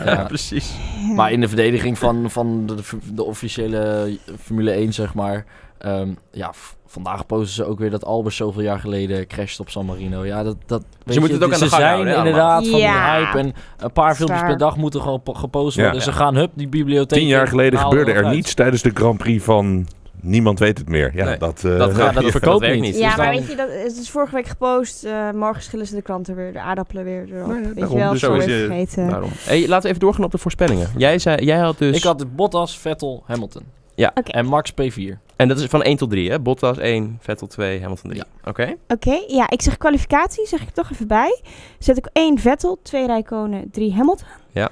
Ja. 0.05 0.23
precies. 0.27 0.73
Maar 1.15 1.31
in 1.31 1.41
de 1.41 1.47
verdediging 1.47 1.97
van, 1.97 2.29
van 2.31 2.65
de, 2.65 2.75
de 3.13 3.23
officiële 3.23 4.17
Formule 4.41 4.71
1, 4.71 4.93
zeg 4.93 5.13
maar. 5.13 5.45
Ehm, 5.81 6.09
ja, 6.31 6.51
vandaag 6.87 7.25
posten 7.25 7.53
ze 7.53 7.65
ook 7.65 7.79
weer 7.79 7.89
dat 7.89 8.05
Albers 8.05 8.35
zoveel 8.35 8.61
jaar 8.61 8.79
geleden 8.79 9.27
crasht 9.27 9.59
op 9.59 9.69
San 9.69 9.85
Marino. 9.85 10.25
Ja, 10.25 10.43
dat, 10.43 10.55
dat 10.65 10.83
weet 11.03 11.19
moeten 11.19 11.23
je, 11.23 11.33
het 11.33 11.43
ook 11.43 11.59
dus 11.59 11.61
aan 11.61 11.67
de 11.67 11.75
gang 11.75 11.81
Ze 11.81 11.87
zijn 11.87 11.91
houden, 11.93 12.15
inderdaad 12.17 12.67
van 12.67 12.79
die 12.79 12.87
hype. 12.89 13.37
En 13.37 13.53
een 13.77 13.91
paar 13.91 14.15
filmpjes 14.15 14.41
per 14.41 14.57
dag 14.57 14.77
moeten 14.77 15.01
gewoon 15.01 15.21
po- 15.23 15.33
gepost 15.33 15.75
Ja. 15.75 15.83
worden. 15.83 16.01
Ze 16.01 16.11
gaan 16.11 16.35
hup 16.35 16.51
die 16.53 16.67
bibliotheek 16.67 17.19
Tien 17.19 17.27
jaar 17.27 17.47
geleden 17.47 17.79
gebeurde 17.79 18.11
er 18.11 18.25
uit. 18.25 18.35
niets 18.35 18.53
tijdens 18.53 18.81
de 18.81 18.91
Grand 18.93 19.17
Prix 19.17 19.43
van 19.43 19.87
niemand 20.21 20.59
weet 20.59 20.77
het 20.77 20.89
meer. 20.89 21.11
Ja, 21.15 21.25
Nee, 21.25 21.37
dat, 21.37 21.63
eh, 21.63 21.77
dat 21.77 21.95
Ja, 21.95 22.03
gaat- 22.03 22.13
dat 22.13 22.25
verkoopt 22.25 22.67
niet. 22.71 22.81
niet. 22.81 22.97
Ja, 22.97 23.07
Dus 23.07 23.17
maar 23.17 23.25
dan- 23.25 23.35
weet 23.35 23.49
je, 23.49 23.55
dat, 23.55 23.69
het 23.71 23.97
is 23.97 24.09
vorige 24.09 24.35
week 24.35 24.47
gepost. 24.47 25.03
eh, 25.03 25.29
morgen 25.31 25.63
schillen 25.63 25.87
ze 25.87 25.95
de 25.95 26.01
kranten 26.01 26.35
weer, 26.35 26.53
de 26.53 26.59
aardappelen 26.61 27.03
weer 27.03 27.27
erop. 27.33 27.47
Ja, 27.47 27.53
weet 27.61 27.75
daarom. 27.75 27.97
je 27.97 28.03
wel, 28.03 28.11
Dus 28.11 28.19
zo 28.19 28.33
is 28.33 28.45
je- 28.45 28.65
vergeten. 28.65 29.23
Hey, 29.43 29.59
laten 29.67 29.81
we 29.83 29.87
even 29.87 29.99
doorgaan 29.99 30.23
op 30.23 30.31
de 30.31 30.37
voorspellingen. 30.37 30.87
Jij, 30.97 31.19
zei, 31.19 31.45
jij 31.45 31.57
had 31.57 31.77
dus... 31.77 31.97
Ik 31.97 32.03
had 32.03 32.19
de 32.19 32.25
Bottas, 32.25 32.77
Vettel, 32.79 33.23
Hamilton. 33.25 33.63
Ja. 33.95 34.13
En 34.13 34.45
Max 34.45 34.71
P4. 34.71 35.17
En 35.41 35.47
dat 35.47 35.59
is 35.59 35.65
van 35.65 35.83
1 35.83 35.97
tot 35.97 36.09
3, 36.09 36.29
hè? 36.29 36.39
Bottas 36.39 36.77
1, 36.77 37.17
Vettel 37.19 37.47
2, 37.47 37.81
Hamilton 37.81 38.09
3. 38.09 38.23
Oké? 38.45 38.75
Oké, 38.87 39.23
ja, 39.27 39.49
ik 39.49 39.61
zeg 39.61 39.77
kwalificatie, 39.77 40.47
zeg 40.47 40.61
ik 40.61 40.69
toch 40.69 40.91
even 40.91 41.07
bij. 41.07 41.41
Zet 41.79 41.97
ik 41.97 42.09
1 42.13 42.39
Vettel, 42.39 42.79
2 42.83 43.05
Rijkonen, 43.05 43.71
3 43.71 43.93
Hamilton. 43.93 44.27
Ja. 44.51 44.69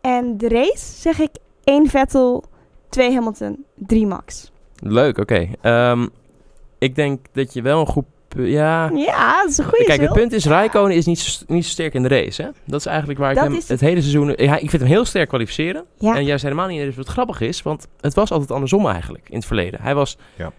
En 0.00 0.36
de 0.38 0.48
race 0.48 1.00
zeg 1.00 1.18
ik 1.18 1.30
1 1.64 1.86
Vettel, 1.86 2.44
2 2.88 3.12
Hamilton, 3.14 3.64
3 3.74 4.06
Max. 4.06 4.50
Leuk, 4.76 5.18
oké. 5.18 5.48
Ehm, 5.60 6.06
ik 6.78 6.94
denk 6.94 7.26
dat 7.32 7.52
je 7.52 7.62
wel 7.62 7.80
een 7.80 7.86
goed... 7.86 8.06
Ja... 8.36 8.90
Ja, 8.94 9.40
dat 9.42 9.50
is 9.50 9.58
een 9.58 9.64
goede 9.64 9.84
Kijk, 9.84 10.00
het 10.00 10.12
punt 10.12 10.32
is, 10.32 10.46
Raikkonen 10.46 10.96
is 10.96 11.06
niet 11.06 11.18
zo, 11.18 11.44
niet 11.48 11.64
zo 11.64 11.70
sterk 11.70 11.94
in 11.94 12.02
de 12.02 12.08
race. 12.08 12.42
Hè? 12.42 12.48
Dat 12.64 12.80
is 12.80 12.86
eigenlijk 12.86 13.18
waar 13.18 13.30
ik 13.32 13.38
hem 13.38 13.54
is 13.54 13.68
het 13.68 13.80
hele 13.80 14.00
seizoen... 14.00 14.34
Ja, 14.36 14.54
ik 14.58 14.70
vind 14.70 14.82
hem 14.82 14.90
heel 14.90 15.04
sterk 15.04 15.28
kwalificeren. 15.28 15.84
Ja. 15.98 16.16
En 16.16 16.24
juist 16.24 16.42
helemaal 16.42 16.66
niet 16.66 16.74
in 16.74 16.80
de 16.80 16.86
race. 16.86 16.96
Wat 17.02 17.08
grappig 17.08 17.40
is, 17.40 17.62
want 17.62 17.86
het 18.00 18.14
was 18.14 18.30
altijd 18.30 18.50
andersom 18.50 18.86
eigenlijk 18.88 19.28
in 19.28 19.36
het 19.36 19.46
verleden. 19.46 19.80
Hij 19.82 19.94
was... 19.94 20.16
Ja. 20.36 20.52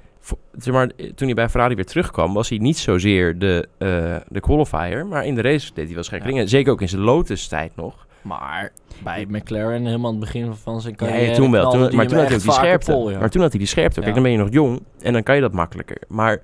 Zeg 0.57 0.73
maar, 0.73 0.87
toen 1.15 1.27
hij 1.27 1.33
bij 1.33 1.49
Ferrari 1.49 1.75
weer 1.75 1.85
terugkwam, 1.85 2.33
was 2.33 2.49
hij 2.49 2.57
niet 2.57 2.77
zozeer 2.77 3.39
de, 3.39 3.67
eh, 3.77 4.15
de 4.27 4.39
qualifier. 4.39 5.05
Maar 5.05 5.25
in 5.25 5.35
de 5.35 5.41
race 5.41 5.71
deed 5.73 5.85
hij 5.85 5.93
wel 5.93 6.03
gekke 6.03 6.25
Ja. 6.25 6.31
dingen. 6.31 6.49
Zeker 6.49 6.71
ook 6.71 6.81
in 6.81 6.89
zijn 6.89 7.01
Lotus-tijd 7.01 7.75
nog. 7.75 8.05
Maar 8.21 8.71
bij 9.03 9.25
McLaren 9.29 9.85
helemaal 9.85 10.11
aan 10.11 10.17
het 10.17 10.25
begin 10.25 10.53
van 10.53 10.81
zijn 10.81 10.95
carrière... 10.95 11.25
ja, 11.25 11.33
toen 11.35 11.51
wel. 11.51 11.71
Toen, 11.71 11.95
maar 11.95 12.07
toen 12.07 12.17
had 12.17 12.29
hij 12.29 12.37
die 12.37 12.51
scherpte. 12.51 12.93
ja. 12.93 13.19
Maar 13.19 13.29
toen 13.29 13.41
had 13.41 13.49
hij 13.49 13.59
die 13.59 13.67
scherpte. 13.67 14.01
Kijk, 14.01 14.13
dan 14.13 14.23
ben 14.23 14.31
je 14.31 14.37
nog 14.37 14.47
jong 14.51 14.83
en 15.01 15.13
dan 15.13 15.23
kan 15.23 15.35
je 15.35 15.41
dat 15.41 15.53
makkelijker. 15.53 15.97
Maar 16.07 16.41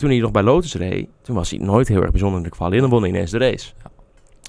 toen 0.00 0.10
hij 0.10 0.18
nog 0.18 0.30
bij 0.30 0.42
Lotus 0.42 0.74
reed, 0.74 1.08
toen 1.22 1.34
was 1.34 1.50
hij 1.50 1.58
nooit 1.58 1.88
heel 1.88 2.02
erg 2.02 2.10
bijzonder 2.10 2.38
in 2.38 2.44
de 2.44 2.50
kwalie. 2.50 2.74
En 2.74 2.80
dan 2.80 2.90
won 2.90 3.00
hij 3.00 3.08
ineens 3.10 3.30
de 3.30 3.38
race. 3.38 3.70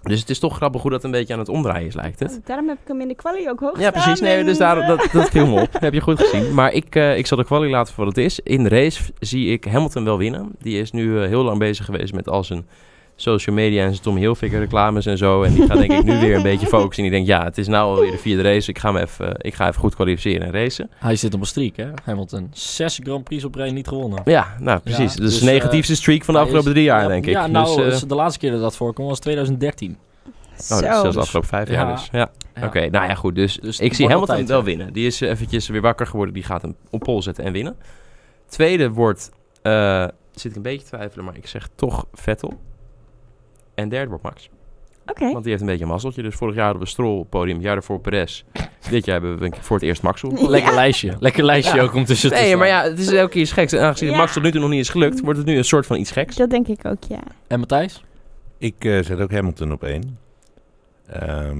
Dus 0.03 0.19
het 0.19 0.29
is 0.29 0.39
toch 0.39 0.55
grappig 0.55 0.81
hoe 0.81 0.91
dat 0.91 1.03
een 1.03 1.11
beetje 1.11 1.33
aan 1.33 1.39
het 1.39 1.49
omdraaien 1.49 1.87
is, 1.87 1.93
lijkt 1.93 2.19
het. 2.19 2.31
Oh, 2.31 2.45
Daarom 2.45 2.67
heb 2.67 2.77
ik 2.81 2.87
hem 2.87 3.01
in 3.01 3.07
de 3.07 3.15
kwalie 3.15 3.49
ook 3.49 3.59
hoog 3.59 3.79
Ja, 3.79 3.91
precies. 3.91 4.19
Nee, 4.19 4.43
dus 4.43 4.57
daar, 4.57 4.77
eh, 4.77 4.87
dat, 4.87 5.07
dat 5.11 5.29
viel 5.29 5.47
me 5.47 5.61
op. 5.61 5.69
heb 5.79 5.93
je 5.93 6.01
goed 6.01 6.19
gezien. 6.19 6.53
Maar 6.53 6.73
ik, 6.73 6.95
eh, 6.95 7.17
ik 7.17 7.27
zal 7.27 7.37
de 7.37 7.43
kwalie 7.43 7.69
laten 7.69 7.93
voor 7.93 8.05
wat 8.05 8.15
het 8.15 8.25
is. 8.25 8.39
In 8.39 8.63
de 8.63 8.69
race 8.69 9.03
zie 9.19 9.51
ik 9.51 9.65
Hamilton 9.65 10.03
wel 10.03 10.17
winnen. 10.17 10.51
Die 10.59 10.79
is 10.79 10.91
nu 10.91 11.21
eh, 11.21 11.27
heel 11.27 11.43
lang 11.43 11.59
bezig 11.59 11.85
geweest 11.85 12.13
met 12.13 12.29
al 12.29 12.43
zijn 12.43 12.67
social 13.21 13.55
media 13.55 13.84
en 13.84 13.89
zijn 13.91 14.01
Tom 14.03 14.15
Hilfiger 14.15 14.60
reclames 14.60 15.05
en 15.05 15.17
zo. 15.17 15.43
En 15.43 15.53
die 15.53 15.65
gaat 15.65 15.77
denk 15.77 15.91
ik 15.91 16.03
nu 16.03 16.19
weer 16.19 16.36
een 16.36 16.41
beetje 16.41 16.67
focussen. 16.67 17.03
En 17.03 17.10
die 17.10 17.19
denkt, 17.19 17.27
ja, 17.27 17.43
het 17.43 17.57
is 17.57 17.67
nou 17.67 17.95
alweer 17.95 18.12
de 18.12 18.17
vierde 18.17 18.41
race. 18.43 18.69
Ik 18.69 18.79
ga, 18.79 18.91
me 18.91 19.01
even, 19.01 19.36
ik 19.38 19.53
ga 19.53 19.67
even 19.67 19.79
goed 19.79 19.95
kwalificeren 19.95 20.47
en 20.47 20.51
racen. 20.53 20.89
Hij 20.95 21.15
zit 21.15 21.34
op 21.34 21.39
een 21.39 21.45
streak, 21.45 21.75
hè? 21.75 21.88
Hamilton. 22.03 22.49
Zes 22.53 22.99
Grand 23.03 23.23
Prix 23.23 23.43
op 23.43 23.55
rij 23.55 23.71
niet 23.71 23.88
gewonnen. 23.88 24.21
Ja, 24.25 24.55
nou 24.60 24.79
precies. 24.79 25.13
Ja, 25.13 25.21
dus, 25.21 25.31
dus, 25.31 25.39
de 25.39 25.45
negatiefste 25.45 25.95
streak 25.95 26.23
van 26.23 26.34
de 26.34 26.39
is- 26.39 26.45
afgelopen 26.45 26.71
drie 26.71 26.84
jaar, 26.84 27.01
ja, 27.01 27.07
denk 27.07 27.25
ik. 27.25 27.31
Ja, 27.31 27.47
nou, 27.47 27.81
dus, 27.84 28.01
eh, 28.03 28.10
de 28.10 28.15
laatste 28.15 28.39
keer 28.39 28.51
dat 28.51 28.62
dat 28.62 28.75
voorkwam 28.75 29.07
was 29.07 29.19
2013. 29.19 29.97
Zo. 30.57 30.73
Oh, 30.73 30.79
dat 30.81 30.89
is 30.89 30.99
zelfs 30.99 31.15
de 31.15 31.21
afgelopen 31.21 31.49
vijf 31.49 31.69
jaar 31.69 31.88
ja. 31.88 31.93
dus. 31.93 32.10
Ja. 32.12 32.29
Ja. 32.55 32.65
Oké, 32.65 32.89
nou 32.89 33.07
ja, 33.07 33.15
goed. 33.15 33.36
Dus, 33.36 33.57
Dus 33.62 33.79
ik 33.79 33.93
zie 33.93 34.07
Hamilton 34.07 34.45
wel 34.45 34.63
winnen. 34.63 34.93
Die 34.93 35.05
is 35.07 35.21
eh, 35.21 35.29
eventjes 35.29 35.67
weer 35.67 35.81
wakker 35.81 36.07
geworden. 36.07 36.34
Die 36.34 36.43
gaat 36.43 36.62
hem 36.62 36.75
op 36.89 36.99
pol 36.99 37.21
zetten 37.21 37.43
en 37.43 37.51
winnen. 37.51 37.75
Tweede 38.47 38.89
wordt, 38.89 39.29
eh, 39.62 40.05
zit 40.31 40.51
ik 40.51 40.55
een 40.55 40.62
beetje 40.62 40.81
te 40.88 40.95
twijfelen, 40.95 41.25
maar 41.25 41.36
ik 41.38 41.47
zeg 41.47 41.69
toch 41.75 42.05
Vettel. 42.13 42.60
En 43.81 43.89
derde 43.89 44.07
wordt 44.09 44.23
Max. 44.23 44.49
Oké. 45.05 45.31
Want 45.31 45.39
die 45.41 45.49
heeft 45.49 45.61
een 45.61 45.67
beetje 45.67 45.83
een 45.83 45.89
mazzeltje. 45.89 46.21
Dus 46.21 46.35
vorig 46.35 46.55
jaar 46.55 46.63
hadden 46.63 46.83
we 46.83 46.89
Stroll 46.89 47.13
op 47.13 47.19
het 47.19 47.29
podium, 47.29 47.55
het 47.55 47.63
jaar 47.65 47.73
daarvoor 47.73 47.99
Perez. 47.99 48.43
Dit 48.89 49.05
jaar 49.05 49.21
hebben 49.21 49.39
we 49.39 49.51
voor 49.61 49.75
het 49.75 49.85
eerst 49.85 50.01
Max 50.01 50.23
op. 50.23 50.31
Lekker 50.39 50.69
Ja. 50.69 50.75
lijstje. 50.75 51.15
Lekker 51.19 51.43
lijstje 51.43 51.75
Ja. 51.77 51.83
ook 51.83 51.93
om 51.93 52.05
tussen 52.05 52.29
te 52.29 52.35
Nee, 52.35 52.55
maar 52.57 52.67
ja, 52.67 52.83
het 52.83 52.99
is 52.99 53.11
elke 53.11 53.31
keer 53.31 53.41
iets 53.41 53.51
geks. 53.51 53.73
En 53.73 53.81
aangezien 53.83 54.09
Ja. 54.09 54.17
Max 54.17 54.33
tot 54.33 54.43
nu 54.43 54.51
toe 54.51 54.59
nog 54.61 54.69
niet 54.69 54.79
is 54.79 54.89
gelukt, 54.89 55.21
wordt 55.21 55.37
het 55.37 55.47
nu 55.47 55.57
een 55.57 55.63
soort 55.65 55.85
van 55.85 55.97
iets 55.97 56.11
geks. 56.11 56.35
Dat 56.35 56.49
denk 56.49 56.67
ik 56.67 56.85
ook, 56.85 57.03
ja. 57.07 57.19
En 57.47 57.59
Matthijs? 57.59 58.03
Ik 58.57 58.75
eh, 58.85 58.99
zet 59.03 59.19
ook 59.19 59.31
Hamilton 59.31 59.71
op 59.71 59.83
één. 59.83 60.17
Ehm, 61.07 61.59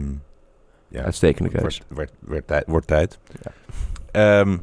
ja, 0.88 1.04
Uitstekende 1.04 1.50
keuze. 1.50 1.66
wordt, 1.66 1.84
wordt, 1.88 2.12
wordt, 2.20 2.48
tijd, 2.48 2.64
wordt 2.68 2.88
tijd. 2.88 3.20
Ehm, 4.12 4.58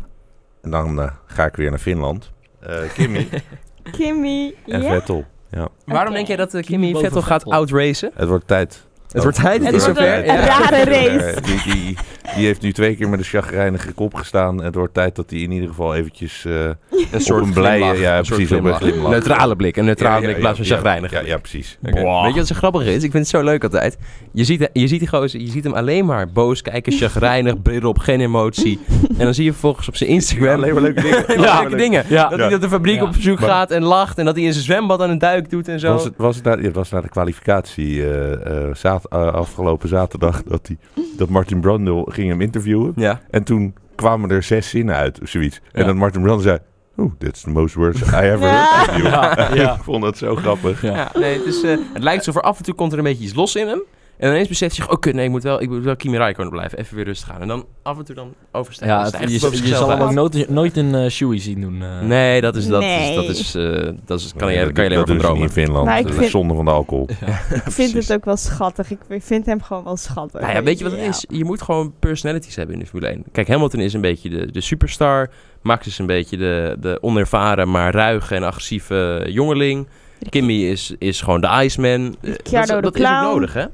en 0.63 0.71
dan 0.71 1.01
eh, 1.01 1.11
ga 1.27 1.45
ik 1.47 1.57
weer 1.57 1.71
naar 1.71 1.79
Finland. 1.79 2.31
Eh 2.61 2.81
Kimmy 2.95 3.29
Kimmy, 3.99 4.55
en 4.67 4.83
ja? 4.83 4.89
Vettel. 4.91 5.25
Ja, 5.51 5.69
Waarom 5.85 6.13
denk 6.15 6.27
jij 6.27 6.37
dat 6.37 6.55
uh, 6.55 6.63
Kimi 6.63 6.95
Vettel 6.95 7.23
gaat 7.23 7.45
outracen? 7.45 8.11
het 8.15 8.29
wordt 8.29 8.47
tijd. 8.47 8.87
Het 9.13 9.23
wordt 9.23 9.41
tijd, 9.41 9.65
het 9.65 9.75
is 9.75 9.85
zover. 9.85 10.19
een- 10.29 10.45
rare 10.45 10.85
race. 10.85 11.25
Eh, 11.25 11.43
Die, 11.43 11.63
die, 11.73 11.97
die 12.37 12.47
heeft 12.47 12.61
nu 12.63 12.73
twee 12.73 12.97
keer 12.97 13.09
met 13.09 13.19
een 13.19 13.25
chagrijnige 13.25 13.93
kop 13.93 14.15
gestaan. 14.15 14.63
Het 14.63 14.75
wordt 14.75 14.95
tijd 14.95 15.17
dat 15.17 15.31
hij 15.31 15.39
in 15.39 15.51
ieder 15.53 15.69
geval 15.69 15.95
eventjes... 15.95 16.45
eh, 16.45 16.53
Een 16.65 17.35
Op 17.35 17.43
een 17.43 17.53
blije- 17.53 17.77
glimlach, 17.77 18.01
ja, 18.01 18.19
een 18.19 18.25
soort 18.25 18.39
precies, 18.49 18.57
op 18.59 18.83
een. 19.05 19.11
Neutrale 19.11 19.57
blik, 19.57 19.77
een 19.77 19.85
neutrale 19.85 20.15
ja, 20.15 20.19
blik 20.21 20.31
ja, 20.31 20.35
in 20.37 20.41
plaats 20.41 20.57
van 20.59 20.67
ja, 20.67 20.75
chagrijnig. 20.75 21.11
Ja, 21.11 21.21
ja, 21.21 21.39
precies. 21.39 21.79
Weet 21.81 21.95
je 21.97 22.33
wat 22.35 22.47
zo 22.47 22.55
grappig 22.55 22.83
is? 22.83 22.95
Ik 22.95 23.01
vind 23.01 23.13
het 23.13 23.29
zo 23.29 23.43
leuk 23.43 23.63
altijd. 23.65 23.99
Je 24.33 24.45
ziet, 24.45 24.69
je 24.73 24.87
ziet 24.89 24.99
die 24.99 25.09
gozer, 25.09 25.41
je 25.41 25.51
ziet 25.51 25.65
hem 25.65 25.73
alleen 25.75 26.05
maar 26.07 26.29
boos 26.33 26.63
kijken, 26.63 26.93
chagrijnig, 26.93 27.63
bril 27.63 27.89
op, 27.89 27.99
geen 27.99 28.21
emotie. 28.21 28.81
en 29.19 29.25
dan 29.25 29.35
zie 29.35 29.45
je 29.45 29.51
vervolgens 29.51 29.89
op 29.89 29.97
zijn 29.97 30.11
Instagram... 30.11 30.55
Alleen 30.55 30.73
maar 30.75 30.83
leuke 30.83 31.01
dingen. 31.03 31.25
Maar 31.41 31.61
leuke 31.63 31.77
dingen. 31.77 32.05
Ja. 32.09 32.29
Dat 32.29 32.39
hij 32.39 32.49
dat 32.49 32.61
de 32.61 32.69
fabriek 32.69 32.97
Ja. 32.97 33.03
op 33.03 33.13
bezoek 33.13 33.41
Maar- 33.41 33.49
gaat 33.49 33.71
en 33.71 33.83
lacht. 33.83 34.19
En 34.19 34.25
dat 34.25 34.35
hij 34.37 34.45
in 34.45 34.53
zijn 34.53 34.65
zwembad 34.65 35.01
aan 35.03 35.11
een 35.11 35.19
duik 35.19 35.51
doet 35.51 35.69
en 35.69 35.81
zo. 35.81 35.93
Was 35.93 36.05
het, 36.05 36.15
was 36.17 36.37
het, 36.37 36.45
na, 36.45 36.59
het 36.59 36.75
was 36.75 36.91
na 36.91 37.01
de 37.01 37.09
kwalificatie 37.09 38.13
eh, 38.13 38.67
zaad- 38.73 39.07
eh, 39.09 39.33
afgelopen 39.33 39.89
zaterdag 39.89 40.43
dat, 40.43 40.67
die, 40.67 40.79
dat 41.17 41.29
Martin 41.29 41.61
Brundle 41.61 42.11
ging 42.19 42.31
hem 42.31 42.41
interviewen. 42.41 42.93
Ja. 42.97 43.21
En 43.31 43.43
toen 43.43 43.75
kwamen 43.95 44.31
er 44.31 44.43
zes 44.43 44.69
zinnen 44.69 44.95
uit 44.95 45.21
of 45.23 45.29
zoiets. 45.29 45.61
En 45.73 45.81
Ja. 45.81 45.87
dan 45.87 45.97
Martin 45.97 46.23
Brundle 46.23 46.43
zei... 46.43 46.59
Oeh, 46.97 47.13
that's 47.19 47.41
the 47.41 47.51
most 47.51 47.75
words 47.75 48.01
I 48.01 48.05
ever 48.15 48.47
Ja. 48.49 48.75
heard 48.75 48.91
from 48.91 49.03
you." 49.03 49.09
Ja, 49.13 49.55
ja. 49.55 49.75
Ik 49.77 49.83
vond 49.83 50.03
dat 50.03 50.19
zo 50.19 50.37
grappig. 50.37 50.83
Ja. 50.83 50.95
Ja, 50.95 51.11
nee, 51.19 51.37
het, 51.37 51.47
is, 51.47 51.63
eh, 51.63 51.71
het 51.93 52.03
lijkt 52.03 52.25
zo 52.25 52.33
voor 52.33 52.43
af 52.43 52.59
en 52.59 52.65
toe 52.65 52.75
komt 52.75 52.93
er 52.93 52.99
een 52.99 53.05
beetje 53.05 53.25
iets 53.25 53.35
los 53.35 53.55
in 53.57 53.67
hem. 53.69 53.83
En 54.19 54.31
ineens 54.31 54.49
beseft 54.49 54.89
oh 54.89 54.99
kut, 55.01 55.15
nee, 55.15 55.25
ik 55.25 55.31
moet 55.31 55.43
wel, 55.43 55.63
ik 55.63 55.69
moet 55.69 55.83
wel 55.85 55.97
Kimi 55.97 56.17
Räikkönen 56.17 56.51
blijven. 56.53 56.79
Even 56.79 56.97
weer 56.97 57.05
rustig 57.05 57.29
gaan. 57.29 57.41
En 57.41 57.49
dan 57.49 57.67
af 57.83 57.99
en 57.99 58.05
toe 58.05 58.15
dan 58.15 58.35
overstijgen. 58.53 58.97
Ja, 58.99 59.05
het- 59.05 59.31
je, 59.31 59.67
je 59.69 59.75
zal 59.75 59.91
hem 59.91 60.01
ook 60.01 60.13
nooit, 60.13 60.49
nooit 60.49 60.77
een 60.77 60.95
uh, 60.95 61.09
Shoei 61.11 61.39
zien 61.39 61.61
doen. 61.61 61.83
eh. 61.83 62.01
Nee, 62.01 62.41
dat 62.41 62.57
is, 62.57 62.67
dat 62.67 62.81
Nee. 62.81 63.09
is, 63.09 63.15
dat 63.15 63.25
is, 63.37 63.55
eh, 63.55 63.89
dat 64.07 64.21
is, 64.21 64.33
kan 64.37 64.53
je, 64.53 64.59
daar 64.59 64.73
kan 64.73 64.85
je 64.85 64.91
alleen 64.91 64.99
maar 65.07 65.15
dat 65.17 65.25
dromen. 65.25 65.43
in 65.43 65.51
Finland. 65.51 65.85
Maar 65.87 65.97
ik 65.99 66.03
dat 66.03 66.13
is 66.13 66.19
vind- 66.19 66.31
zonde 66.31 66.55
van 66.55 66.65
de 66.65 66.71
alcohol. 66.71 67.09
Ik 67.65 67.73
vind 67.73 67.93
het 67.95 68.13
ook 68.13 68.25
wel 68.25 68.37
schattig. 68.37 68.91
Ik 68.91 69.23
vind 69.23 69.47
hem 69.47 69.63
gewoon 69.63 69.85
wel 69.85 69.97
schattig. 69.97 70.41
Nou 70.41 70.53
ja, 70.53 70.63
weet 70.63 70.79
je 70.79 70.85
wat 70.85 70.93
het 70.93 71.03
is? 71.03 71.25
Je 71.29 71.45
moet 71.45 71.63
gewoon 71.63 71.93
personalities 71.99 72.57
hebben 72.57 72.75
in 72.75 72.81
de 72.81 72.87
Formule 72.87 73.11
1. 73.11 73.25
Kijk, 73.33 73.49
Hamilton 73.49 73.81
is 73.81 73.93
een 73.93 74.01
beetje 74.01 74.29
de, 74.29 74.53
de 74.53 74.61
superstar. 74.61 75.31
Max 75.63 75.87
is 75.87 75.99
een 75.99 76.07
beetje 76.07 76.37
de, 76.37 76.77
de 76.81 76.99
onervaren, 77.01 77.71
maar 77.71 77.93
ruige 77.95 78.35
en 78.35 78.43
agressieve 78.43 79.25
jongeling. 79.29 79.87
Kimmy 80.29 80.53
is, 80.65 80.95
is 80.99 81.21
gewoon 81.21 81.41
de 81.41 81.49
Iceman. 81.63 82.17
Eh, 82.21 82.31
Ricciardo 82.33 82.81
dat 82.81 82.95
de 82.95 83.01
dat 83.03 83.11
is 83.13 83.17
ook 83.19 83.33
nodig, 83.33 83.53
hè? 83.55 83.65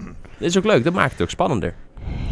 Dat 0.44 0.52
is 0.52 0.58
ook 0.58 0.72
leuk. 0.72 0.84
Dat 0.84 0.92
maakt 0.92 1.12
het 1.12 1.22
ook 1.22 1.30
spannender. 1.30 1.74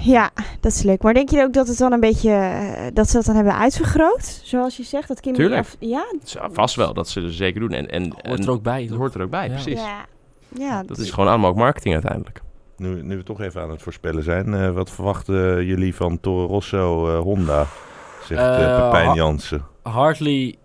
Ja, 0.02 0.30
dat 0.60 0.72
is 0.72 0.82
leuk. 0.82 1.02
Maar 1.02 1.14
denk 1.14 1.28
je 1.30 1.42
ook 1.42 1.52
dat 1.52 1.68
het 1.68 1.78
dan 1.78 1.92
een 1.92 2.00
beetje... 2.00 2.30
eh, 2.30 2.86
dat 2.94 3.08
ze 3.08 3.16
dat 3.16 3.24
dan 3.24 3.34
hebben 3.34 3.56
uitvergroot? 3.56 4.40
Zoals 4.44 4.76
je 4.76 4.82
zegt, 4.82 5.08
dat. 5.08 5.22
Tuurlijk. 5.22 5.60
af- 5.60 5.76
Ja? 5.78 6.04
Vast 6.52 6.74
wel 6.74 6.94
dat 6.94 7.08
ze 7.08 7.20
er 7.20 7.32
zeker 7.32 7.60
doen. 7.60 7.70
En, 7.70 7.88
en, 7.90 8.02
Hoort 8.10 8.22
en 8.38 8.42
er 8.44 8.50
ook 8.50 8.62
bij. 8.62 8.86
dat 8.86 8.96
hoort 8.98 9.14
er 9.14 9.22
ook 9.22 9.30
bij, 9.30 9.46
Ja. 9.46 9.52
precies. 9.52 9.80
Ja. 9.80 10.04
Ja, 10.58 10.82
Dat 10.82 10.98
is 10.98 11.10
gewoon 11.10 11.28
allemaal 11.28 11.50
ook 11.50 11.56
marketing 11.56 11.94
uiteindelijk. 11.94 12.40
Nu, 12.76 13.02
nu 13.02 13.16
we 13.16 13.22
toch 13.22 13.40
even 13.40 13.62
aan 13.62 13.70
het 13.70 13.82
voorspellen 13.82 14.22
zijn. 14.22 14.54
eh, 14.54 14.70
wat 14.70 14.90
verwachten 14.90 15.64
jullie 15.64 15.94
van 15.94 16.20
Toro 16.20 16.46
Rosso 16.46 17.08
eh, 17.08 17.18
Honda? 17.22 17.66
Zegt 18.24 18.40
Pepijn 18.56 19.06
ha- 19.08 19.14
Jansen. 19.14 19.64
Hartley 19.82 20.56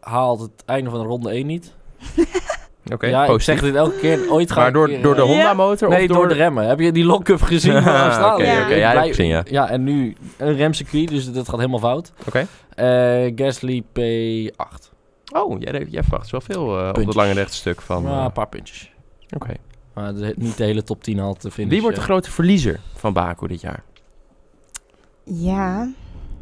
haalt 0.00 0.40
het 0.40 0.62
einde 0.66 0.90
van 0.90 0.98
de 1.00 1.06
ronde 1.06 1.30
1 1.30 1.46
niet. 1.46 1.74
Oké, 2.92 3.06
ja, 3.06 3.24
ik 3.24 3.40
zeg 3.40 3.60
dit 3.60 3.74
elke 3.74 3.96
keer. 3.98 4.30
Ooit 4.32 4.50
ga 4.52 4.58
Maar 4.58 4.68
ik 4.68 4.74
door, 4.74 4.88
keer, 4.88 5.02
door 5.02 5.14
de 5.14 5.20
Ja. 5.20 5.26
Honda-motor? 5.26 5.88
Nee, 5.88 6.08
of 6.10 6.16
door 6.16 6.28
de 6.28 6.34
remmen. 6.34 6.66
Heb 6.66 6.80
je 6.80 6.92
die 6.92 7.04
lock-up 7.04 7.42
gezien 7.52 7.82
van 7.82 7.92
Australië? 7.94 8.42
oké, 8.42 8.52
Ja. 8.52 8.62
oké, 8.64 8.74
ja, 8.74 9.02
gezien, 9.02 9.26
ja. 9.26 9.42
Ja, 9.44 9.68
en 9.70 9.84
nu 9.84 10.16
een 10.36 10.54
remcircuit, 10.56 11.08
dus 11.08 11.32
dat 11.32 11.48
gaat 11.48 11.56
helemaal 11.58 11.78
fout. 11.78 12.12
Oké. 12.26 12.46
Eh, 12.74 13.32
Gasly 13.36 13.82
P8. 13.82 14.90
Oh, 15.34 15.60
jij, 15.60 15.86
jij 15.90 16.02
verwacht 16.02 16.30
wel 16.30 16.40
veel 16.40 16.78
eh, 16.80 16.88
op 16.88 16.96
het 17.06 17.14
lange 17.14 17.32
rechte 17.32 17.54
stuk 17.56 17.80
van... 17.80 18.02
Ja, 18.02 18.18
eh, 18.18 18.24
een 18.24 18.32
paar 18.32 18.48
puntjes. 18.48 18.90
Oké. 19.34 19.54
Maar 19.94 20.14
de- 20.14 20.34
niet 20.36 20.56
de 20.56 20.64
hele 20.64 20.82
top 20.82 21.02
10 21.02 21.20
al 21.20 21.34
te 21.34 21.50
vinden. 21.50 21.72
Wie 21.72 21.82
wordt 21.82 21.96
de 21.96 22.02
grote 22.02 22.30
verliezer 22.30 22.80
van 22.94 23.12
Baku 23.12 23.46
dit 23.46 23.60
jaar? 23.60 23.82
ja. 25.24 25.92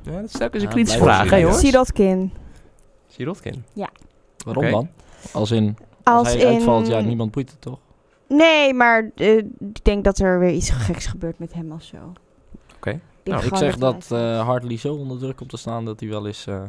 Ja, 0.02 0.12
dat 0.12 0.24
is 0.24 0.30
telkens 0.32 0.62
een 0.62 0.68
Ja, 0.68 0.74
kritische 0.74 0.98
vraag, 0.98 1.30
hè 1.30 1.36
jongens? 1.36 1.60
Sirotkin. 1.60 2.32
Sirotkin. 3.08 3.64
Waarom 4.44 4.64
Oké. 4.64 4.72
dan? 4.72 4.88
Als 5.32 5.50
in, 5.50 5.76
als, 6.02 6.18
Als 6.18 6.32
hij 6.32 6.42
in... 6.42 6.46
uitvalt, 6.54 6.86
ja, 6.86 7.00
niemand 7.00 7.30
boeit 7.30 7.50
het 7.50 7.60
toch? 7.60 7.78
Nee, 8.28 8.74
maar 8.74 9.10
eh, 9.14 9.36
ik 9.36 9.84
denk 9.84 10.04
dat 10.04 10.18
er 10.18 10.38
weer 10.38 10.52
iets 10.52 10.70
geks 10.70 11.06
gebeurt 11.06 11.38
met 11.38 11.52
hem 11.52 11.72
of 11.72 11.82
zo. 11.82 11.96
Oké. 12.76 13.00
Nou, 13.24 13.44
ik 13.46 13.56
zeg 13.56 13.76
dat 13.76 14.06
eh 14.12 14.40
Hartley 14.46 14.76
zo 14.76 14.94
onder 14.94 15.18
druk 15.18 15.36
komt 15.36 15.50
te 15.50 15.56
staan 15.56 15.84
dat 15.84 16.00
hij 16.00 16.08
wel 16.08 16.26
eens 16.26 16.46
eh, 16.46 16.62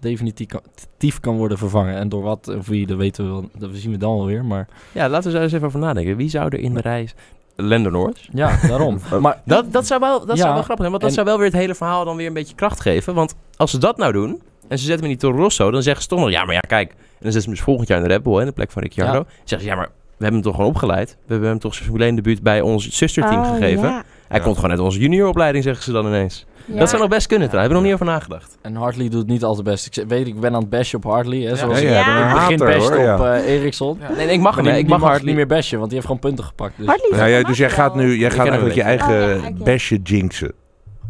definitief 0.00 0.46
kan, 0.46 0.60
tief 0.96 1.20
kan 1.20 1.36
worden 1.36 1.58
vervangen. 1.58 1.94
En 1.96 2.08
door 2.08 2.22
wat 2.22 2.48
of 2.48 2.66
wie, 2.66 2.86
dat 2.86 2.96
weten 2.96 3.24
we 3.24 3.30
wel, 3.30 3.48
dat 3.58 3.70
zien 3.72 3.90
we 3.90 3.96
dan 3.96 4.16
wel 4.16 4.26
weer. 4.26 4.44
Maar 4.44 4.68
Ja, 4.92 5.08
laten 5.08 5.26
we 5.28 5.32
daar 5.34 5.42
eens 5.42 5.52
even 5.52 5.66
over 5.66 5.80
nadenken. 5.80 6.16
Wie 6.16 6.28
zou 6.28 6.44
er 6.46 6.58
in 6.58 6.74
de 6.74 6.80
reis... 6.80 7.14
Lando 7.56 7.90
Norris. 7.90 8.28
ja, 8.32 8.58
daarom. 8.68 8.98
maar 9.20 9.42
Dat, 9.44 9.72
dat, 9.72 9.86
zou, 9.86 10.00
wel, 10.00 10.18
dat 10.26 10.36
Ja, 10.36 10.42
zou 10.42 10.54
wel 10.54 10.62
grappig 10.62 10.78
zijn, 10.86 10.90
want 10.90 11.00
dat 11.00 11.10
en- 11.10 11.12
zou 11.14 11.26
wel 11.26 11.36
weer 11.36 11.46
het 11.46 11.56
hele 11.56 11.74
verhaal 11.74 12.04
dan 12.04 12.16
weer 12.16 12.26
een 12.26 12.32
beetje 12.32 12.54
kracht 12.54 12.80
geven. 12.80 13.14
Want 13.14 13.34
als 13.56 13.70
ze 13.70 13.78
dat 13.78 13.96
nou 13.96 14.12
doen, 14.12 14.42
en 14.68 14.78
ze 14.78 14.84
zetten 14.84 15.04
in 15.04 15.10
die 15.10 15.18
Toro 15.20 15.36
Rosso, 15.42 15.70
dan 15.70 15.82
zeggen 15.82 16.02
ze 16.02 16.08
toch 16.08 16.18
nog, 16.18 16.30
ja, 16.30 16.44
maar 16.44 16.54
ja, 16.54 16.60
kijk. 16.60 16.94
En 17.22 17.28
dan 17.28 17.32
zetten 17.32 17.40
ze 17.42 17.48
hem 17.48 17.56
dus 17.56 17.64
volgend 17.64 17.88
jaar 17.88 17.98
in 17.98 18.04
de 18.04 18.10
Red 18.10 18.22
Bull, 18.22 18.34
hè, 18.34 18.40
in 18.40 18.46
de 18.46 18.52
plek 18.52 18.70
van 18.70 18.82
Ricciardo. 18.82 19.18
Ja. 19.18 19.24
zeggen 19.44 19.60
ze, 19.60 19.66
ja, 19.66 19.74
maar 19.74 19.86
we 20.16 20.28
hebben 20.28 20.32
hem 20.32 20.42
toch 20.42 20.54
gewoon 20.54 20.70
opgeleid. 20.70 21.16
We 21.26 21.32
hebben 21.32 21.48
hem 21.48 21.58
toch 21.58 21.72
zijn 21.74 21.84
Formule 21.84 22.06
1 22.06 22.14
debuut 22.14 22.42
bij 22.42 22.60
ons 22.60 22.88
zusterteam 22.90 23.40
Oh, 23.42 23.50
gegeven. 23.54 23.88
Ja. 23.88 24.02
Hij 24.28 24.38
Ja. 24.38 24.44
komt 24.44 24.56
gewoon 24.56 24.70
uit 24.70 24.80
onze 24.80 24.98
junioropleiding, 24.98 25.64
zeggen 25.64 25.84
ze 25.84 25.92
dan 25.92 26.06
ineens. 26.06 26.46
Ja. 26.66 26.78
Dat 26.78 26.88
zou 26.88 27.00
nog 27.00 27.10
best 27.10 27.26
kunnen, 27.26 27.48
trouwens. 27.48 27.50
Daar 27.50 27.60
hebben 27.60 27.68
we 27.68 27.74
nog 27.74 27.84
niet 27.84 27.92
over 28.24 28.36
nagedacht. 28.36 28.58
En 28.62 28.74
Hartley 28.74 29.08
doet 29.08 29.18
het 29.20 29.28
niet 29.28 29.44
al 29.44 29.54
te 29.54 29.62
best. 29.62 29.96
Ik 29.96 30.04
weet, 30.08 30.26
ik 30.26 30.40
ben 30.40 30.54
aan 30.54 30.60
het 30.60 30.70
bashen 30.70 30.98
op 30.98 31.04
Hartley. 31.04 31.38
Hè, 31.40 31.56
zoals 31.56 31.80
ja, 31.80 31.88
ik 31.88 31.94
ja, 31.94 32.32
begin 32.32 32.58
hater, 32.60 32.66
best 32.76 32.88
hoor, 32.88 32.98
op 32.98 33.04
ja. 33.04 33.34
eh 33.36 33.54
Ericsson. 33.54 33.98
Nee, 34.16 34.26
nee, 34.26 34.34
ik 34.34 34.40
mag 34.40 34.54
hem, 34.54 34.64
die, 34.64 34.72
Ik 34.78 34.88
mag 34.88 35.00
Hartley. 35.00 35.24
niet 35.26 35.34
meer 35.34 35.46
bashen, 35.46 35.76
want 35.78 35.90
die 35.90 35.94
heeft 35.94 36.06
gewoon 36.10 36.20
punten 36.20 36.44
gepakt. 36.44 36.72
Dus. 36.76 36.86
Hartley 36.86 37.30
ja, 37.30 37.42
dus 37.42 37.58
jij 37.58 37.70
gaat 37.70 37.94
nu 37.94 38.16
jij 38.18 38.30
gaat 38.30 38.46
eigenlijk 38.46 38.74
je 38.74 38.82
eigen. 38.82 39.38
Oh, 39.38 39.64
besje 39.64 39.96
jinxen. 40.02 40.52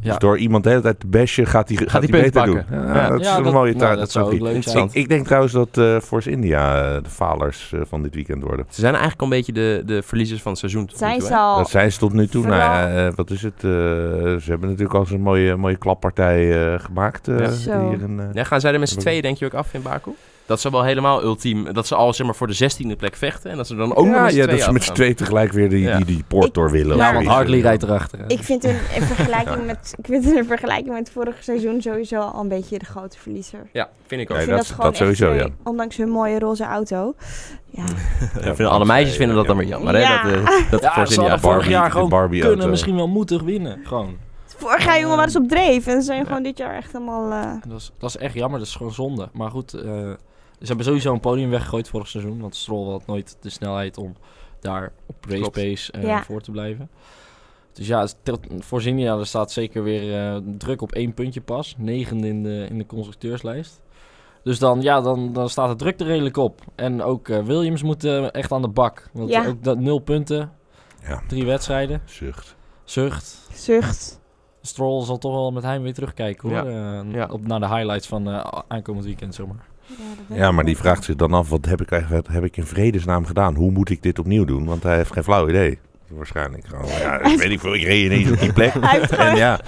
Ja. 0.03 0.09
Dus 0.09 0.19
door 0.19 0.39
iemand 0.39 0.65
de 0.65 0.71
hele 0.71 0.83
tijd 0.83 1.01
te 1.01 1.07
bashen 1.07 1.47
gaat 1.47 1.69
hij 1.69 1.79
gaat 1.87 2.11
beter 2.11 2.31
pakken. 2.31 2.67
doen. 2.71 2.79
Ja. 2.81 2.95
Ja, 2.95 3.09
dat 3.09 3.21
is 3.21 3.27
Ja, 3.27 3.37
een 3.37 3.43
dat- 3.43 3.53
mooie 3.53 3.73
nou, 3.75 3.85
taart. 3.85 3.99
dat 3.99 4.11
zou 4.11 4.25
ook 4.35 4.41
leuk 4.41 4.63
zijn. 4.63 4.85
Ik, 4.85 4.93
ik 4.95 5.09
denk 5.09 5.25
trouwens 5.27 5.53
dat 5.53 5.79
eh 5.79 5.99
Force 6.01 6.31
India 6.31 6.83
eh, 6.97 7.03
de 7.03 7.09
falers 7.11 7.73
eh, 7.75 7.81
van 7.89 8.03
dit 8.03 8.15
weekend 8.15 8.43
worden. 8.43 8.67
Ze 8.69 8.81
zijn 8.81 8.93
eigenlijk 8.93 9.23
al 9.23 9.27
een 9.27 9.33
beetje 9.37 9.53
de, 9.53 9.83
de 9.87 10.03
verliezers 10.03 10.43
van 10.43 10.51
het 10.51 10.61
seizoen. 10.61 10.87
tot 10.87 10.93
nu 11.01 11.07
Zijn 11.07 11.19
toe, 11.19 11.37
al... 11.37 11.57
Dat 11.57 11.71
zijn 11.71 11.93
ze 11.93 11.99
tot 11.99 12.13
nu 12.13 12.27
toe. 12.27 12.47
Nou 12.47 12.89
Vooral- 12.91 13.13
wat 13.15 13.31
is 13.31 13.43
het? 13.43 13.55
eh, 13.57 13.61
ze 13.63 14.43
hebben 14.45 14.69
natuurlijk 14.69 14.95
al 14.99 15.07
zo'n 15.07 15.21
mooie, 15.21 15.57
mooie 15.57 15.77
klappartij 15.77 16.73
eh, 16.75 16.79
gemaakt. 16.81 17.29
eh, 17.29 17.37
hier 17.37 18.01
in, 18.03 18.21
eh, 18.21 18.27
Ja, 18.33 18.45
gaan 18.45 18.61
zij 18.61 18.73
er 18.73 18.79
met 18.79 18.89
z'n 18.89 18.99
tweeën 18.99 19.23
denk 19.23 19.37
je 19.37 19.45
ook 19.45 19.55
af 19.55 19.75
in 19.75 19.83
Baku? 19.83 20.11
Dat 20.47 20.61
zou 20.61 20.75
wel 20.75 20.83
helemaal 20.83 21.23
ultiem. 21.23 21.73
Dat 21.73 21.87
ze 21.87 21.95
al 21.95 22.13
zeg 22.15 22.27
maar 22.27 22.35
voor 22.35 22.47
de 22.47 22.71
16e 22.73 22.97
plek 22.97 23.17
vechten. 23.17 23.51
En 23.51 23.57
dat 23.57 23.67
ze 23.67 23.75
dan 23.75 23.95
ook 23.95 24.07
nog 24.07 24.15
ja, 24.15 24.25
eens 24.25 24.35
ja, 24.35 24.47
dat 24.47 24.61
ze 24.61 24.73
met 24.73 24.83
z'n 24.85 24.93
twee 24.93 25.15
tegelijk 25.15 25.53
weer 25.53 25.69
die, 25.69 25.81
Ja. 25.81 25.97
die, 25.97 26.05
die 26.05 26.25
poort 26.29 26.55
door 26.55 26.71
willen. 26.71 26.97
Ja, 26.97 27.15
want. 27.15 27.27
Hartley 27.27 27.61
rijdt 27.61 27.83
erachter. 27.83 28.19
hè. 28.19 28.25
Ik 28.27 28.43
vind 28.43 28.65
in, 28.65 28.77
in 28.95 29.03
vergelijking 29.03 29.67
met, 29.73 29.95
ik 29.99 30.07
vind 30.07 30.25
in 30.25 30.45
vergelijking 30.45 30.95
met 30.95 31.11
vorig 31.11 31.37
seizoen 31.41 31.83
sowieso 31.83 32.21
al 32.21 32.41
een 32.41 32.49
beetje 32.49 32.79
de 32.79 32.85
grote 32.85 33.19
verliezer. 33.19 33.61
Ja, 33.73 33.89
vind 34.07 34.21
ik 34.21 34.31
ook. 34.31 34.37
Ja, 34.37 34.43
ik 34.43 34.49
vind 34.49 34.69
dat- 34.69 34.83
dat, 34.85 34.97
sowieso, 34.97 35.31
echt, 35.33 35.45
ja. 35.47 35.49
Ondanks 35.65 35.97
hun 35.97 36.09
mooie 36.09 36.39
roze 36.39 36.65
auto. 36.65 37.15
Ja. 37.71 37.85
Alle 38.69 38.85
meisjes 38.85 39.17
vinden 39.17 39.37
dat 39.37 39.47
dan 39.47 39.57
weer 39.57 39.67
jammer. 39.69 39.95
Hè? 39.95 40.01
Ja. 40.01 40.23
Dat, 40.23 40.33
eh, 40.33 40.71
dat 40.71 40.81
Ja, 40.83 40.95
voor 40.95 41.07
ze 41.07 41.21
hadden 41.21 41.41
vorig 41.41 41.57
Barbie- 41.57 41.71
jaar 41.71 41.91
gewoon 41.91 42.09
Barbie 42.09 42.39
kunnen, 42.41 42.57
auto. 42.59 42.71
misschien 42.71 42.97
wel 42.97 43.09
moeten 43.09 43.45
winnen. 43.45 43.81
Gewoon. 43.85 44.17
Vorig 44.57 44.85
jaar 44.85 45.01
jongen 45.01 45.17
waar 45.17 45.29
ze 45.31 45.39
op 45.39 45.49
dreef. 45.49 45.87
En 45.87 45.95
ze 46.01 46.03
zijn 46.03 46.27
gewoon 46.27 46.43
dit 46.43 46.59
jaar 46.59 46.77
echt 46.77 46.93
helemaal... 46.93 47.31
eh, 47.33 47.53
Dat 47.69 47.79
is, 47.81 47.93
dat 47.99 48.09
is 48.11 48.17
echt 48.17 48.35
jammer, 48.35 48.59
dat 48.59 48.69
is 48.69 48.75
gewoon 48.75 48.93
zonde. 48.93 49.29
Maar 49.33 49.51
goed, 49.51 49.73
eh, 49.75 50.11
ze 50.63 50.67
hebben 50.69 50.85
sowieso 50.87 51.13
een 51.13 51.21
podium 51.21 51.51
weggegooid 51.51 51.89
vorig 51.89 52.09
seizoen. 52.09 52.41
Want 52.41 52.57
Stroll 52.57 52.91
had 52.91 53.07
nooit 53.07 53.37
de 53.41 53.51
snelheid 53.51 53.99
om 53.99 54.13
daar 54.61 54.93
op 55.07 55.17
race 55.29 55.51
pace 55.51 55.93
eh, 55.93 56.03
Ja. 56.03 56.23
voor 56.23 56.41
te 56.41 56.51
blijven. 56.51 56.91
Dus 57.73 57.87
ja, 57.87 58.01
het 58.01 58.17
telt- 58.23 58.47
voor 58.59 58.83
Zinja 58.83 59.17
er 59.19 59.27
staat 59.27 59.53
zeker 59.53 59.83
weer 59.83 60.19
eh, 60.19 60.37
druk 60.59 60.83
op 60.83 60.93
één 60.93 61.15
puntje 61.15 61.41
pas. 61.41 61.75
Negende 61.79 62.29
in 62.29 62.43
de, 62.43 62.67
in 62.71 62.79
de 62.79 62.87
constructeurslijst. 62.87 63.81
Dus 64.45 64.59
dan, 64.59 64.83
ja, 64.83 65.01
dan, 65.01 65.33
dan 65.33 65.49
staat 65.49 65.69
de 65.69 65.77
druk 65.77 66.01
er 66.01 66.07
redelijk 66.07 66.37
op. 66.37 66.61
En 66.75 67.03
ook 67.03 67.29
eh, 67.29 67.43
Williams 67.45 67.83
moet 67.83 68.05
echt 68.31 68.53
aan 68.53 68.63
de 68.63 68.69
bak. 68.69 69.09
Want 69.13 69.29
Ja. 69.31 69.47
ook 69.47 69.65
dat 69.65 69.79
nul 69.79 69.99
punten, 69.99 70.53
Ja, 71.03 71.23
drie 71.29 71.45
wedstrijden. 71.47 72.03
zucht. 72.05 72.57
Zucht. 72.85 73.49
zucht. 73.53 74.21
Stroll 74.63 75.05
zal 75.05 75.19
toch 75.19 75.33
wel 75.33 75.51
met 75.51 75.63
heim 75.63 75.83
weer 75.83 75.95
terugkijken 75.95 76.49
hoor. 76.49 76.71
Ja. 76.71 77.01
Eh, 77.03 77.13
Ja. 77.13 77.29
Op, 77.33 77.47
naar 77.47 77.61
de 77.61 77.69
highlights 77.69 78.07
van 78.07 78.29
eh, 78.29 78.45
aankomend 78.69 79.05
weekend, 79.05 79.35
zeg 79.35 79.47
maar. 79.47 79.71
Ja, 80.35 80.53
maar 80.53 80.65
die 80.65 80.77
vraagt 80.77 81.05
zich 81.05 81.15
dan 81.17 81.33
af, 81.35 81.49
wat 81.49 81.65
heb 81.65 81.81
ik, 81.81 81.91
eigenlijk, 81.91 82.27
wat 82.27 82.35
heb 82.35 82.45
ik 82.45 82.57
in 82.57 82.67
vredesnaam 82.67 83.27
gedaan? 83.27 83.55
Hoe 83.55 83.71
moet 83.71 83.91
ik 83.91 84.03
dit 84.03 84.19
opnieuw 84.19 84.45
doen? 84.45 84.65
Want 84.65 84.83
hij 84.83 84.97
heeft 84.97 85.13
geen 85.13 85.25
flauw 85.25 85.49
idee. 85.49 85.79
Waarschijnlijk 86.17 86.65
gewoon, 86.67 86.87
ja, 87.01 87.19
dat 87.19 87.35
weet 87.35 87.51
ik 87.51 87.61
veel. 87.61 87.75
Ik 87.75 87.83
reed 87.83 88.05
ineens 88.05 88.31
op 88.31 88.39
die 88.41 88.53
plek. 88.53 88.73
Hij. 88.81 89.01
En 89.01 89.37
ja, 89.37 89.61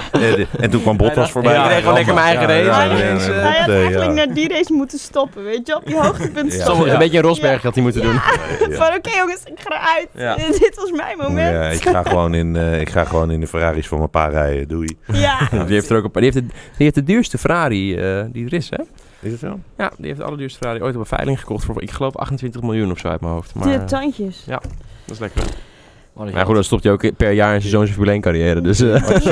en 0.61 0.71
toen 0.71 0.83
kwam 0.83 0.97
Bottas 0.97 1.31
voorbij. 1.31 1.53
Ja, 1.53 1.65
ik 1.65 1.71
reed 1.71 1.79
gewoon 1.79 1.95
lekker 1.95 2.15
mijn 2.15 2.27
eigen 2.27 2.47
race 2.47 2.65
Ja, 2.65 2.85
ja, 2.85 2.91
eh, 2.91 3.43
Hij 3.43 3.61
had 3.61 3.69
eigenlijk 3.69 4.19
ja. 4.19 4.25
naar 4.27 4.35
die 4.35 4.49
race 4.49 4.73
moeten 4.73 4.99
stoppen, 4.99 5.45
weet 5.45 5.67
je? 5.67 5.77
Op 5.77 5.87
die 5.87 6.01
hoogtepunt 6.05 6.53
Ja. 6.53 6.61
stoppen. 6.61 6.87
Zo, 6.87 6.93
Een 6.93 6.99
beetje 6.99 7.17
een 7.19 7.25
Rosberg 7.25 7.63
had 7.63 7.75
hij 7.75 7.83
moeten 7.83 8.03
doen. 8.03 8.13
Ja. 8.69 8.77
Van 8.77 8.95
oké 8.97 9.11
jongens, 9.17 9.43
ik 9.45 9.61
ga 9.61 9.71
eruit. 9.77 10.09
Ja. 10.15 10.35
Dit 10.59 10.75
was 10.77 10.91
mijn 10.91 11.19
moment. 11.19 11.53
Ja, 11.55 11.69
ik, 11.69 11.83
ga 11.83 12.03
gewoon 12.03 12.35
in, 12.35 12.57
eh, 12.57 12.81
ik 12.81 12.89
ga 12.91 13.05
gewoon 13.05 13.31
in 13.31 13.41
de 13.41 13.47
Ferraris 13.47 13.89
van 13.89 13.99
mijn 13.99 14.11
pa 14.11 14.27
rijden. 14.27 14.69
Doei. 14.69 14.97
Ja. 15.13 15.39
Die 15.51 15.75
heeft, 15.75 15.91
er 15.91 15.97
ook 15.97 16.05
een 16.05 16.11
paar, 16.11 16.23
die, 16.23 16.31
heeft 16.33 16.47
de, 16.47 16.53
die 16.53 16.73
heeft 16.77 16.95
de 16.95 17.03
duurste 17.03 17.39
Ferrari 17.39 17.97
eh, 17.97 18.25
die 18.33 18.47
er 18.47 18.53
is, 18.53 18.71
hè? 18.71 18.83
Is 19.25 19.31
het 19.31 19.41
zo? 19.41 19.59
Ja, 19.79 19.91
die 19.97 20.07
heeft 20.07 20.19
de 20.19 20.25
allerduurste 20.25 20.59
Ferrari 20.59 20.83
ooit 20.83 20.95
op 20.95 21.01
een 21.01 21.07
veiling 21.07 21.39
gekocht 21.41 21.65
voor, 21.65 21.83
ik 21.83 21.91
geloof, 21.91 22.17
28 22.17 22.63
miljoen 22.63 22.91
of 22.91 22.99
zo 22.99 23.09
uit 23.09 23.21
mijn 23.21 23.33
hoofd. 23.33 23.55
Maar 23.55 23.67
De 23.67 23.75
eh, 23.75 23.85
tandjes. 23.85 24.45
dat 24.47 24.63
is 25.07 25.19
lekker. 25.19 25.43
Maar 26.13 26.47
goed, 26.47 26.55
dan 26.55 26.65
stopt 26.65 26.83
hij 26.85 26.93
ook 26.93 27.17
per 27.17 27.31
jaar 27.33 27.55
in 27.55 27.61
zijn 27.61 27.73
zo'n 27.73 27.87
Formule 27.87 28.13
1 28.13 28.21
carrière. 28.21 28.61
Dus 28.61 28.81
eh, 28.81 28.93
dat 29.09 29.25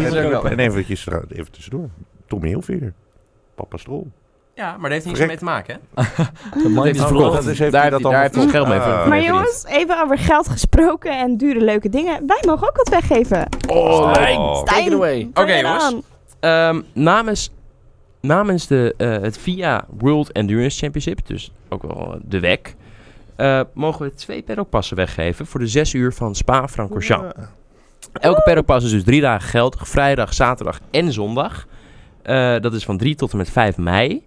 is 0.00 0.14
ook 0.14 0.30
wel- 0.30 0.44
En 0.48 0.58
eventjes, 0.58 1.08
eh, 1.08 1.18
even 1.28 1.52
tussendoor. 1.52 1.88
Tommy 2.26 2.48
Hilfiger. 2.48 2.92
Papa 3.54 3.76
Strol. 3.76 4.10
Ja, 4.54 4.70
maar 4.76 4.90
dat 4.90 5.02
heeft 5.02 5.06
Verrek. 5.08 5.26
mee 5.26 5.36
te 5.36 5.44
maken, 5.44 5.80
hè? 5.94 6.02
De 6.62 6.68
man 6.68 6.84
heeft 6.84 6.98
hij 6.98 7.08
verkocht. 7.08 7.44
Dus 7.44 7.58
heeft 7.58 7.72
daar 7.72 7.90
dat 7.90 8.02
daar 8.02 8.22
heeft 8.22 8.34
hij 8.34 8.48
geld 8.48 8.68
mee 8.68 8.80
ver- 8.80 9.08
Maar 9.08 9.22
jongens, 9.22 9.64
even 9.68 10.02
over 10.02 10.18
geld 10.18 10.48
gesproken 10.48 11.18
en 11.18 11.36
dure 11.36 11.60
leuke 11.64 11.88
dingen. 11.88 12.26
Wij 12.26 12.42
mogen 12.46 12.68
ook 12.68 12.76
wat 12.76 12.88
weggeven. 12.88 13.46
Oh, 13.68 14.10
Stijn, 14.12 14.38
Oh. 14.38 14.94
away. 14.94 15.28
breng 15.32 15.48
Oké, 15.48 15.54
jongens. 15.68 15.94
Ehm, 16.40 16.80
namens 16.92 17.50
namens 18.20 18.66
de, 18.66 18.94
eh, 18.96 19.10
het 19.10 19.38
VIA 19.38 19.86
World 19.98 20.32
Endurance 20.32 20.78
Championship, 20.78 21.26
dus 21.26 21.52
ook 21.68 21.82
wel 21.82 22.14
eh, 22.14 22.20
de 22.22 22.40
WEC, 22.40 22.74
eh, 23.36 23.60
mogen 23.74 24.06
we 24.06 24.14
twee 24.14 24.42
paddockpassen 24.42 24.96
weggeven 24.96 25.46
voor 25.46 25.60
de 25.60 25.66
zes 25.66 25.94
uur 25.94 26.12
van 26.12 26.34
Spa-Francorchamps. 26.34 27.34
Elke 28.12 28.42
paddockpas 28.42 28.84
is 28.84 28.90
dus 28.90 29.04
drie 29.04 29.20
dagen 29.20 29.48
geldig, 29.48 29.88
vrijdag, 29.88 30.34
zaterdag 30.34 30.80
en 30.90 31.12
zondag. 31.12 31.66
Dat 32.60 32.74
is 32.74 32.84
van 32.84 32.96
3 32.96 33.14
tot 33.14 33.32
en 33.32 33.36
met 33.36 33.50
5 33.50 33.76
mei. 33.76 34.24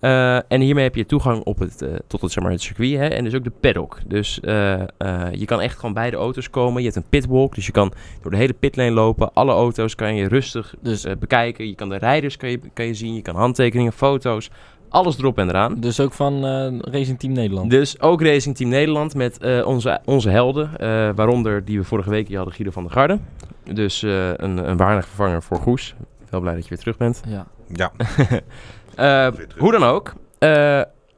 Eh, 0.00 0.36
en 0.36 0.60
hiermee 0.60 0.84
heb 0.84 0.94
je 0.94 1.06
toegang 1.06 1.42
op 1.42 1.58
het, 1.58 1.82
eh, 1.82 1.88
tot 2.06 2.20
het, 2.20 2.32
zeg 2.32 2.42
maar, 2.42 2.52
het 2.52 2.62
circuit 2.62 2.96
hè, 2.96 3.06
en 3.06 3.24
dus 3.24 3.34
ook 3.34 3.44
de 3.44 3.52
paddock. 3.60 3.98
Dus 4.06 4.40
eh, 4.40 4.82
je 5.32 5.44
kan 5.44 5.60
echt 5.60 5.78
gewoon 5.78 5.94
bij 5.94 6.10
de 6.10 6.16
auto's 6.16 6.50
komen. 6.50 6.82
Je 6.82 6.88
hebt 6.88 6.96
een 6.96 7.10
pitwalk, 7.10 7.54
dus 7.54 7.66
je 7.66 7.72
kan 7.72 7.92
door 8.22 8.30
de 8.30 8.36
hele 8.36 8.52
pitlane 8.52 8.90
lopen. 8.90 9.32
Alle 9.32 9.52
auto's 9.52 9.94
kan 9.94 10.14
je 10.14 10.28
rustig 10.28 10.74
dus, 10.80 11.06
bekijken. 11.18 11.66
Je 11.66 11.74
kan 11.74 11.88
de 11.88 11.96
rijders 11.96 12.36
kan 12.36 12.50
je, 12.50 12.60
kan 12.74 12.86
je 12.86 12.94
zien. 12.94 13.14
Je 13.14 13.22
kan 13.22 13.34
handtekeningen, 13.34 13.92
foto's, 13.92 14.50
alles 14.88 15.18
erop 15.18 15.38
en 15.38 15.48
eraan. 15.48 15.80
Dus 15.80 16.00
ook 16.00 16.12
van 16.12 16.44
Racing 16.80 17.18
Team 17.18 17.32
Nederland. 17.32 17.70
Dus 17.70 18.00
ook 18.00 18.22
Racing 18.22 18.56
Team 18.56 18.70
Nederland 18.70 19.14
met 19.14 19.64
onze, 19.64 20.00
onze 20.04 20.30
helden. 20.30 20.70
waaronder 21.14 21.64
die 21.64 21.78
we 21.78 21.84
vorige 21.84 22.10
week 22.10 22.28
hier 22.28 22.36
hadden, 22.36 22.54
Guido 22.54 22.70
van 22.70 22.82
der 22.82 22.92
Garde. 22.92 23.18
Dus 23.72 24.02
een, 24.02 24.68
een 24.70 24.76
waardig 24.76 25.06
vervanger 25.06 25.42
voor 25.42 25.56
Goes. 25.56 25.94
Wel 26.30 26.40
blij 26.40 26.54
dat 26.54 26.62
je 26.62 26.68
weer 26.68 26.78
terug 26.78 26.96
bent. 26.96 27.20
Ja. 27.26 27.46
Ja. 27.72 27.92
Eh, 28.94 29.28
hoe 29.58 29.72
dan 29.72 29.84
ook. 29.84 30.12
eh, 30.38 30.48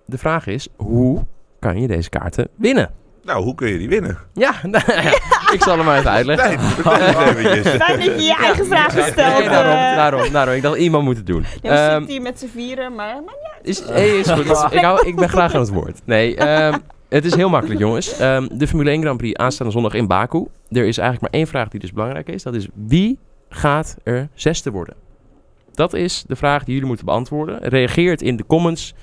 de 0.07 0.19
vraag 0.19 0.47
is, 0.47 0.69
hoe 0.77 1.25
kan 1.59 1.81
je 1.81 1.87
deze 1.87 2.09
kaarten 2.09 2.49
winnen? 2.57 2.91
Nou, 3.25 3.43
hoe 3.45 3.55
kun 3.55 3.69
je 3.69 3.79
die 3.79 3.89
winnen? 3.89 4.19
Ja, 4.33 4.53
nou 4.63 4.85
ja, 5.03 5.11
ik 5.53 5.63
zal 5.63 5.77
hem 5.77 5.85
maar 5.87 5.99
even 5.99 6.11
uitleggen. 6.11 6.49
Nee, 6.85 7.27
eventjes. 7.27 7.75
Fijn 7.85 7.99
dat 7.99 8.05
je 8.21 8.23
je 8.23 8.37
eigen 8.37 8.67
vraag 8.67 8.91
stelt. 8.91 9.17
Nee, 9.39 9.49
daarom, 9.49 9.73
eh. 9.73 9.97
daarom, 9.97 10.33
daarom. 10.33 10.55
Ik 10.55 10.63
dacht, 10.63 10.77
iemand 10.79 11.05
moet 11.05 11.17
het 11.17 11.27
doen. 11.27 11.45
Ja, 11.63 11.69
we 11.71 11.77
Ehm, 11.77 11.91
zitten 11.93 12.11
hier 12.11 12.23
met 12.23 12.39
z'n 12.39 12.47
vieren, 12.47 12.95
maar... 12.95 13.23
maar 13.25 13.35
Is, 13.63 13.81
hey, 13.89 14.09
is 14.19 14.31
goed. 14.31 14.73
ik, 14.73 14.81
hou, 14.81 15.07
ik 15.07 15.17
ben 15.17 15.29
graag 15.29 15.55
aan 15.55 15.61
het 15.61 15.71
woord. 15.71 16.01
Nee, 16.05 16.37
ehm, 16.37 16.79
het 17.09 17.25
is 17.25 17.35
heel 17.35 17.49
makkelijk, 17.49 17.81
jongens. 17.81 18.19
Ehm, 18.19 18.49
de 18.53 18.67
Formule 18.67 18.91
1 18.91 19.03
Grand 19.03 19.17
Prix 19.19 19.39
aanstaande 19.39 19.73
zondag 19.73 19.95
in 19.95 20.07
Baku. 20.07 20.47
Er 20.71 20.85
is 20.87 20.99
eigenlijk 20.99 21.21
maar 21.21 21.41
één 21.41 21.47
vraag 21.49 21.69
die 21.69 21.81
dus 21.81 21.93
belangrijk 21.93 22.29
is. 22.29 22.43
Dat 22.43 22.55
is 22.55 22.69
wie 22.75 23.19
gaat 23.49 23.97
er 24.03 24.29
zesde 24.35 24.71
worden? 24.71 24.95
Dat 25.75 25.95
is 25.95 26.25
de 26.27 26.37
vraag 26.37 26.65
die 26.65 26.73
jullie 26.73 26.89
moeten 26.89 27.07
beantwoorden. 27.07 27.59
Reageert 27.59 28.23
in 28.23 28.37
de 28.37 28.47
comments 28.47 28.95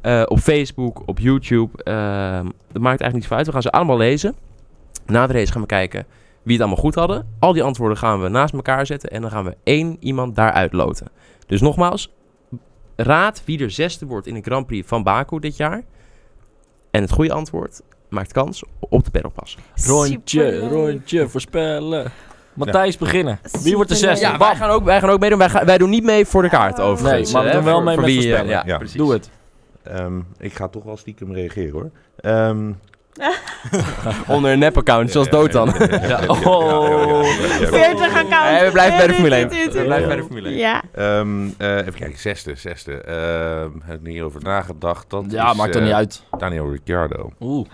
eh, 0.00 0.22
op 0.26 0.38
Facebook, 0.38 1.02
op 1.06 1.18
YouTube. 1.18 1.82
Ehm, 1.82 2.44
dat 2.72 2.82
maakt 2.82 3.00
eigenlijk 3.00 3.14
niet 3.14 3.26
veel 3.26 3.36
uit. 3.36 3.46
We 3.46 3.52
gaan 3.52 3.62
ze 3.62 3.70
allemaal 3.70 3.96
lezen. 3.96 4.34
Na 5.06 5.26
de 5.26 5.32
race 5.32 5.52
gaan 5.52 5.60
we 5.60 5.66
kijken 5.66 6.06
wie 6.42 6.56
het 6.56 6.66
allemaal 6.66 6.82
goed 6.84 6.94
hadden. 6.94 7.26
Al 7.38 7.52
die 7.52 7.62
antwoorden 7.62 7.98
gaan 7.98 8.22
we 8.22 8.28
naast 8.28 8.54
elkaar 8.54 8.86
zetten. 8.86 9.10
En 9.10 9.20
dan 9.20 9.30
gaan 9.30 9.44
we 9.44 9.56
één 9.62 9.96
iemand 10.00 10.36
daaruit 10.36 10.72
loten. 10.72 11.10
Dus 11.46 11.60
nogmaals, 11.60 12.12
raad 12.96 13.42
wie 13.44 13.62
er 13.62 13.70
zesde 13.70 14.06
wordt 14.06 14.26
in 14.26 14.34
de 14.34 14.40
Grand 14.40 14.66
Prix 14.66 14.88
van 14.88 15.02
Baku 15.02 15.38
dit 15.38 15.56
jaar. 15.56 15.82
En 16.90 17.02
het 17.02 17.12
goede 17.12 17.32
antwoord 17.32 17.80
maakt 18.08 18.32
kans 18.32 18.64
op 18.78 19.04
de 19.04 19.10
paddelpas. 19.10 19.58
Rondje, 19.86 20.68
rondje, 20.68 21.28
voorspellen. 21.28 22.12
Matthijs 22.58 22.96
beginnen. 22.96 23.38
Wie 23.62 23.74
wordt 23.74 23.90
de 23.90 23.96
zesde? 23.96 24.26
Ja, 24.26 24.38
wij 24.38 24.56
gaan 24.56 24.70
ook, 24.70 24.84
wij 24.84 25.00
gaan 25.00 25.10
ook 25.10 25.20
meedoen. 25.20 25.38
Wij, 25.38 25.48
gaan, 25.48 25.66
wij 25.66 25.78
doen 25.78 25.90
niet 25.90 26.04
mee 26.04 26.26
voor 26.26 26.42
de 26.42 26.48
kaart 26.48 26.78
Oh. 26.78 26.84
overigens. 26.84 27.32
Nee, 27.32 27.42
maar 27.42 27.50
we 27.50 27.56
doen 27.56 27.64
wel 27.64 27.82
mee 27.82 27.94
voor 27.94 28.04
met 28.04 28.12
wie, 28.14 28.20
eh, 28.22 28.26
voorspellen. 28.28 28.50
Ja, 28.50 28.62
Ja. 28.66 28.76
precies. 28.78 28.96
Doe 28.96 29.12
het. 29.12 29.30
Ehm, 29.82 30.18
ik 30.38 30.54
ga 30.54 30.68
toch 30.68 30.84
wel 30.84 30.96
stiekem 30.96 31.34
reageren 31.34 31.72
hoor. 31.72 31.90
Ehm, 32.20 32.70
Onder 34.26 34.52
een 34.52 34.58
nep-account, 34.58 35.10
zoals 35.10 35.28
ja, 35.28 35.38
ja, 35.40 35.46
Oh. 36.26 37.24
ja, 37.24 37.46
ja, 37.46 37.60
ja. 37.60 37.66
40 37.66 38.14
account. 38.14 38.50
Nee, 38.50 38.64
we 38.64 38.70
blijven 38.72 38.96
bij 38.98 39.06
de 39.06 39.12
Formule 39.12 39.34
1. 39.36 39.48
Tuut, 39.48 39.62
tuut, 39.62 39.72
We 39.72 39.82
blijven 39.84 40.08
bij 40.08 40.16
de 40.16 40.22
Formule 40.22 40.48
1. 40.48 40.56
Ja. 40.56 40.82
Ehm, 40.94 41.48
eh, 41.58 41.76
even 41.76 41.94
kijken, 41.94 42.18
zesde, 42.18 42.54
zesde. 42.54 42.92
Ehm 43.00 43.70
heb 43.84 43.94
ik 43.94 44.06
niet 44.06 44.20
over 44.22 44.42
nagedacht. 44.42 45.10
Dat 45.10 45.24
Ja, 45.28 45.50
is, 45.50 45.56
maakt 45.56 45.74
er 45.74 45.80
eh, 45.80 45.86
niet 45.86 45.94
uit. 45.96 46.22
Daniel 46.38 46.70
Ricciardo. 46.70 47.32
Oeh. 47.40 47.66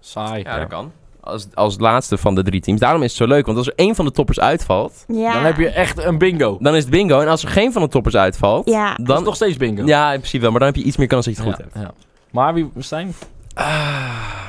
Saai. 0.00 0.42
Ja, 0.42 0.58
dat 0.58 0.68
kan. 0.68 0.92
Als, 1.20 1.46
als 1.54 1.78
laatste 1.78 2.18
van 2.18 2.34
de 2.34 2.42
drie 2.42 2.60
teams. 2.60 2.80
Daarom 2.80 3.02
is 3.02 3.08
het 3.08 3.16
zo 3.16 3.26
leuk, 3.26 3.46
want 3.46 3.58
als 3.58 3.66
er 3.66 3.72
één 3.76 3.94
van 3.94 4.04
de 4.04 4.10
toppers 4.10 4.40
uitvalt, 4.40 5.04
ja. 5.08 5.32
Dan 5.32 5.44
heb 5.44 5.56
je 5.56 5.68
echt 5.68 6.04
een 6.04 6.18
bingo. 6.18 6.58
dan 6.60 6.74
is 6.74 6.82
het 6.82 6.90
bingo. 6.90 7.20
En 7.20 7.28
als 7.28 7.42
er 7.42 7.48
geen 7.48 7.72
van 7.72 7.82
de 7.82 7.88
toppers 7.88 8.16
uitvalt, 8.16 8.68
Ja. 8.68 8.94
Dan 8.94 9.06
is 9.06 9.12
dan... 9.14 9.22
nog 9.24 9.34
steeds 9.34 9.56
bingo. 9.56 9.84
Ja, 9.86 10.12
in 10.12 10.18
principe 10.18 10.42
wel, 10.42 10.50
maar 10.50 10.60
dan 10.60 10.68
heb 10.68 10.76
je 10.78 10.82
iets 10.84 10.96
meer 10.96 11.06
kans 11.06 11.24
dat 11.24 11.36
je 11.36 11.42
het 11.42 11.50
goed 11.50 11.58
Ja, 11.58 11.64
hebt. 11.72 11.86
ja. 11.86 11.94
Maar 12.30 12.54
wie, 12.54 12.70
Stijn? 12.78 13.14
Ah, 13.54 14.48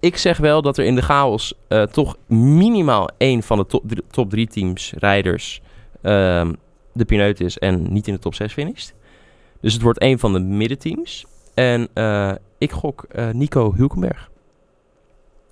ik 0.00 0.16
zeg 0.16 0.36
wel 0.38 0.62
dat 0.62 0.78
er 0.78 0.84
in 0.84 0.94
de 0.94 1.02
chaos 1.02 1.54
eh, 1.68 1.82
toch 1.82 2.16
minimaal 2.26 3.08
één 3.16 3.42
van 3.42 3.58
de 3.58 3.66
top, 3.66 3.82
drie- 3.86 4.02
top 4.10 4.30
drie 4.30 4.46
teams, 4.46 4.92
rijders, 4.98 5.60
ehm, 6.02 6.52
de 6.92 7.04
pineut 7.04 7.40
is 7.40 7.58
en 7.58 7.92
niet 7.92 8.06
in 8.06 8.14
de 8.14 8.20
top 8.20 8.34
6 8.34 8.52
finisht. 8.52 8.94
Dus 9.60 9.72
het 9.72 9.82
wordt 9.82 9.98
één 9.98 10.18
van 10.18 10.32
de 10.32 10.38
middenteams. 10.40 11.24
En 11.54 11.88
eh, 11.94 12.32
ik 12.58 12.72
gok 12.72 13.04
eh, 13.10 13.28
Nico 13.30 13.74
Hulkenberg. 13.76 14.30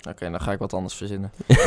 Oké, 0.08 0.30
dan 0.30 0.40
ga 0.40 0.52
ik 0.52 0.58
wat 0.58 0.72
anders 0.72 0.94
verzinnen. 0.94 1.32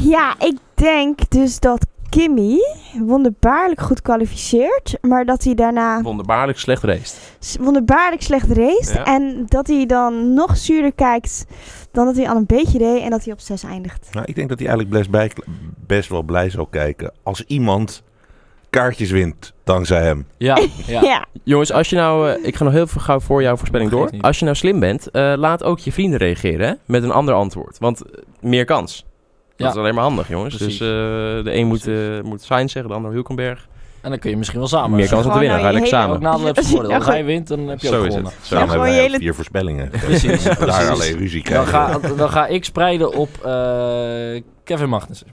Ja, 0.00 0.34
ik 0.40 0.56
denk 0.74 1.30
dus 1.30 1.60
dat 1.60 1.86
Kimmy 2.08 2.58
wonderbaarlijk 2.98 3.80
goed 3.80 4.02
kwalificeert, 4.02 4.98
maar 5.00 5.24
dat 5.24 5.44
hij 5.44 5.54
daarna 5.54 6.02
Wonderbaarlijk 6.02 6.58
slecht 6.58 6.82
race. 6.82 7.14
wonderbaarlijk 7.60 8.22
slecht 8.22 8.48
race 8.52 8.94
Ja. 8.94 9.04
en 9.04 9.44
dat 9.48 9.66
hij 9.66 9.86
dan 9.86 10.34
nog 10.34 10.56
zuurder 10.56 10.92
kijkt 10.92 11.46
dan 11.92 12.04
dat 12.06 12.16
hij 12.16 12.28
al 12.28 12.36
een 12.36 12.46
beetje 12.46 12.78
deed 12.78 13.02
en 13.02 13.10
dat 13.10 13.24
hij 13.24 13.32
op 13.32 13.40
6 13.40 13.62
eindigt. 13.62 14.08
Nou, 14.12 14.26
ik 14.26 14.34
denk 14.34 14.48
dat 14.48 14.58
hij 14.58 14.68
eigenlijk 14.68 14.98
best, 14.98 15.10
bij, 15.10 15.30
best 15.86 16.08
wel 16.08 16.22
blij 16.22 16.50
zou 16.50 16.66
kijken 16.70 17.12
als 17.22 17.44
iemand 17.44 18.02
kaartjes 18.74 19.10
wint 19.10 19.52
dankzij 19.64 20.02
hem. 20.02 20.26
Ja, 20.36 20.58
ja. 20.86 21.00
Ja. 21.02 21.24
Jongens, 21.44 21.72
als 21.72 21.90
je 21.90 21.96
nou... 21.96 22.30
eh, 22.30 22.44
ik 22.46 22.56
ga 22.56 22.64
nog 22.64 22.72
heel 22.72 22.86
veel 22.86 23.00
gauw 23.00 23.20
voor 23.20 23.42
jouw 23.42 23.56
voorspelling 23.56 23.90
door. 23.90 24.08
niet. 24.10 24.22
Als 24.22 24.38
je 24.38 24.44
nou 24.44 24.56
slim 24.56 24.80
bent, 24.80 25.10
eh, 25.10 25.32
laat 25.36 25.62
ook 25.64 25.78
je 25.78 25.92
vrienden 25.92 26.18
reageren 26.18 26.66
hè, 26.68 26.74
met 26.86 27.02
een 27.02 27.10
ander 27.10 27.34
antwoord. 27.34 27.78
Want 27.78 28.02
eh, 28.02 28.22
meer 28.40 28.64
kans. 28.64 29.04
Dat 29.56 29.66
Ja. 29.66 29.68
is 29.72 29.74
alleen 29.78 29.94
maar 29.94 30.04
handig, 30.04 30.28
jongens. 30.28 30.56
Precies. 30.56 30.78
Dus 30.78 30.88
eh, 30.88 31.44
de 31.44 31.50
een 31.54 31.66
moet, 31.66 31.86
eh 31.86 31.94
moet 32.22 32.42
Sainz 32.42 32.72
zeggen, 32.72 32.90
de 32.90 32.96
ander 32.96 33.12
Hulkenberg. 33.12 33.66
En 34.00 34.10
dan 34.10 34.18
kun 34.18 34.30
je 34.30 34.36
misschien 34.36 34.58
wel 34.58 34.68
samen. 34.68 34.96
Meer 34.96 35.08
kans 35.08 35.26
om 35.26 35.32
te 35.32 35.38
winnen. 35.38 35.62
nou 35.62 35.78
Ga 35.78 35.84
samen. 35.86 36.16
Ook 36.16 36.22
nadeel 36.22 36.46
heb 36.46 36.56
je. 36.56 36.62
Ja, 36.88 36.94
Als 36.94 37.06
hij 37.06 37.16
goed. 37.16 37.26
wint, 37.26 37.48
dan 37.48 37.68
heb 37.68 37.80
je 37.80 37.86
Zo 37.86 37.94
ook 37.98 38.00
is 38.00 38.06
gewonnen. 38.14 38.32
het. 38.36 38.46
Zo, 38.46 38.54
dan 38.58 38.68
hebben 38.68 38.86
wij 38.86 38.94
hele- 39.00 39.18
vier 39.18 39.34
voorspellingen. 39.34 39.90
Precies, 40.06 40.42
Daar 40.42 40.90
alleen 40.90 41.16
ruzie 41.18 41.42
Dan 41.42 41.64
krijgen. 41.64 42.00
ga, 42.02 42.14
dan 42.16 42.30
ga 42.30 42.46
ik 42.46 42.64
spreiden 42.64 43.12
op 43.14 43.28
eh, 43.44 44.42
Kevin 44.64 44.88
Magnussen. 44.88 45.26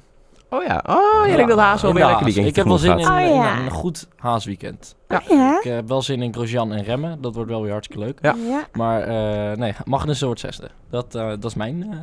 Oh 0.54 0.64
ja, 0.64 0.84
oh 0.88 1.28
ja, 1.28 1.36
ik 1.38 1.45
wil 1.45 1.56
de 1.56 1.62
Haas 1.62 1.82
wel 1.82 1.93
weer 1.93 2.06
lekker 2.06 2.26
weekend. 2.26 2.47
Ik 2.47 2.56
heb 2.56 2.66
wel 2.66 2.78
zin 2.78 2.99
in, 2.99 3.08
Oh, 3.10 3.20
in 3.20 3.66
een 3.66 3.72
goed 3.72 4.08
haasweekend. 4.16 4.95
Ja. 5.08 5.22
Ja. 5.30 5.58
Ik 5.58 5.64
heb 5.64 5.88
wel 5.88 6.02
zin 6.02 6.22
in 6.22 6.34
Grosjean 6.34 6.72
en 6.74 6.84
remmen. 6.84 7.22
Dat 7.22 7.36
wordt 7.36 7.49
wel 7.49 7.62
weer 7.62 7.72
hartstikke 7.72 8.04
leuk. 8.04 8.20
Ja. 8.22 8.36
Maar 8.74 9.02
eh, 9.02 9.58
nee, 9.58 9.74
Magnussen 9.86 10.26
wordt 10.26 10.41
zesde. 10.41 10.70
Dat, 10.89 11.16
eh, 11.16 11.28
dat 11.28 11.45
is 11.45 11.54
mijn 11.56 11.84
eh, 11.91 11.97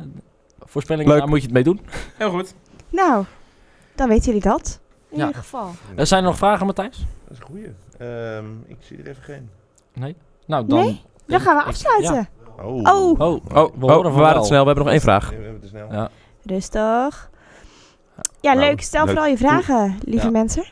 voorspelling. 0.59 1.07
Leuk. 1.09 1.17
Daar 1.19 1.27
moet 1.27 1.37
je 1.37 1.43
het 1.43 1.53
mee 1.53 1.63
doen. 1.63 1.81
Heel 2.17 2.29
goed. 2.29 2.53
Nou, 2.89 3.25
dan 3.95 4.07
weten 4.07 4.25
jullie 4.25 4.41
dat. 4.41 4.79
In 5.09 5.17
Ja. 5.17 5.25
ieder 5.27 5.41
geval. 5.41 5.69
Eh, 5.95 6.05
zijn 6.05 6.23
er 6.23 6.29
nog 6.29 6.37
vragen, 6.37 6.65
Matthijs? 6.65 6.97
Dat 7.27 7.31
is 7.31 7.37
een 7.39 7.45
goeie. 7.45 7.73
Ehm, 7.97 8.45
ik 8.67 8.77
zie 8.79 8.97
er 8.97 9.07
even 9.07 9.23
geen. 9.23 9.49
Nee? 9.93 10.15
Nou, 10.45 10.65
dan... 10.67 10.79
Nee? 10.79 11.01
Dan 11.25 11.39
gaan 11.39 11.55
we 11.55 11.61
ik- 11.61 11.67
afsluiten. 11.67 12.29
Oh. 12.61 12.65
Oh. 12.65 13.19
Oh, 13.19 13.19
Oh, 13.19 13.43
we 13.77 13.85
oh, 13.85 13.91
horen 13.91 14.13
we 14.13 14.19
waren 14.19 14.41
te 14.41 14.47
snel. 14.47 14.59
We 14.59 14.65
hebben 14.65 14.83
nog 14.83 14.93
één 14.93 15.01
vraag. 15.01 15.29
Nee, 15.29 15.37
we 15.39 15.43
hebben 15.43 15.61
te 15.61 15.67
snel. 15.67 15.87
Ja. 15.91 16.09
Rustig. 16.45 17.29
Ja, 18.41 18.53
Nou, 18.53 18.65
leuk. 18.65 18.81
Stel 18.81 18.99
leuk. 19.05 19.09
vooral 19.13 19.31
je 19.31 19.37
vragen, 19.37 19.97
lieve 20.05 20.25
Ja. 20.25 20.31
mensen. 20.31 20.63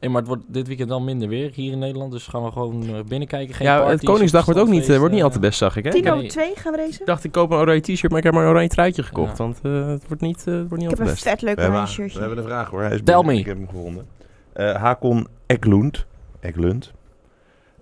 Hey, 0.00 0.08
maar 0.12 0.20
het 0.22 0.30
wordt 0.30 0.44
dit 0.46 0.66
weekend 0.66 0.88
wel 0.88 1.00
minder 1.00 1.28
weer 1.28 1.50
hier 1.54 1.72
in 1.72 1.78
Nederland. 1.78 2.12
Dus 2.12 2.26
gaan 2.26 2.44
we 2.44 2.50
gewoon 2.50 2.82
eh, 2.86 2.94
binnenkijken. 3.08 3.54
Geen 3.54 3.66
Ja, 3.66 3.76
parties 3.78 4.00
het 4.00 4.04
Koningsdag 4.10 4.44
wordt 4.44 4.60
ook 4.60 4.68
niet, 4.68 4.88
eh, 4.88 4.98
wordt 4.98 5.14
niet 5.14 5.22
al 5.22 5.30
te 5.30 5.38
best, 5.38 5.58
zag 5.58 5.76
ik. 5.76 5.84
Hè? 5.84 5.90
Tien 5.90 5.98
Ik 6.00 6.06
heb- 6.06 6.14
over 6.14 6.28
twee 6.28 6.52
gaan 6.54 6.72
we 6.72 6.78
racen. 6.78 7.00
ik 7.00 7.06
dacht, 7.06 7.24
ik 7.24 7.32
koop 7.32 7.50
een 7.50 7.56
oranje 7.58 7.80
t-shirt, 7.80 8.08
maar 8.08 8.18
ik 8.18 8.24
heb 8.24 8.34
maar 8.34 8.42
een 8.44 8.50
oranje 8.50 8.68
truitje 8.68 9.02
gekocht. 9.02 9.38
Ja. 9.38 9.44
Want 9.44 9.58
eh, 9.62 9.86
het 9.86 10.06
wordt 10.06 10.22
niet, 10.22 10.38
eh, 10.46 10.54
het 10.54 10.68
wordt 10.68 10.70
niet 10.70 10.70
Ik 10.72 10.80
al 10.82 10.88
heb 10.88 10.96
te 10.96 11.02
een 11.02 11.08
best. 11.10 11.22
vet 11.22 11.42
leuk 11.42 11.54
We 11.54 11.60
hebben, 11.60 11.78
oranje 11.80 11.96
we 11.96 12.02
shirtje. 12.02 12.18
hebben 12.18 12.36
de 12.36 12.42
vraag 12.44 12.68
hoor. 12.70 12.80
Hij 12.82 12.94
is 12.94 13.00
Tell 13.04 13.14
binnen. 13.16 13.34
me. 13.34 13.40
Ik 13.40 13.46
heb 13.46 13.56
hem 13.56 13.68
gevonden. 13.68 14.06
Eh, 14.52 14.74
Hakon 14.74 15.26
Eklund. 15.46 16.06
Eklund. 16.40 16.92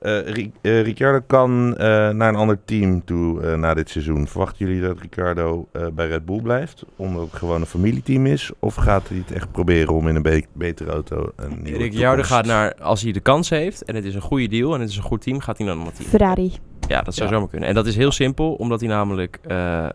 Eh, 0.03 0.19
eh, 0.63 0.83
Ricciardo 0.85 1.21
kan 1.27 1.77
eh, 1.77 1.87
naar 2.11 2.29
een 2.29 2.35
ander 2.37 2.59
team 2.65 3.05
toe 3.05 3.43
eh, 3.43 3.55
na 3.59 3.75
dit 3.75 3.91
seizoen. 3.91 4.27
Verwachten 4.29 4.67
jullie 4.67 4.83
dat 4.83 5.01
Ricciardo 5.01 5.69
eh, 5.73 5.87
bij 5.93 6.07
Red 6.09 6.25
Bull 6.25 6.41
blijft? 6.43 6.85
Omdat 6.97 7.23
het 7.23 7.33
gewoon 7.33 7.61
een 7.61 7.67
familieteam 7.67 8.27
is? 8.27 8.51
Of 8.59 8.75
gaat 8.75 9.09
hij 9.09 9.19
het 9.19 9.33
echt 9.33 9.53
proberen 9.53 9.95
om 9.95 10.09
in 10.09 10.15
een 10.17 10.23
be- 10.23 10.45
betere 10.53 10.91
auto 10.91 11.33
een 11.37 11.63
nieuwe 11.63 11.79
Ricciardo 11.79 12.23
gaat 12.23 12.47
naar, 12.47 12.75
als 12.75 13.03
hij 13.03 13.13
de 13.13 13.21
kans 13.21 13.51
heeft 13.51 13.85
en 13.85 13.95
het 13.95 14.05
is 14.05 14.15
een 14.15 14.21
goede 14.21 14.49
deal 14.49 14.75
en 14.75 14.81
het 14.81 14.89
is 14.91 14.97
een 14.97 15.03
goed 15.03 15.21
team, 15.23 15.41
gaat 15.41 15.57
hij 15.57 15.67
naar 15.67 15.75
een 15.75 15.81
ander 15.83 15.97
team. 15.97 16.09
Ferrari. 16.09 16.53
Ja, 16.89 17.03
dat 17.03 17.15
zou 17.15 17.29
Ja. 17.29 17.35
zomaar 17.35 17.51
kunnen. 17.51 17.69
En 17.69 17.75
dat 17.75 17.87
is 17.87 17.97
heel 17.97 18.13
simpel, 18.13 18.53
omdat 18.55 18.81
hij 18.81 18.89
namelijk 18.89 19.39
eh, 19.43 19.87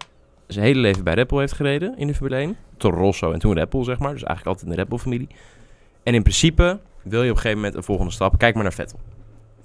zijn 0.48 0.66
hele 0.66 0.80
leven 0.80 1.04
bij 1.04 1.14
Red 1.14 1.28
Bull 1.28 1.40
heeft 1.40 1.54
gereden 1.54 1.98
in 1.98 2.08
de 2.08 2.14
Formule 2.16 2.36
1. 2.36 2.56
Toro 2.78 2.98
Rosso 2.98 3.32
en 3.32 3.40
toen 3.40 3.54
Red 3.54 3.70
Bull, 3.70 3.84
zeg 3.84 4.00
maar. 4.00 4.12
Dus 4.14 4.24
eigenlijk 4.24 4.46
altijd 4.48 4.66
in 4.66 4.72
de 4.72 4.76
Red 4.82 4.90
Bull-familie. 4.90 5.28
En 6.04 6.14
in 6.14 6.22
principe 6.22 6.80
wil 7.04 7.24
je 7.24 7.30
op 7.30 7.36
een 7.36 7.42
gegeven 7.42 7.58
moment 7.58 7.76
een 7.76 7.84
volgende 7.84 8.12
stap. 8.12 8.38
Kijk 8.38 8.54
maar 8.54 8.64
naar 8.64 8.74
Vettel. 8.74 9.00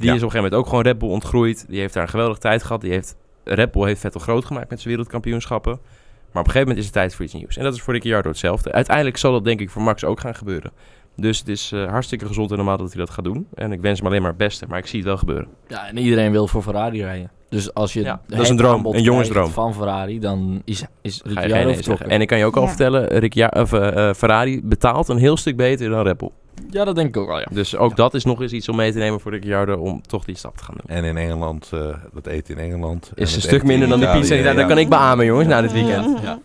Die 0.03 0.11
Ja. 0.11 0.17
is 0.17 0.23
op 0.23 0.27
een 0.27 0.33
gegeven 0.33 0.51
moment 0.53 0.55
ook 0.55 0.69
gewoon 0.69 0.85
Red 0.85 0.99
Bull 0.99 1.09
ontgroeid. 1.09 1.65
Die 1.69 1.81
heeft 1.81 1.95
daar 1.95 2.03
een 2.03 2.09
geweldige 2.09 2.41
tijd 2.41 2.63
gehad. 2.63 2.81
Die 2.81 2.91
heeft, 2.93 3.17
Red 3.45 3.73
Bull 3.73 3.87
heeft 3.87 4.01
Vettel 4.01 4.21
groot 4.21 4.45
gemaakt 4.45 4.71
met 4.71 4.79
zijn 4.81 4.89
wereldkampioenschappen. 4.95 5.73
Maar 5.73 6.43
op 6.43 6.49
een 6.49 6.53
gegeven 6.53 6.61
moment 6.61 6.79
is 6.79 6.85
het 6.85 6.93
tijd 6.95 7.15
voor 7.15 7.25
iets 7.25 7.35
nieuws. 7.35 7.57
En 7.57 7.65
dat 7.65 7.75
is 7.75 7.83
voor 7.83 7.95
Ricciardo 7.95 8.29
hetzelfde. 8.29 8.73
Uiteindelijk 8.73 9.17
zal 9.17 9.33
dat 9.33 9.45
denk 9.45 9.61
ik 9.61 9.71
voor 9.71 9.83
Max 9.83 10.05
ook 10.05 10.21
gaan 10.21 10.35
gebeuren. 10.35 10.73
Dus 11.17 11.39
het 11.39 11.49
is 11.49 11.73
eh, 11.73 11.89
hartstikke 11.89 12.27
gezond 12.27 12.51
en 12.51 12.57
normaal 12.57 12.77
dat 12.77 12.89
hij 12.93 12.99
dat 13.05 13.11
gaat 13.11 13.25
doen. 13.25 13.47
En 13.55 13.73
ik 13.73 13.81
wens 13.81 13.99
hem 13.99 14.07
alleen 14.09 14.21
maar 14.21 14.31
het 14.31 14.39
beste, 14.39 14.67
maar 14.69 14.79
ik 14.79 14.87
zie 14.87 14.99
het 14.99 15.09
wel 15.09 15.17
gebeuren. 15.17 15.49
Ja, 15.69 15.89
en 15.89 15.99
iedereen 15.99 16.33
wil 16.33 16.47
voor 16.47 16.63
Ferrari 16.63 17.03
rijden. 17.03 17.31
Dus 17.49 17.75
als 17.75 17.93
je 17.93 18.03
Ja, 18.03 18.21
dat 18.27 18.41
is 18.41 18.49
een 18.49 18.57
droom, 18.57 18.87
een 18.87 19.03
jongensdroom. 19.03 19.51
van 19.51 19.75
Ferrari, 19.75 20.19
dan 20.21 20.63
is, 20.65 20.85
is 21.03 21.21
Ga 21.25 21.29
je 21.31 21.35
geen 21.35 21.43
Ricciardo 21.43 21.65
nee 21.65 21.75
vertrokken. 21.75 21.85
zeggen. 21.85 22.11
En 22.11 22.21
ik 22.21 22.29
kan 22.29 22.39
je 22.39 22.45
ook 22.45 22.57
al 22.57 22.69
vertellen, 22.69 23.51
of, 23.63 23.73
eh, 23.73 24.09
eh, 24.09 24.15
Ferrari 24.15 24.61
betaalt 24.65 25.09
een 25.09 25.17
heel 25.17 25.37
stuk 25.37 25.57
beter 25.57 25.89
dan 25.91 26.03
Red 26.03 26.17
Bull. 26.19 26.31
Ja, 26.71 26.85
dat 26.85 26.95
denk 26.95 27.09
ik 27.09 27.17
ook 27.17 27.29
wel, 27.29 27.39
ja. 27.39 27.47
Dus 27.53 27.77
ook 27.77 27.89
Ja. 27.91 27.97
dat 27.97 28.15
is 28.15 28.25
nog 28.25 28.41
eens 28.43 28.53
iets 28.53 28.69
om 28.69 28.77
mee 28.77 28.93
te 28.93 28.99
nemen 28.99 29.21
voor 29.21 29.33
Ricciardo 29.33 29.75
om 29.77 30.03
toch 30.07 30.25
die 30.25 30.37
stap 30.37 30.57
te 30.57 30.65
gaan 30.65 30.75
doen. 30.87 30.97
En 30.97 31.05
in 31.05 31.17
Engeland, 31.17 31.71
eh, 31.73 31.81
dat 32.13 32.27
eten 32.27 32.57
in 32.57 32.65
Engeland. 32.65 33.13
en 33.15 33.23
Is 33.23 33.35
een 33.35 33.43
stuk 33.43 33.63
minder 33.63 33.83
in 33.85 33.89
dan 33.91 34.01
Italië, 34.03 34.19
pizza. 34.21 34.35
die 34.35 34.45
daar- 34.45 34.67
kan 34.67 34.79
ik 34.79 34.89
beamen 34.89 35.25
jongens, 35.27 35.49
na 35.49 35.61
dit 35.61 35.73
weekend. 35.73 36.19
Ja. 36.23 36.39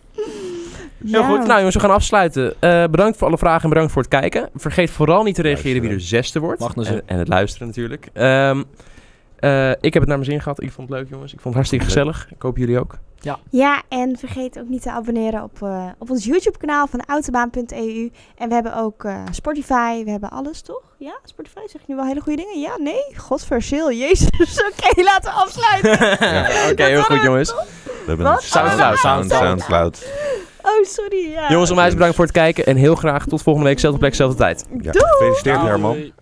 Heel 1.06 1.22
goed, 1.24 1.46
nou 1.46 1.56
jongens, 1.56 1.74
we 1.74 1.80
gaan 1.80 1.90
afsluiten. 1.90 2.54
Eh, 2.60 2.84
bedankt 2.84 3.18
voor 3.18 3.26
alle 3.26 3.38
vragen 3.38 3.62
en 3.62 3.68
bedankt 3.68 3.92
voor 3.92 4.02
het 4.02 4.10
kijken. 4.10 4.48
Vergeet 4.54 4.90
vooral 4.90 5.22
niet 5.22 5.34
te 5.34 5.42
reageren 5.42 5.82
wie 5.82 5.90
er 5.90 6.00
zesde 6.00 6.40
wordt. 6.40 6.60
En, 6.88 7.02
en 7.06 7.18
het 7.18 7.28
luisteren 7.28 7.66
natuurlijk. 7.66 8.08
Ehm, 8.12 8.62
eh, 9.38 9.70
ik 9.70 9.92
heb 9.92 9.94
het 10.02 10.06
naar 10.06 10.18
mijn 10.18 10.30
zin 10.30 10.40
gehad. 10.40 10.62
Ik 10.62 10.72
vond 10.72 10.88
het 10.88 10.98
leuk 10.98 11.08
jongens. 11.08 11.32
Ik 11.32 11.40
vond 11.40 11.44
het 11.44 11.54
hartstikke 11.54 11.84
gezellig. 11.84 12.28
Ik 12.34 12.42
hoop 12.42 12.56
jullie 12.56 12.78
ook. 12.80 12.94
Ja, 13.50 13.82
en 13.88 14.16
vergeet 14.18 14.58
ook 14.58 14.68
niet 14.68 14.82
te 14.82 14.90
abonneren 14.92 15.42
op, 15.42 15.62
eh, 15.62 15.86
op 15.98 16.10
ons 16.10 16.24
YouTube-kanaal 16.24 16.86
van 16.86 17.00
autobaan.eu. 17.06 18.10
En 18.36 18.48
we 18.48 18.54
hebben 18.54 18.76
ook 18.76 19.04
eh, 19.04 19.22
Spotify, 19.30 20.04
we 20.04 20.10
hebben 20.10 20.30
alles, 20.30 20.60
toch? 20.62 20.82
Ja, 20.98 21.18
Spotify, 21.24 21.60
zeg 21.66 21.80
je 21.80 21.86
nu 21.86 21.94
wel 21.96 22.04
hele 22.06 22.20
goede 22.20 22.42
dingen? 22.42 22.60
Ja, 22.60 22.76
nee? 22.78 23.02
Godverzeel, 23.16 23.92
jezus. 23.92 24.62
Oké, 24.70 25.02
laten 25.02 25.30
we 25.32 25.36
afsluiten. 25.40 25.92
Oké, 26.72 26.82
heel 26.84 27.02
goed 27.02 27.22
jongens. 27.22 27.52
We 27.54 28.04
hebben 28.06 28.36
Soundcloud. 28.40 28.98
Sound- 28.98 29.30
Soundcloud. 29.30 30.06
Oh, 30.62 30.84
sorry. 30.84 31.30
Ja. 31.30 31.50
Jongens, 31.50 31.70
onwijs 31.70 31.92
bedankt 31.92 32.14
voor 32.14 32.24
het 32.24 32.34
kijken. 32.34 32.66
En 32.66 32.76
heel 32.76 32.94
graag 32.94 33.26
tot 33.26 33.42
volgende 33.42 33.68
week. 33.68 33.78
Zelfde 33.78 33.98
plek, 33.98 34.14
zelfde 34.14 34.36
tijd. 34.36 34.66
Ja, 34.80 34.92
gefeliciteerd 34.92 35.56
Doei. 35.56 35.68
Herman. 35.68 36.12